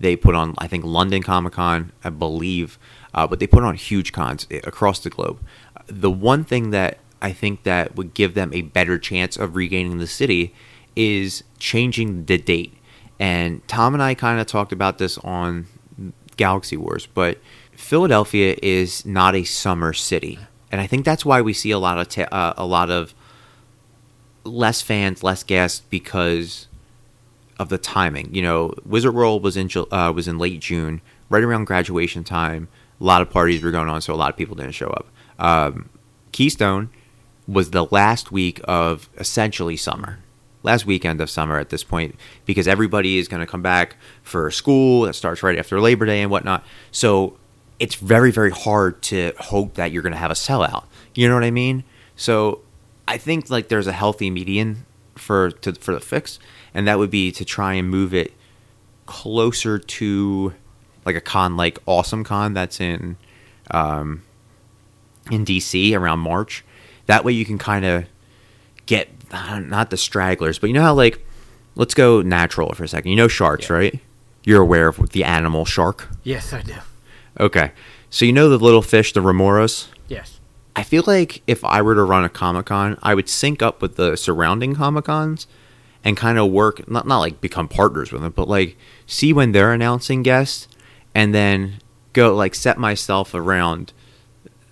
They 0.00 0.16
put 0.16 0.34
on, 0.34 0.54
I 0.58 0.66
think, 0.66 0.84
London 0.84 1.22
Comic 1.22 1.54
Con, 1.54 1.92
I 2.04 2.10
believe. 2.10 2.78
Uh, 3.14 3.26
but 3.26 3.40
they 3.40 3.46
put 3.46 3.64
on 3.64 3.74
huge 3.74 4.12
cons 4.12 4.46
eh, 4.50 4.60
across 4.64 5.00
the 5.00 5.10
globe. 5.10 5.40
The 5.86 6.10
one 6.10 6.44
thing 6.44 6.70
that 6.70 6.98
I 7.20 7.32
think 7.32 7.64
that 7.64 7.96
would 7.96 8.14
give 8.14 8.34
them 8.34 8.52
a 8.52 8.62
better 8.62 8.98
chance 8.98 9.36
of 9.36 9.56
regaining 9.56 9.98
the 9.98 10.06
city 10.06 10.54
is 10.94 11.42
changing 11.58 12.26
the 12.26 12.38
date. 12.38 12.74
And 13.18 13.66
Tom 13.66 13.94
and 13.94 14.02
I 14.02 14.14
kind 14.14 14.40
of 14.40 14.46
talked 14.46 14.72
about 14.72 14.98
this 14.98 15.18
on 15.18 15.66
Galaxy 16.36 16.76
Wars, 16.76 17.06
but 17.06 17.38
Philadelphia 17.72 18.56
is 18.62 19.04
not 19.04 19.34
a 19.34 19.44
summer 19.44 19.92
city, 19.92 20.38
and 20.70 20.80
I 20.80 20.86
think 20.86 21.04
that's 21.04 21.24
why 21.24 21.42
we 21.42 21.52
see 21.52 21.70
a 21.70 21.78
lot 21.78 21.98
of 21.98 22.08
ta- 22.08 22.28
uh, 22.32 22.54
a 22.56 22.64
lot 22.64 22.90
of 22.90 23.14
less 24.44 24.80
fans, 24.80 25.22
less 25.22 25.42
guests 25.42 25.82
because 25.90 26.67
of 27.58 27.68
the 27.68 27.78
timing. 27.78 28.34
You 28.34 28.42
know, 28.42 28.74
Wizard 28.84 29.14
World 29.14 29.42
was 29.42 29.56
in 29.56 29.70
uh, 29.90 30.12
was 30.14 30.28
in 30.28 30.38
late 30.38 30.60
June, 30.60 31.00
right 31.28 31.42
around 31.42 31.64
graduation 31.64 32.24
time. 32.24 32.68
A 33.00 33.04
lot 33.04 33.22
of 33.22 33.30
parties 33.30 33.62
were 33.62 33.70
going 33.70 33.88
on, 33.88 34.00
so 34.02 34.12
a 34.12 34.16
lot 34.16 34.30
of 34.30 34.36
people 34.36 34.56
didn't 34.56 34.72
show 34.72 34.88
up. 34.88 35.06
Um, 35.38 35.88
Keystone 36.32 36.90
was 37.46 37.70
the 37.70 37.84
last 37.86 38.30
week 38.32 38.60
of 38.64 39.08
essentially 39.18 39.76
summer, 39.76 40.18
last 40.62 40.84
weekend 40.84 41.20
of 41.20 41.30
summer 41.30 41.58
at 41.58 41.70
this 41.70 41.84
point, 41.84 42.16
because 42.44 42.68
everybody 42.68 43.18
is 43.18 43.28
going 43.28 43.40
to 43.40 43.46
come 43.46 43.62
back 43.62 43.96
for 44.22 44.50
school 44.50 45.02
that 45.02 45.14
starts 45.14 45.42
right 45.42 45.58
after 45.58 45.80
Labor 45.80 46.06
Day 46.06 46.20
and 46.20 46.30
whatnot. 46.30 46.64
So 46.90 47.38
it's 47.78 47.94
very, 47.94 48.30
very 48.30 48.50
hard 48.50 49.00
to 49.02 49.32
hope 49.38 49.74
that 49.74 49.92
you're 49.92 50.02
going 50.02 50.12
to 50.12 50.18
have 50.18 50.30
a 50.30 50.34
sellout. 50.34 50.84
You 51.14 51.28
know 51.28 51.34
what 51.34 51.44
I 51.44 51.50
mean? 51.50 51.84
So 52.16 52.60
I 53.06 53.16
think 53.16 53.48
like 53.48 53.68
there's 53.68 53.86
a 53.86 53.92
healthy 53.92 54.28
median 54.28 54.84
for 55.16 55.50
to, 55.50 55.72
for 55.74 55.94
the 55.94 56.00
fix, 56.00 56.38
and 56.78 56.86
that 56.86 56.96
would 56.98 57.10
be 57.10 57.32
to 57.32 57.44
try 57.44 57.74
and 57.74 57.88
move 57.90 58.14
it 58.14 58.32
closer 59.06 59.78
to 59.80 60.54
like 61.04 61.16
a 61.16 61.20
con 61.20 61.56
like 61.56 61.78
Awesome 61.86 62.22
Con 62.22 62.54
that's 62.54 62.80
in 62.80 63.16
um, 63.72 64.22
in 65.30 65.44
DC 65.44 65.92
around 65.98 66.20
March. 66.20 66.64
That 67.06 67.24
way 67.24 67.32
you 67.32 67.44
can 67.44 67.58
kind 67.58 67.84
of 67.84 68.04
get 68.86 69.08
not 69.32 69.90
the 69.90 69.96
stragglers, 69.96 70.58
but 70.58 70.68
you 70.68 70.74
know 70.74 70.82
how 70.82 70.94
like 70.94 71.26
let's 71.74 71.94
go 71.94 72.22
natural 72.22 72.72
for 72.74 72.84
a 72.84 72.88
second. 72.88 73.10
You 73.10 73.16
know 73.16 73.28
sharks, 73.28 73.68
Yeah. 73.68 73.76
right? 73.76 74.00
You're 74.44 74.62
aware 74.62 74.86
of 74.88 75.10
the 75.10 75.24
animal 75.24 75.64
shark. 75.64 76.08
Yes, 76.22 76.52
I 76.52 76.62
do. 76.62 76.74
Okay, 77.40 77.72
so 78.08 78.24
you 78.24 78.32
know 78.32 78.48
the 78.48 78.56
little 78.58 78.82
fish, 78.82 79.12
the 79.12 79.20
remoras. 79.20 79.88
Yes. 80.06 80.38
I 80.76 80.84
feel 80.84 81.02
like 81.08 81.42
if 81.48 81.64
I 81.64 81.82
were 81.82 81.96
to 81.96 82.02
run 82.04 82.24
a 82.24 82.28
Comic 82.28 82.66
Con, 82.66 82.96
I 83.02 83.14
would 83.14 83.28
sync 83.28 83.62
up 83.62 83.82
with 83.82 83.96
the 83.96 84.16
surrounding 84.16 84.76
Comic 84.76 85.06
Cons 85.06 85.46
and 86.04 86.16
kind 86.16 86.38
of 86.38 86.50
work 86.50 86.88
not 86.88 87.06
not 87.06 87.18
like 87.18 87.40
become 87.40 87.68
partners 87.68 88.12
with 88.12 88.22
them, 88.22 88.32
but 88.32 88.48
like 88.48 88.76
see 89.06 89.32
when 89.32 89.52
they're 89.52 89.72
announcing 89.72 90.22
guests 90.22 90.68
and 91.14 91.34
then 91.34 91.78
go 92.12 92.34
like 92.34 92.54
set 92.54 92.78
myself 92.78 93.34
around 93.34 93.92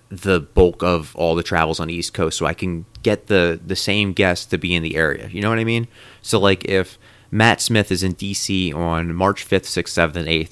the 0.09 0.39
bulk 0.39 0.81
of 0.83 1.15
all 1.15 1.35
the 1.35 1.43
travels 1.43 1.79
on 1.79 1.89
the 1.89 1.93
East 1.93 2.13
Coast 2.13 2.37
so 2.37 2.45
I 2.45 2.53
can 2.53 2.85
get 3.03 3.27
the 3.27 3.59
the 3.65 3.75
same 3.75 4.13
guests 4.13 4.45
to 4.47 4.57
be 4.57 4.73
in 4.73 4.83
the 4.83 4.95
area. 4.95 5.27
You 5.29 5.41
know 5.41 5.49
what 5.49 5.59
I 5.59 5.63
mean? 5.63 5.87
So 6.21 6.39
like 6.39 6.65
if 6.65 6.97
Matt 7.31 7.59
Smith 7.61 7.91
is 7.91 8.03
in 8.03 8.15
DC 8.15 8.73
on 8.73 9.13
March 9.13 9.47
5th, 9.47 9.65
6th, 9.65 10.13
7th, 10.13 10.15
and 10.15 10.27
8th, 10.27 10.51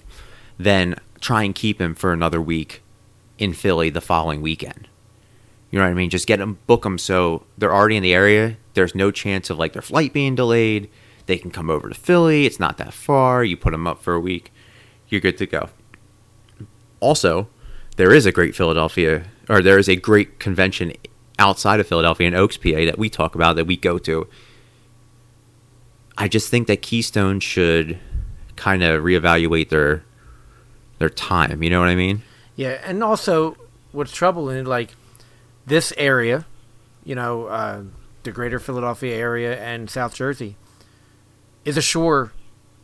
then 0.57 0.95
try 1.21 1.43
and 1.43 1.55
keep 1.55 1.79
him 1.79 1.95
for 1.95 2.11
another 2.11 2.41
week 2.41 2.81
in 3.37 3.53
Philly 3.53 3.89
the 3.89 4.01
following 4.01 4.41
weekend. 4.41 4.87
You 5.71 5.79
know 5.79 5.85
what 5.85 5.91
I 5.91 5.95
mean? 5.95 6.09
Just 6.09 6.27
get 6.27 6.39
them, 6.39 6.59
book 6.67 6.83
them 6.83 6.97
so 6.97 7.45
they're 7.57 7.73
already 7.73 7.95
in 7.95 8.03
the 8.03 8.13
area. 8.13 8.57
There's 8.75 8.93
no 8.95 9.11
chance 9.11 9.49
of 9.49 9.57
like 9.57 9.73
their 9.73 9.81
flight 9.81 10.13
being 10.13 10.35
delayed. 10.35 10.89
They 11.25 11.37
can 11.37 11.49
come 11.49 11.69
over 11.69 11.89
to 11.89 11.95
Philly. 11.95 12.45
It's 12.45 12.59
not 12.59 12.77
that 12.77 12.93
far. 12.93 13.43
You 13.43 13.57
put 13.57 13.71
them 13.71 13.87
up 13.87 14.01
for 14.01 14.13
a 14.13 14.19
week. 14.19 14.53
You're 15.09 15.21
good 15.21 15.37
to 15.39 15.47
go. 15.47 15.69
Also, 16.99 17.47
there 17.97 18.13
is 18.13 18.25
a 18.25 18.31
great 18.31 18.55
Philadelphia, 18.55 19.25
or 19.49 19.61
there 19.61 19.77
is 19.77 19.89
a 19.89 19.95
great 19.95 20.39
convention 20.39 20.93
outside 21.39 21.79
of 21.79 21.87
Philadelphia 21.87 22.27
in 22.27 22.35
Oaks, 22.35 22.57
PA, 22.57 22.85
that 22.85 22.97
we 22.97 23.09
talk 23.09 23.35
about 23.35 23.55
that 23.55 23.65
we 23.65 23.75
go 23.77 23.97
to. 23.99 24.27
I 26.17 26.27
just 26.27 26.49
think 26.49 26.67
that 26.67 26.81
Keystone 26.81 27.39
should 27.39 27.99
kind 28.55 28.83
of 28.83 29.03
reevaluate 29.03 29.69
their 29.69 30.03
their 30.97 31.09
time. 31.09 31.61
You 31.61 31.69
know 31.69 31.79
what 31.79 31.89
I 31.89 31.95
mean? 31.95 32.21
Yeah, 32.55 32.81
and 32.85 33.03
also 33.03 33.57
what's 33.91 34.13
troubling, 34.13 34.65
like 34.65 34.91
this 35.65 35.91
area, 35.97 36.45
you 37.03 37.15
know, 37.15 37.45
uh, 37.45 37.83
the 38.25 38.31
Greater 38.31 38.59
Philadelphia 38.59 39.15
area 39.15 39.57
and 39.59 39.89
South 39.89 40.13
Jersey, 40.15 40.57
is 41.63 41.77
a 41.77 41.81
shore 41.81 42.33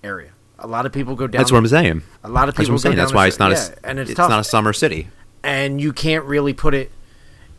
area. 0.03 0.31
A 0.59 0.67
lot 0.67 0.85
of 0.85 0.91
people 0.93 1.15
go 1.15 1.27
down. 1.27 1.39
That's 1.39 1.51
what 1.51 1.57
I'm 1.57 1.67
saying. 1.67 2.03
A 2.23 2.29
lot 2.29 2.47
of 2.47 2.55
That's 2.55 2.65
people 2.67 2.73
what 2.75 2.75
I'm 2.75 2.77
saying. 2.79 2.93
go 2.93 2.97
down 2.97 3.05
That's 3.05 3.13
why 3.13 3.27
it's 3.27 3.39
not 3.39 3.51
yeah, 3.51 3.69
a 3.83 3.87
and 3.89 3.99
it's, 3.99 4.11
it's 4.11 4.17
not 4.17 4.39
a 4.39 4.43
summer 4.43 4.73
city. 4.73 5.07
and 5.43 5.81
you 5.81 5.91
can't 5.91 6.23
really 6.25 6.53
put 6.53 6.73
it. 6.73 6.91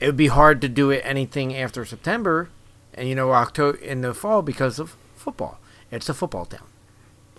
It 0.01 0.07
would 0.07 0.17
be 0.17 0.29
hard 0.29 0.61
to 0.63 0.69
do 0.69 0.91
it 0.91 1.03
anything 1.05 1.55
after 1.57 1.85
September, 1.85 2.49
and 2.95 3.09
you 3.09 3.15
know 3.15 3.33
October 3.33 3.77
in 3.79 4.01
the 4.01 4.15
fall 4.15 4.43
because 4.43 4.79
of 4.79 4.97
football. 5.15 5.59
It's 5.91 6.09
a 6.09 6.15
football 6.15 6.45
town. 6.47 6.67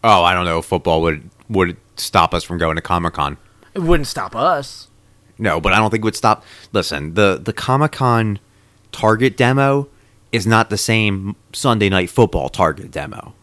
Oh, 0.04 0.24
I 0.24 0.34
don't 0.34 0.46
know. 0.46 0.60
if 0.60 0.66
Football 0.66 1.02
would 1.02 1.30
would 1.50 1.78
stop 1.96 2.34
us 2.34 2.44
from 2.44 2.58
going 2.58 2.76
to 2.76 2.82
Comic 2.82 3.14
Con. 3.14 3.38
It 3.74 3.80
wouldn't 3.80 4.08
stop 4.08 4.36
us. 4.36 4.88
No, 5.38 5.60
but 5.60 5.74
I 5.74 5.78
don't 5.78 5.90
think 5.90 6.02
it 6.02 6.06
would 6.06 6.16
stop. 6.16 6.44
Listen, 6.74 7.14
the 7.16 7.40
the 7.42 7.54
Comic 7.54 7.94
Con 7.94 8.40
Target 8.92 9.36
demo 9.38 9.88
is 10.34 10.46
not 10.46 10.70
the 10.70 10.78
same 10.78 11.38
Sunday 11.54 11.88
Night 11.88 12.10
Football 12.10 12.50
Target 12.50 12.92
demo. 12.92 13.34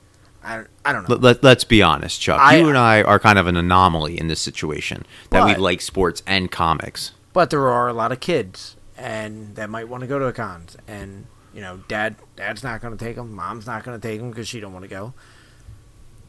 I, 0.42 0.64
I 0.84 0.92
don't 0.92 1.08
know. 1.08 1.14
Let, 1.16 1.42
let, 1.42 1.58
us 1.58 1.64
be 1.64 1.82
honest, 1.82 2.20
Chuck. 2.20 2.40
I- 2.40 2.56
you 2.56 2.68
and 2.68 2.76
I 2.76 3.02
are 3.02 3.18
kind 3.18 3.38
of 3.38 3.46
an 3.46 3.56
anomaly 3.56 4.18
in 4.18 4.26
this 4.28 4.40
situation 4.40 5.06
that 5.30 5.46
we 5.46 5.54
like 5.54 5.80
sports 5.80 6.22
and 6.26 6.50
comics. 6.50 7.12
But 7.32 7.50
there 7.50 7.68
are 7.68 7.88
a 7.88 7.92
lot 7.92 8.10
of 8.10 8.18
kids, 8.20 8.76
and 8.98 9.54
that 9.54 9.70
might 9.70 9.88
want 9.88 10.00
to 10.00 10.06
go 10.08 10.18
to 10.18 10.24
the 10.24 10.32
cons. 10.32 10.76
And 10.88 11.26
you 11.54 11.60
know, 11.60 11.80
dad, 11.88 12.16
dad's 12.36 12.64
not 12.64 12.80
going 12.80 12.96
to 12.96 13.02
take 13.02 13.16
them. 13.16 13.32
Mom's 13.34 13.66
not 13.66 13.84
going 13.84 13.98
to 13.98 14.08
take 14.08 14.18
them 14.18 14.30
because 14.30 14.48
she 14.48 14.58
don't 14.60 14.72
want 14.72 14.82
to 14.82 14.88
go. 14.88 15.14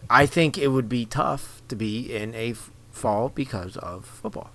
I 0.10 0.26
think 0.26 0.58
it 0.58 0.68
would 0.68 0.90
be 0.90 1.06
tough 1.06 1.62
to 1.70 1.76
be 1.76 2.14
in 2.14 2.36
a 2.36 2.52
f- 2.52 2.70
fall 2.92 3.30
because 3.30 3.78
of 3.78 4.06
football. 4.06 4.52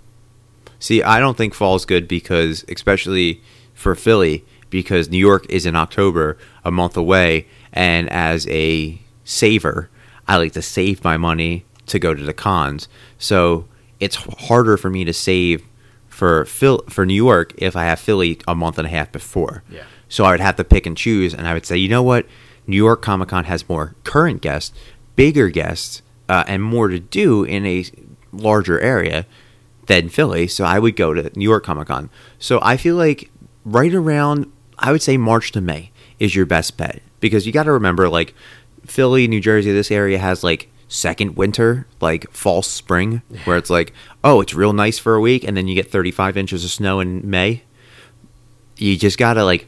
See, 0.78 1.02
I 1.02 1.18
don't 1.18 1.36
think 1.36 1.54
fall's 1.54 1.84
good 1.86 2.07
because, 2.07 2.64
especially 2.68 3.42
for 3.72 3.94
Philly, 3.94 4.44
because 4.70 5.08
New 5.08 5.18
York 5.18 5.46
is 5.48 5.66
in 5.66 5.76
October, 5.76 6.36
a 6.64 6.70
month 6.70 6.96
away, 6.96 7.46
and 7.72 8.08
as 8.10 8.46
a 8.48 8.98
saver, 9.24 9.88
I 10.28 10.36
like 10.36 10.52
to 10.52 10.62
save 10.62 11.04
my 11.04 11.16
money 11.16 11.64
to 11.86 11.98
go 11.98 12.14
to 12.14 12.22
the 12.22 12.34
cons. 12.34 12.88
So 13.18 13.66
it's 14.00 14.16
harder 14.16 14.76
for 14.76 14.90
me 14.90 15.04
to 15.04 15.12
save 15.12 15.64
for 16.08 16.44
Phil 16.46 16.82
for 16.88 17.04
New 17.04 17.14
York 17.14 17.52
if 17.58 17.76
I 17.76 17.84
have 17.84 18.00
Philly 18.00 18.40
a 18.48 18.54
month 18.54 18.78
and 18.78 18.86
a 18.86 18.90
half 18.90 19.12
before. 19.12 19.62
Yeah. 19.68 19.84
So 20.08 20.24
I 20.24 20.30
would 20.30 20.40
have 20.40 20.56
to 20.56 20.64
pick 20.64 20.86
and 20.86 20.96
choose, 20.96 21.34
and 21.34 21.46
I 21.46 21.54
would 21.54 21.66
say, 21.66 21.76
you 21.76 21.88
know 21.88 22.02
what, 22.02 22.26
New 22.66 22.76
York 22.76 23.02
Comic 23.02 23.28
Con 23.28 23.44
has 23.44 23.68
more 23.68 23.94
current 24.04 24.40
guests, 24.40 24.76
bigger 25.14 25.48
guests, 25.50 26.02
uh, 26.28 26.44
and 26.46 26.62
more 26.62 26.88
to 26.88 26.98
do 26.98 27.44
in 27.44 27.66
a 27.66 27.84
larger 28.32 28.80
area 28.80 29.26
than 29.86 30.08
Philly. 30.08 30.46
So 30.46 30.64
I 30.64 30.78
would 30.78 30.96
go 30.96 31.14
to 31.14 31.30
New 31.36 31.48
York 31.48 31.64
Comic 31.64 31.88
Con. 31.88 32.10
So 32.38 32.58
I 32.62 32.76
feel 32.76 32.96
like 32.96 33.30
right 33.64 33.94
around, 33.94 34.50
I 34.79 34.93
would 34.93 35.03
say 35.03 35.16
March 35.16 35.53
to 35.53 35.61
May 35.61 35.91
is 36.18 36.35
your 36.35 36.47
best 36.47 36.77
bet 36.77 37.03
because 37.20 37.47
you 37.47 37.53
got 37.53 37.64
to 37.64 37.72
remember, 37.72 38.09
like 38.09 38.35
Philly, 38.85 39.27
New 39.29 39.41
Jersey, 39.41 39.72
this 39.72 39.91
area 39.91 40.18
has 40.18 40.45
like 40.45 40.70
second 40.89 41.37
winter, 41.37 41.87
like 42.01 42.31
false 42.31 42.68
spring, 42.68 43.22
where 43.45 43.57
it's 43.57 43.70
like, 43.70 43.93
oh, 44.22 44.41
it's 44.41 44.55
real 44.55 44.72
nice 44.72 44.99
for 44.99 45.14
a 45.14 45.20
week, 45.20 45.45
and 45.45 45.57
then 45.57 45.66
you 45.68 45.74
get 45.74 45.91
35 45.91 46.37
inches 46.37 46.64
of 46.64 46.70
snow 46.70 47.01
in 47.01 47.29
May. 47.29 47.62
You 48.77 48.97
just 48.97 49.18
gotta 49.18 49.45
like, 49.45 49.66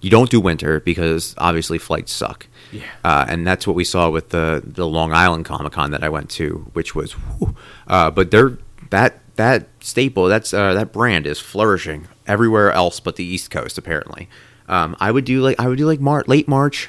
you 0.00 0.10
don't 0.10 0.30
do 0.30 0.40
winter 0.40 0.80
because 0.80 1.34
obviously 1.38 1.78
flights 1.78 2.12
suck. 2.12 2.46
Yeah. 2.70 2.82
Uh, 3.04 3.24
and 3.28 3.46
that's 3.46 3.66
what 3.66 3.76
we 3.76 3.84
saw 3.84 4.10
with 4.10 4.30
the 4.30 4.62
the 4.64 4.86
Long 4.86 5.12
Island 5.12 5.44
Comic 5.44 5.72
Con 5.72 5.90
that 5.90 6.02
I 6.02 6.08
went 6.08 6.30
to, 6.30 6.70
which 6.72 6.94
was, 6.94 7.12
whew. 7.12 7.54
uh, 7.86 8.10
but 8.10 8.30
they're 8.30 8.58
that 8.90 9.18
that 9.36 9.68
staple 9.80 10.26
that's 10.26 10.52
uh, 10.52 10.74
that 10.74 10.92
brand 10.92 11.26
is 11.26 11.38
flourishing 11.40 12.08
everywhere 12.32 12.72
else 12.72 12.98
but 12.98 13.16
the 13.16 13.24
East 13.24 13.50
Coast 13.50 13.76
apparently. 13.76 14.28
Um, 14.68 14.96
I 14.98 15.10
would 15.10 15.26
do 15.26 15.42
like 15.42 15.60
I 15.60 15.68
would 15.68 15.76
do 15.76 15.86
like 15.86 16.00
Mar- 16.00 16.24
late 16.26 16.48
March 16.48 16.88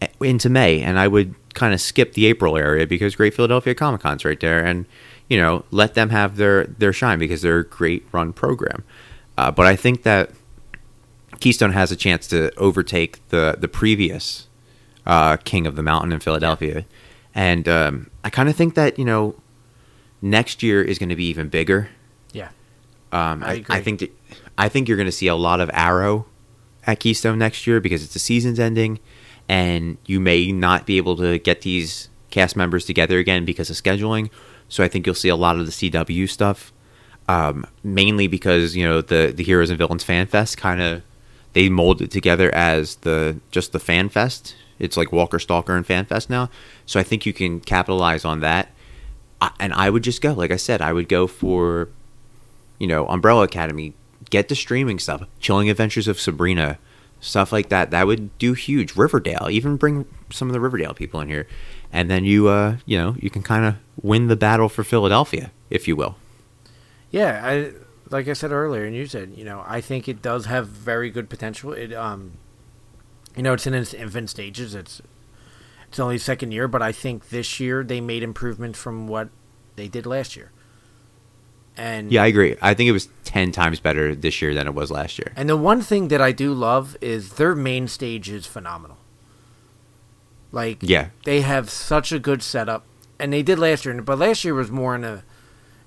eh, 0.00 0.08
into 0.20 0.48
May, 0.48 0.80
and 0.80 0.98
I 0.98 1.06
would 1.06 1.34
kind 1.54 1.74
of 1.74 1.80
skip 1.80 2.14
the 2.14 2.24
April 2.26 2.56
area 2.56 2.86
because 2.86 3.14
Great 3.14 3.34
Philadelphia 3.34 3.74
Comic 3.74 4.00
Con's 4.00 4.24
right 4.24 4.40
there, 4.40 4.64
and 4.64 4.86
you 5.28 5.38
know 5.38 5.64
let 5.70 5.94
them 5.94 6.08
have 6.10 6.36
their 6.36 6.64
their 6.64 6.92
shine 6.94 7.18
because 7.18 7.42
they're 7.42 7.58
a 7.58 7.64
great 7.66 8.06
run 8.10 8.32
program. 8.32 8.84
Uh, 9.36 9.50
but 9.50 9.66
I 9.66 9.76
think 9.76 10.02
that 10.04 10.30
Keystone 11.40 11.72
has 11.72 11.92
a 11.92 11.96
chance 11.96 12.26
to 12.28 12.50
overtake 12.56 13.26
the 13.28 13.56
the 13.58 13.68
previous 13.68 14.48
uh, 15.04 15.36
King 15.36 15.66
of 15.66 15.76
the 15.76 15.82
Mountain 15.82 16.12
in 16.12 16.20
Philadelphia, 16.20 16.86
and 17.34 17.68
um, 17.68 18.10
I 18.24 18.30
kind 18.30 18.48
of 18.48 18.56
think 18.56 18.74
that 18.76 18.98
you 18.98 19.04
know 19.04 19.34
next 20.22 20.62
year 20.62 20.82
is 20.82 20.98
going 20.98 21.10
to 21.10 21.16
be 21.16 21.26
even 21.26 21.48
bigger. 21.48 21.90
Yeah. 22.32 22.48
Um, 23.12 23.42
I 23.42 23.64
I. 23.68 23.76
I 23.76 23.80
think 23.82 24.00
that, 24.00 24.14
I 24.56 24.68
think 24.68 24.88
you're 24.88 24.96
going 24.96 25.06
to 25.06 25.12
see 25.12 25.28
a 25.28 25.34
lot 25.34 25.60
of 25.60 25.70
Arrow 25.72 26.26
at 26.86 27.00
Keystone 27.00 27.38
next 27.38 27.66
year 27.66 27.80
because 27.80 28.02
it's 28.02 28.12
the 28.12 28.18
season's 28.18 28.58
ending, 28.58 28.98
and 29.48 29.98
you 30.06 30.20
may 30.20 30.52
not 30.52 30.86
be 30.86 30.96
able 30.96 31.16
to 31.16 31.38
get 31.38 31.62
these 31.62 32.08
cast 32.30 32.56
members 32.56 32.84
together 32.84 33.18
again 33.18 33.44
because 33.44 33.70
of 33.70 33.76
scheduling. 33.76 34.30
So 34.68 34.84
I 34.84 34.88
think 34.88 35.06
you'll 35.06 35.14
see 35.14 35.28
a 35.28 35.36
lot 35.36 35.58
of 35.58 35.66
the 35.66 35.72
CW 35.72 36.28
stuff, 36.28 36.72
um, 37.28 37.66
mainly 37.82 38.26
because 38.26 38.76
you 38.76 38.84
know 38.86 39.00
the 39.00 39.32
the 39.34 39.44
Heroes 39.44 39.70
and 39.70 39.78
Villains 39.78 40.04
Fan 40.04 40.26
Fest 40.26 40.56
kind 40.56 40.80
of 40.80 41.02
they 41.52 41.68
mold 41.68 42.02
it 42.02 42.10
together 42.10 42.54
as 42.54 42.96
the 42.96 43.40
just 43.50 43.72
the 43.72 43.80
Fan 43.80 44.08
Fest. 44.08 44.54
It's 44.78 44.96
like 44.96 45.10
Walker 45.10 45.38
Stalker 45.38 45.74
and 45.74 45.86
Fan 45.86 46.04
Fest 46.04 46.30
now. 46.30 46.50
So 46.86 47.00
I 47.00 47.02
think 47.02 47.26
you 47.26 47.32
can 47.32 47.60
capitalize 47.60 48.24
on 48.24 48.40
that. 48.40 48.70
I, 49.40 49.50
and 49.58 49.72
I 49.72 49.90
would 49.90 50.04
just 50.04 50.20
go, 50.20 50.32
like 50.32 50.50
I 50.50 50.56
said, 50.56 50.80
I 50.80 50.92
would 50.92 51.08
go 51.08 51.26
for 51.26 51.88
you 52.78 52.86
know, 52.86 53.06
Umbrella 53.08 53.44
Academy, 53.44 53.94
get 54.30 54.48
the 54.48 54.54
streaming 54.54 54.98
stuff, 54.98 55.22
Chilling 55.40 55.70
Adventures 55.70 56.08
of 56.08 56.20
Sabrina, 56.20 56.78
stuff 57.20 57.52
like 57.52 57.68
that. 57.68 57.90
That 57.90 58.06
would 58.06 58.36
do 58.38 58.54
huge. 58.54 58.96
Riverdale, 58.96 59.48
even 59.50 59.76
bring 59.76 60.06
some 60.30 60.48
of 60.48 60.52
the 60.52 60.60
Riverdale 60.60 60.94
people 60.94 61.20
in 61.20 61.28
here, 61.28 61.46
and 61.92 62.10
then 62.10 62.24
you, 62.24 62.48
uh, 62.48 62.76
you 62.86 62.98
know, 62.98 63.16
you 63.18 63.30
can 63.30 63.42
kind 63.42 63.64
of 63.64 63.76
win 64.02 64.28
the 64.28 64.36
battle 64.36 64.68
for 64.68 64.84
Philadelphia, 64.84 65.50
if 65.70 65.88
you 65.88 65.96
will. 65.96 66.16
Yeah, 67.10 67.40
I 67.44 67.72
like 68.10 68.28
I 68.28 68.32
said 68.32 68.52
earlier, 68.52 68.84
and 68.84 68.94
you 68.94 69.06
said, 69.06 69.34
you 69.36 69.44
know, 69.44 69.64
I 69.66 69.80
think 69.80 70.08
it 70.08 70.22
does 70.22 70.46
have 70.46 70.68
very 70.68 71.10
good 71.10 71.28
potential. 71.28 71.72
It, 71.72 71.92
um, 71.92 72.32
you 73.36 73.42
know, 73.42 73.54
it's 73.54 73.66
in 73.66 73.74
its 73.74 73.94
infant 73.94 74.30
stages. 74.30 74.74
It's 74.74 75.02
it's 75.88 75.98
only 75.98 76.18
second 76.18 76.52
year, 76.52 76.68
but 76.68 76.82
I 76.82 76.92
think 76.92 77.30
this 77.30 77.60
year 77.60 77.82
they 77.82 78.00
made 78.00 78.22
improvements 78.22 78.78
from 78.78 79.08
what 79.08 79.30
they 79.76 79.88
did 79.88 80.06
last 80.06 80.36
year. 80.36 80.50
And 81.78 82.10
Yeah, 82.10 82.24
I 82.24 82.26
agree. 82.26 82.56
I 82.60 82.74
think 82.74 82.88
it 82.88 82.92
was 82.92 83.08
ten 83.24 83.52
times 83.52 83.78
better 83.80 84.14
this 84.14 84.42
year 84.42 84.52
than 84.52 84.66
it 84.66 84.74
was 84.74 84.90
last 84.90 85.18
year. 85.18 85.32
And 85.36 85.48
the 85.48 85.56
one 85.56 85.80
thing 85.80 86.08
that 86.08 86.20
I 86.20 86.32
do 86.32 86.52
love 86.52 86.96
is 87.00 87.34
their 87.34 87.54
main 87.54 87.86
stage 87.88 88.28
is 88.28 88.46
phenomenal. 88.46 88.98
Like 90.50 90.78
Yeah. 90.80 91.08
they 91.24 91.42
have 91.42 91.70
such 91.70 92.10
a 92.12 92.18
good 92.18 92.42
setup, 92.42 92.84
and 93.18 93.32
they 93.32 93.42
did 93.42 93.58
last 93.58 93.84
year. 93.84 94.00
But 94.02 94.18
last 94.18 94.44
year 94.44 94.54
was 94.54 94.70
more 94.70 94.94
in 94.94 95.04
a, 95.04 95.22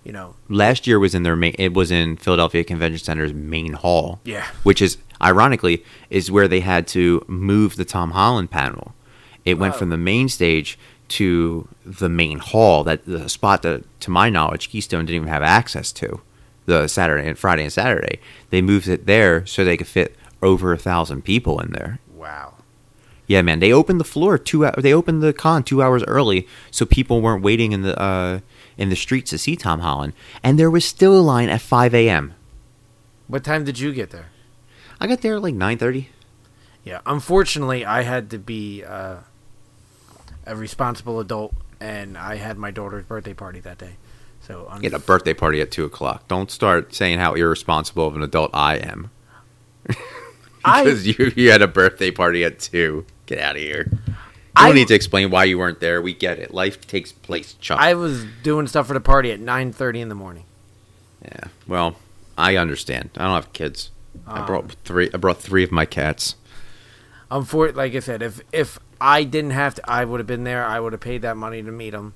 you 0.04 0.12
know, 0.12 0.36
Last 0.50 0.86
year 0.88 1.00
was 1.00 1.14
in 1.16 1.24
their 1.24 1.36
main. 1.36 1.56
It 1.58 1.74
was 1.74 1.92
in 1.92 2.18
Philadelphia 2.18 2.64
Convention 2.64 3.00
Center's 3.04 3.34
main 3.34 3.74
hall. 3.74 4.20
Yeah. 4.24 4.46
which 4.64 4.82
is 4.82 4.98
ironically 5.22 5.84
is 6.10 6.32
where 6.32 6.48
they 6.48 6.62
had 6.62 6.88
to 6.88 7.24
move 7.28 7.76
the 7.76 7.86
Tom 7.86 8.12
Holland 8.12 8.50
panel. 8.52 8.94
It 9.46 9.58
went 9.58 9.76
Oh. 9.76 9.78
from 9.78 9.90
the 9.90 9.98
main 9.98 10.30
stage 10.30 10.78
to 11.20 11.68
the 11.86 12.10
main 12.10 12.40
hall. 12.40 12.84
That 12.84 13.06
the 13.06 13.30
spot 13.30 13.62
that, 13.62 13.84
to 14.02 14.12
my 14.12 14.30
knowledge, 14.30 14.70
Keystone 14.70 15.06
didn't 15.06 15.16
even 15.16 15.28
have 15.28 15.44
access 15.44 15.92
to. 15.94 16.22
The 16.66 16.88
Saturday 16.88 17.28
and 17.28 17.38
Friday 17.38 17.64
and 17.64 17.74
Saturday, 17.74 18.20
they 18.50 18.62
moved 18.62 18.88
it 18.88 19.06
there 19.06 19.46
so 19.46 19.64
they 19.64 19.78
could 19.78 19.88
fit 19.88 20.16
over 20.42 20.72
a 20.74 20.78
thousand 20.78 21.24
people 21.24 21.60
in 21.60 21.72
there. 21.72 22.00
wow. 22.14 22.56
Yeah, 23.28 23.42
man, 23.44 23.60
they 23.60 23.72
opened 23.72 24.00
the 24.00 24.04
floor 24.04 24.38
two. 24.38 24.70
They 24.78 24.94
opened 24.94 25.24
the 25.24 25.32
con 25.32 25.64
two 25.64 25.82
hours 25.82 26.04
early, 26.04 26.48
so 26.70 26.86
people 26.86 27.22
weren't 27.22 27.42
waiting 27.42 27.72
in 27.72 27.82
the 27.82 27.98
uh, 27.98 28.40
in 28.78 28.90
the 28.90 28.96
streets 28.96 29.30
to 29.30 29.38
see 29.38 29.56
Tom 29.56 29.80
Holland, 29.80 30.14
and 30.44 30.60
there 30.60 30.70
was 30.70 30.84
still 30.84 31.18
a 31.18 31.24
line 31.24 31.48
at 31.48 31.62
five 31.62 31.94
a.m. 31.96 32.34
What 33.28 33.46
time 33.46 33.64
did 33.64 33.80
you 33.80 33.94
get 33.94 34.10
there? 34.10 34.28
I 35.00 35.08
got 35.08 35.22
there 35.22 35.36
at 35.36 35.44
like 35.44 35.56
nine 35.56 35.78
thirty. 35.78 36.10
Yeah, 36.84 37.00
unfortunately, 37.06 37.86
I 37.86 38.02
had 38.02 38.30
to 38.32 38.38
be 38.38 38.84
uh, 38.84 39.20
a 40.46 40.56
responsible 40.56 41.20
adult, 41.20 41.54
and 41.80 42.18
I 42.18 42.36
had 42.36 42.58
my 42.58 42.72
daughter's 42.72 43.04
birthday 43.06 43.34
party 43.34 43.60
that 43.62 43.78
day. 43.78 43.96
So 44.42 44.68
un- 44.70 44.82
Get 44.82 44.94
a 44.94 45.00
birthday 45.00 45.34
party 45.34 45.62
at 45.62 45.72
two 45.72 45.86
o'clock. 45.86 46.28
Don't 46.28 46.50
start 46.50 46.94
saying 46.96 47.20
how 47.20 47.34
irresponsible 47.36 48.08
of 48.08 48.16
an 48.16 48.24
adult 48.24 48.52
I 48.54 48.78
am. 48.78 49.12
I- 50.66 50.84
because 50.84 51.08
you 51.08 51.32
you 51.36 51.52
had 51.52 51.62
a 51.62 51.68
birthday 51.68 52.12
party 52.12 52.44
at 52.44 52.60
two. 52.60 53.06
Get 53.26 53.40
out 53.40 53.56
of 53.56 53.62
here. 53.62 53.88
You 53.92 54.14
I- 54.56 54.68
don't 54.68 54.76
need 54.76 54.88
to 54.90 54.96
explain 54.96 55.30
why 55.32 55.46
you 55.46 55.58
weren't 55.58 55.80
there. 55.80 56.02
We 56.02 56.14
get 56.14 56.40
it. 56.40 56.54
Life 56.54 56.86
takes 56.88 57.12
place, 57.12 57.54
Chuck. 57.54 57.80
I 57.80 57.94
was 57.94 58.26
doing 58.44 58.68
stuff 58.68 58.88
for 58.88 58.94
the 58.94 59.00
party 59.02 59.32
at 59.32 59.40
nine 59.40 59.72
thirty 59.72 60.02
in 60.02 60.10
the 60.10 60.16
morning. 60.16 60.44
yeah. 61.24 61.46
Well, 61.68 61.96
I 62.38 62.58
understand. 62.58 63.12
I 63.18 63.26
don't 63.26 63.36
have 63.36 63.54
kids. 63.54 63.92
I 64.28 64.40
Um, 64.42 64.46
brought 64.46 64.72
three. 64.86 65.10
I 65.14 65.18
brought 65.18 65.40
three 65.42 65.64
of 65.64 65.72
my 65.72 65.86
cats. 65.86 66.36
Unfor- 67.30 67.74
like 67.76 67.96
I 67.96 68.00
said, 68.00 68.22
if 68.22 68.42
if 68.52 68.78
I 69.02 69.24
didn't 69.24 69.52
have 69.52 69.76
to, 69.76 69.90
I 69.90 70.06
would 70.06 70.20
have 70.20 70.28
been 70.28 70.44
there. 70.44 70.64
I 70.64 70.80
would 70.80 70.94
have 70.94 71.02
paid 71.02 71.24
that 71.24 71.36
money 71.36 71.64
to 71.64 71.72
meet 71.72 71.94
him. 71.94 72.14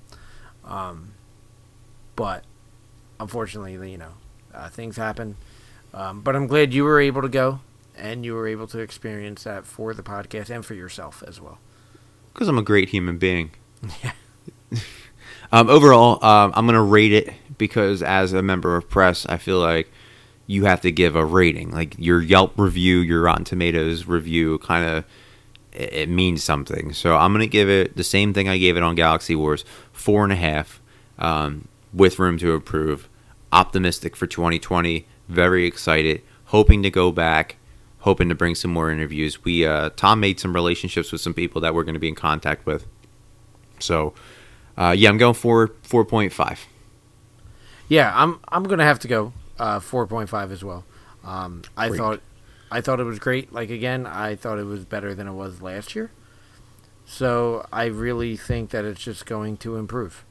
Um, 0.64 1.14
but 2.16 2.44
unfortunately, 3.20 3.92
you 3.92 3.98
know, 3.98 4.14
uh, 4.54 4.70
things 4.70 4.96
happen. 4.96 5.36
Um, 5.94 6.22
but 6.22 6.36
I'm 6.36 6.46
glad 6.46 6.74
you 6.74 6.84
were 6.84 7.00
able 7.00 7.24
to 7.24 7.30
go, 7.30 7.62
and 7.98 8.24
you 8.24 8.36
were 8.36 8.48
able 8.48 8.68
to 8.68 8.80
experience 8.80 9.44
that 9.46 9.66
for 9.66 9.94
the 9.96 10.04
podcast 10.04 10.50
and 10.50 10.64
for 10.64 10.76
yourself 10.76 11.24
as 11.26 11.42
well. 11.42 11.58
Because 12.34 12.48
I'm 12.48 12.58
a 12.58 12.64
great 12.64 12.90
human 12.90 13.18
being. 13.18 13.52
um, 15.52 15.70
overall, 15.70 16.24
um, 16.24 16.54
I'm 16.56 16.66
going 16.66 16.76
to 16.76 16.82
rate 16.82 17.14
it 17.14 17.34
because 17.58 18.04
as 18.04 18.34
a 18.34 18.44
member 18.44 18.76
of 18.76 18.90
press, 18.90 19.26
I 19.26 19.38
feel 19.38 19.60
like 19.60 19.90
you 20.46 20.66
have 20.66 20.82
to 20.82 20.92
give 20.92 21.16
a 21.16 21.26
rating. 21.26 21.72
Like 21.72 21.96
your 21.98 22.22
Yelp 22.22 22.54
review, 22.58 23.00
your 23.00 23.22
Rotten 23.22 23.46
Tomatoes 23.46 24.06
review, 24.06 24.60
kind 24.60 24.88
of 24.88 25.06
it, 25.76 26.10
means 26.10 26.44
something. 26.44 26.94
So 26.94 27.18
I'm 27.18 27.32
going 27.34 27.42
to 27.42 27.48
give 27.48 27.70
it 27.70 27.96
the 27.96 28.04
same 28.04 28.34
thing 28.34 28.48
I 28.50 28.58
gave 28.58 28.78
it 28.78 28.84
on 28.84 28.96
Galaxy 28.96 29.36
Wars, 29.36 29.66
four 29.94 30.24
and 30.24 30.34
a 30.34 30.38
half. 30.38 30.82
um, 31.20 31.68
with 31.94 32.20
room 32.20 32.38
to 32.40 32.54
improve. 32.54 33.08
Optimistic 33.54 34.16
for 34.16 34.28
2020. 34.28 35.06
Very 35.30 35.66
excited. 35.66 36.22
Hoping 36.48 36.84
to 36.84 36.90
go 36.90 37.12
back. 37.12 37.56
Hoping 38.00 38.30
to 38.30 38.36
bring 38.36 38.54
some 38.56 38.72
more 38.72 38.92
interviews. 38.92 39.44
We 39.44 39.66
uh, 39.66 39.90
Tom 39.96 40.20
made 40.20 40.40
some 40.40 40.54
relationships 40.54 41.12
with 41.12 41.22
some 41.22 41.34
people 41.34 41.62
that 41.62 41.74
we're 41.74 41.84
going 41.84 41.96
to 41.96 42.00
be 42.00 42.10
in 42.10 42.16
contact 42.16 42.66
with. 42.66 42.86
So, 43.80 44.14
uh, 44.78 44.94
yeah, 44.98 45.10
I'm 45.10 45.18
going 45.18 45.34
for 45.34 45.70
4.5. 45.70 46.60
Yeah, 47.88 48.12
I'm 48.16 48.40
I'm 48.50 48.64
gonna 48.64 48.84
have 48.84 49.00
to 49.00 49.08
go 49.08 49.34
uh, 49.60 49.80
4.5 49.80 50.52
as 50.52 50.64
well. 50.64 50.84
Um, 51.24 51.62
I 51.78 51.90
Great. 51.90 51.98
thought 52.00 52.22
I 52.76 52.82
thought 52.82 53.00
it 53.00 53.06
was 53.06 53.20
great. 53.20 53.54
Like 53.54 53.70
again, 53.70 54.06
I 54.06 54.36
thought 54.36 54.60
it 54.60 54.66
was 54.66 54.84
better 54.84 55.16
than 55.16 55.30
it 55.30 55.32
was 55.32 55.62
last 55.62 55.96
year. 55.96 56.12
So 57.06 57.66
I 57.72 57.86
really 57.86 58.36
think 58.36 58.72
that 58.72 58.84
it's 58.84 59.02
just 59.02 59.26
going 59.26 59.56
to 59.58 59.78
improve. 59.78 60.26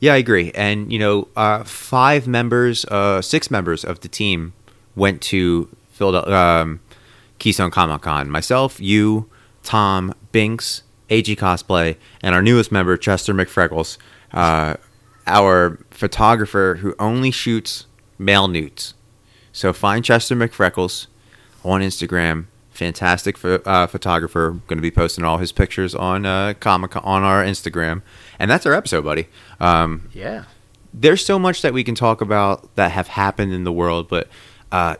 Yeah, 0.00 0.14
I 0.14 0.16
agree. 0.16 0.50
And 0.56 0.92
you 0.92 0.98
know, 0.98 1.28
uh, 1.36 1.62
five 1.62 2.26
members, 2.26 2.84
uh, 2.86 3.22
six 3.22 3.52
members 3.52 3.84
of 3.84 4.00
the 4.00 4.08
team 4.08 4.52
went 4.96 5.22
to 5.22 5.68
Philadelphia, 5.90 6.34
um, 6.34 6.80
Keystone 7.38 7.70
Comic 7.70 8.02
Con. 8.02 8.28
Myself, 8.28 8.80
you, 8.80 9.30
Tom, 9.62 10.12
Binks, 10.32 10.82
AG 11.08 11.36
Cosplay, 11.36 11.96
and 12.20 12.34
our 12.34 12.42
newest 12.42 12.72
member, 12.72 12.96
Chester 12.96 13.32
McFreckles, 13.32 13.96
uh, 14.32 14.74
our 15.28 15.78
photographer 15.92 16.78
who 16.80 16.96
only 16.98 17.30
shoots 17.30 17.86
male 18.18 18.48
newts. 18.48 18.94
So 19.52 19.72
find 19.72 20.04
Chester 20.04 20.34
McFreckles 20.34 21.06
on 21.64 21.80
Instagram. 21.80 22.46
Fantastic 22.70 23.36
pho- 23.38 23.62
uh, 23.64 23.86
photographer. 23.86 24.60
Going 24.66 24.78
to 24.78 24.82
be 24.82 24.90
posting 24.90 25.24
all 25.24 25.38
his 25.38 25.52
pictures 25.52 25.94
on 25.94 26.26
uh, 26.26 26.54
Comic 26.60 26.96
on 26.96 27.22
our 27.22 27.42
Instagram, 27.44 28.02
and 28.38 28.50
that's 28.50 28.66
our 28.66 28.72
episode, 28.74 29.04
buddy. 29.04 29.28
Um, 29.60 30.08
Yeah. 30.12 30.44
there's 30.92 31.24
so 31.24 31.38
much 31.38 31.62
that 31.62 31.72
we 31.72 31.84
can 31.84 31.94
talk 31.94 32.20
about 32.20 32.74
that 32.76 32.90
have 32.92 33.08
happened 33.08 33.52
in 33.52 33.64
the 33.64 33.72
world, 33.72 34.08
but 34.08 34.28
uh, 34.72 34.96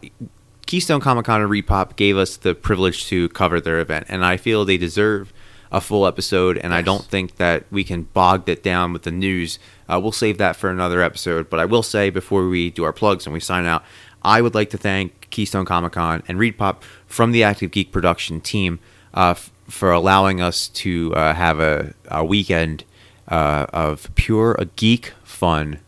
Keystone 0.67 1.01
Comic 1.01 1.27
Con 1.27 1.41
and 1.43 1.51
ReedPop 1.51 1.97
gave 1.97 2.17
us 2.17 2.37
the 2.37 2.55
privilege 2.55 3.07
to 3.07 3.29
cover 3.31 3.61
their 3.61 3.81
event, 3.81 4.07
and 4.09 4.25
I 4.25 4.37
feel 4.37 4.65
they 4.65 4.77
deserve 4.79 5.33
a 5.73 5.81
full 5.81 6.07
episode. 6.07 6.57
And 6.59 6.73
I 6.73 6.83
don't 6.83 7.05
think 7.05 7.37
that 7.37 7.65
we 7.73 7.83
can 7.83 8.03
bog 8.03 8.49
it 8.49 8.63
down 8.63 8.93
with 8.93 9.03
the 9.03 9.11
news. 9.11 9.59
Uh, 9.89 9.99
we'll 10.01 10.13
save 10.13 10.39
that 10.39 10.55
for 10.55 10.71
another 10.71 11.03
episode. 11.03 11.51
But 11.51 11.59
I 11.59 11.65
will 11.65 11.83
say 11.83 12.11
before 12.11 12.49
we 12.49 12.71
do 12.71 12.85
our 12.85 12.93
plugs 12.93 13.27
and 13.27 13.33
we 13.35 13.41
sign 13.41 13.67
out, 13.67 13.83
I 14.23 14.41
would 14.41 14.55
like 14.55 14.71
to 14.71 14.79
thank 14.79 15.24
Keystone 15.35 15.65
Comic 15.65 15.93
Con 15.93 16.23
and 16.29 16.39
ReedPop 16.39 16.81
from 17.07 17.33
the 17.33 17.43
Active 17.43 17.73
Geek 17.73 17.91
production 17.91 18.41
team 18.41 18.79
uh, 19.13 19.31
f- 19.31 19.51
for 19.69 19.91
allowing 19.91 20.41
us 20.41 20.69
to 20.69 21.13
uh, 21.15 21.35
have 21.35 21.59
a, 21.59 21.93
a 22.09 22.25
weekend 22.25 22.85
uh, 23.29 23.67
of 23.73 24.09
pure 24.15 24.57
geek 24.77 25.13
fun 25.25 25.81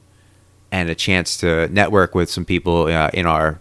and 0.72 0.90
a 0.90 0.94
chance 0.96 1.36
to 1.36 1.68
network 1.68 2.12
with 2.12 2.28
some 2.28 2.44
people 2.44 2.86
uh, 2.86 3.08
in 3.14 3.24
our 3.24 3.60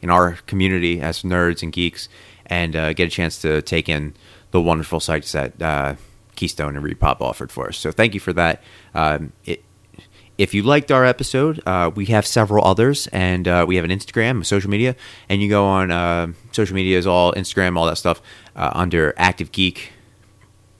in 0.00 0.08
our 0.08 0.38
community 0.46 1.00
as 1.00 1.22
nerds 1.22 1.62
and 1.62 1.72
geeks, 1.72 2.08
and 2.46 2.74
uh, 2.74 2.92
get 2.94 3.08
a 3.08 3.10
chance 3.10 3.42
to 3.42 3.60
take 3.60 3.88
in 3.88 4.14
the 4.52 4.60
wonderful 4.60 5.00
sights 5.00 5.32
that 5.32 5.60
uh, 5.60 5.94
Keystone 6.36 6.74
and 6.76 6.86
ReedPop 6.86 7.20
offered 7.20 7.52
for 7.52 7.68
us. 7.68 7.76
So 7.76 7.90
thank 7.90 8.14
you 8.14 8.20
for 8.20 8.32
that. 8.32 8.62
Um, 8.94 9.32
it, 9.44 9.62
if 10.38 10.54
you 10.54 10.62
liked 10.62 10.92
our 10.92 11.04
episode, 11.04 11.60
uh, 11.66 11.90
we 11.94 12.06
have 12.06 12.24
several 12.24 12.64
others, 12.64 13.08
and 13.08 13.46
uh, 13.48 13.64
we 13.66 13.74
have 13.76 13.84
an 13.84 13.90
Instagram, 13.90 14.46
social 14.46 14.70
media, 14.70 14.94
and 15.28 15.42
you 15.42 15.48
go 15.48 15.64
on 15.64 15.90
uh, 15.90 16.28
social 16.52 16.76
media 16.76 16.96
is 16.96 17.06
all 17.06 17.32
Instagram, 17.34 17.76
all 17.76 17.86
that 17.86 17.96
stuff 17.96 18.22
uh, 18.54 18.70
under 18.72 19.12
Active 19.16 19.50
Geek 19.50 19.92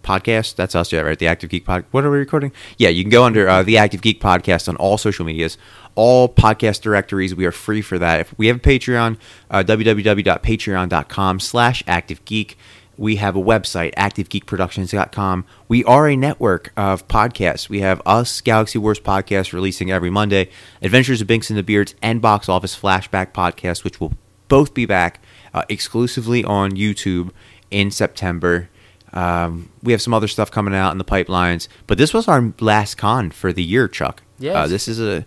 podcast. 0.05 0.55
That's 0.55 0.77
us, 0.77 0.93
yeah, 0.93 1.01
right? 1.01 1.19
The 1.19 1.27
Active 1.27 1.51
Geek 1.51 1.65
Pod. 1.65 1.85
What 1.91 2.05
are 2.05 2.11
we 2.11 2.19
recording? 2.19 2.53
Yeah, 2.79 2.89
you 2.89 3.03
can 3.03 3.11
go 3.11 3.25
under 3.25 3.49
uh, 3.49 3.65
the 3.65 3.77
Active 3.77 4.01
Geek 4.01 4.21
podcast 4.21 4.69
on 4.69 4.77
all 4.77 4.97
social 4.97 5.27
medias, 5.27 5.59
all 5.97 6.29
podcast 6.29 6.81
directories. 6.81 7.35
We 7.35 7.45
are 7.45 7.53
free 7.53 7.83
for 7.83 7.99
that. 7.99 8.21
If 8.21 8.39
we 8.39 8.47
have 8.47 8.57
a 8.57 8.61
Patreon, 8.61 9.19
uh, 9.51 9.65
www.patreon.com 9.65 11.41
slash 11.41 11.83
Active 11.87 12.25
Geek. 12.25 12.57
We 12.99 13.17
have 13.17 13.37
a 13.37 13.41
website, 13.41 13.95
activegeekproductions.com. 13.95 15.45
We 15.69 15.85
are 15.85 16.09
a 16.09 16.17
network 16.17 16.73
of 16.77 17.07
podcasts. 17.07 17.69
We 17.69 17.81
have 17.81 18.03
us, 18.05 18.41
Galaxy 18.41 18.79
Wars 18.79 18.99
podcast, 18.99 19.53
releasing 19.53 19.91
every 19.91 20.11
Monday, 20.11 20.51
Adventures 20.83 21.21
of 21.21 21.29
Binks 21.29 21.49
and 21.49 21.59
the 21.59 21.63
Beards, 21.63 21.95
and 22.03 22.21
Box 22.21 22.49
Office 22.49 22.77
Flashback 22.77 23.33
podcast, 23.33 23.85
which 23.85 24.01
will 24.01 24.15
both 24.49 24.75
be 24.75 24.85
back 24.85 25.23
uh, 25.55 25.63
exclusively 25.69 26.43
on 26.43 26.73
YouTube 26.73 27.31
in 27.71 27.93
September. 27.93 28.69
Um, 29.13 29.71
we 29.83 29.93
have 29.93 30.03
some 30.03 30.13
other 30.13 30.29
stuff 30.29 30.51
coming 30.51 30.75
out 30.75 30.91
in 30.91 30.99
the 30.99 31.05
pipelines, 31.05 31.69
but 31.87 31.99
this 31.99 32.13
was 32.13 32.27
our 32.27 32.53
last 32.61 32.97
con 32.97 33.31
for 33.31 33.53
the 33.53 33.63
year, 33.63 33.87
Chuck. 33.87 34.23
Yes. 34.39 34.57
Uh, 34.57 34.67
this 34.67 34.89
is 34.89 35.01
a, 35.01 35.25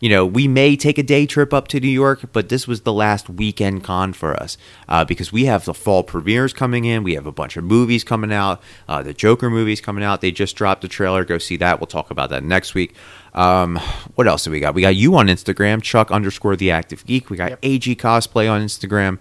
you 0.00 0.08
know, 0.08 0.24
we 0.24 0.46
may 0.46 0.76
take 0.76 0.98
a 0.98 1.02
day 1.02 1.26
trip 1.26 1.52
up 1.52 1.68
to 1.68 1.80
New 1.80 1.88
York, 1.88 2.32
but 2.32 2.48
this 2.48 2.68
was 2.68 2.82
the 2.82 2.92
last 2.92 3.28
weekend 3.28 3.82
con 3.82 4.12
for 4.12 4.34
us 4.40 4.56
uh, 4.88 5.04
because 5.04 5.32
we 5.32 5.46
have 5.46 5.64
the 5.64 5.74
fall 5.74 6.02
premieres 6.04 6.52
coming 6.52 6.84
in. 6.84 7.02
We 7.02 7.14
have 7.14 7.26
a 7.26 7.32
bunch 7.32 7.56
of 7.56 7.64
movies 7.64 8.04
coming 8.04 8.32
out. 8.32 8.62
Uh, 8.88 9.02
the 9.02 9.12
Joker 9.12 9.50
movies 9.50 9.80
coming 9.80 10.04
out. 10.04 10.20
They 10.20 10.30
just 10.30 10.56
dropped 10.56 10.82
the 10.82 10.88
trailer. 10.88 11.24
Go 11.24 11.38
see 11.38 11.56
that. 11.56 11.80
We'll 11.80 11.86
talk 11.86 12.10
about 12.10 12.30
that 12.30 12.44
next 12.44 12.74
week. 12.74 12.94
Um, 13.34 13.76
what 14.14 14.26
else 14.26 14.44
do 14.44 14.50
we 14.50 14.60
got? 14.60 14.74
We 14.74 14.82
got 14.82 14.96
you 14.96 15.16
on 15.16 15.26
Instagram, 15.26 15.82
Chuck 15.82 16.10
underscore 16.10 16.56
the 16.56 16.70
Active 16.70 17.04
Geek. 17.04 17.30
We 17.30 17.36
got 17.36 17.50
Yep. 17.50 17.58
AG 17.62 17.96
Cosplay 17.96 18.50
on 18.50 18.62
Instagram, 18.62 19.18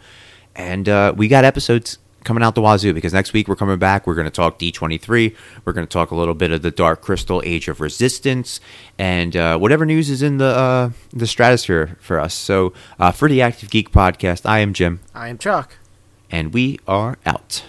and 0.55 0.87
uh, 0.87 1.13
we 1.15 1.27
got 1.27 1.43
episodes 1.45 1.97
coming 2.27 2.43
out 2.43 2.53
the 2.55 2.61
wazoo 2.61 2.93
because 2.93 3.13
next 3.13 3.31
week 3.31 3.47
we're 3.47 3.55
coming 3.55 3.79
back. 3.79 4.05
We're 4.05 4.13
going 4.13 4.25
to 4.25 4.31
talk 4.31 4.59
D23. 4.59 5.33
We're 5.63 5.73
going 5.73 5.87
to 5.87 5.91
talk 5.91 6.11
a 6.11 6.15
little 6.15 6.33
bit 6.33 6.51
of 6.51 6.61
the 6.61 6.69
Dark 6.71 7.01
Crystal 7.01 7.41
Age 7.45 7.69
of 7.69 7.79
Resistance 7.79 8.59
and 8.99 9.35
uh, 9.35 9.57
whatever 9.57 9.85
news 9.85 10.09
is 10.09 10.21
in 10.21 10.37
the 10.37 10.45
uh, 10.45 10.89
the 11.13 11.25
stratosphere 11.25 11.97
for 12.01 12.19
us. 12.19 12.33
So 12.33 12.73
uh, 12.99 13.11
for 13.11 13.29
the 13.29 13.41
Active 13.41 13.69
Geek 13.69 13.91
podcast, 13.91 14.45
I 14.45 14.59
am 14.59 14.73
Jim, 14.73 14.99
I 15.15 15.29
am 15.29 15.37
Chuck. 15.37 15.77
and 16.29 16.53
we 16.53 16.79
are 16.87 17.17
out. 17.25 17.63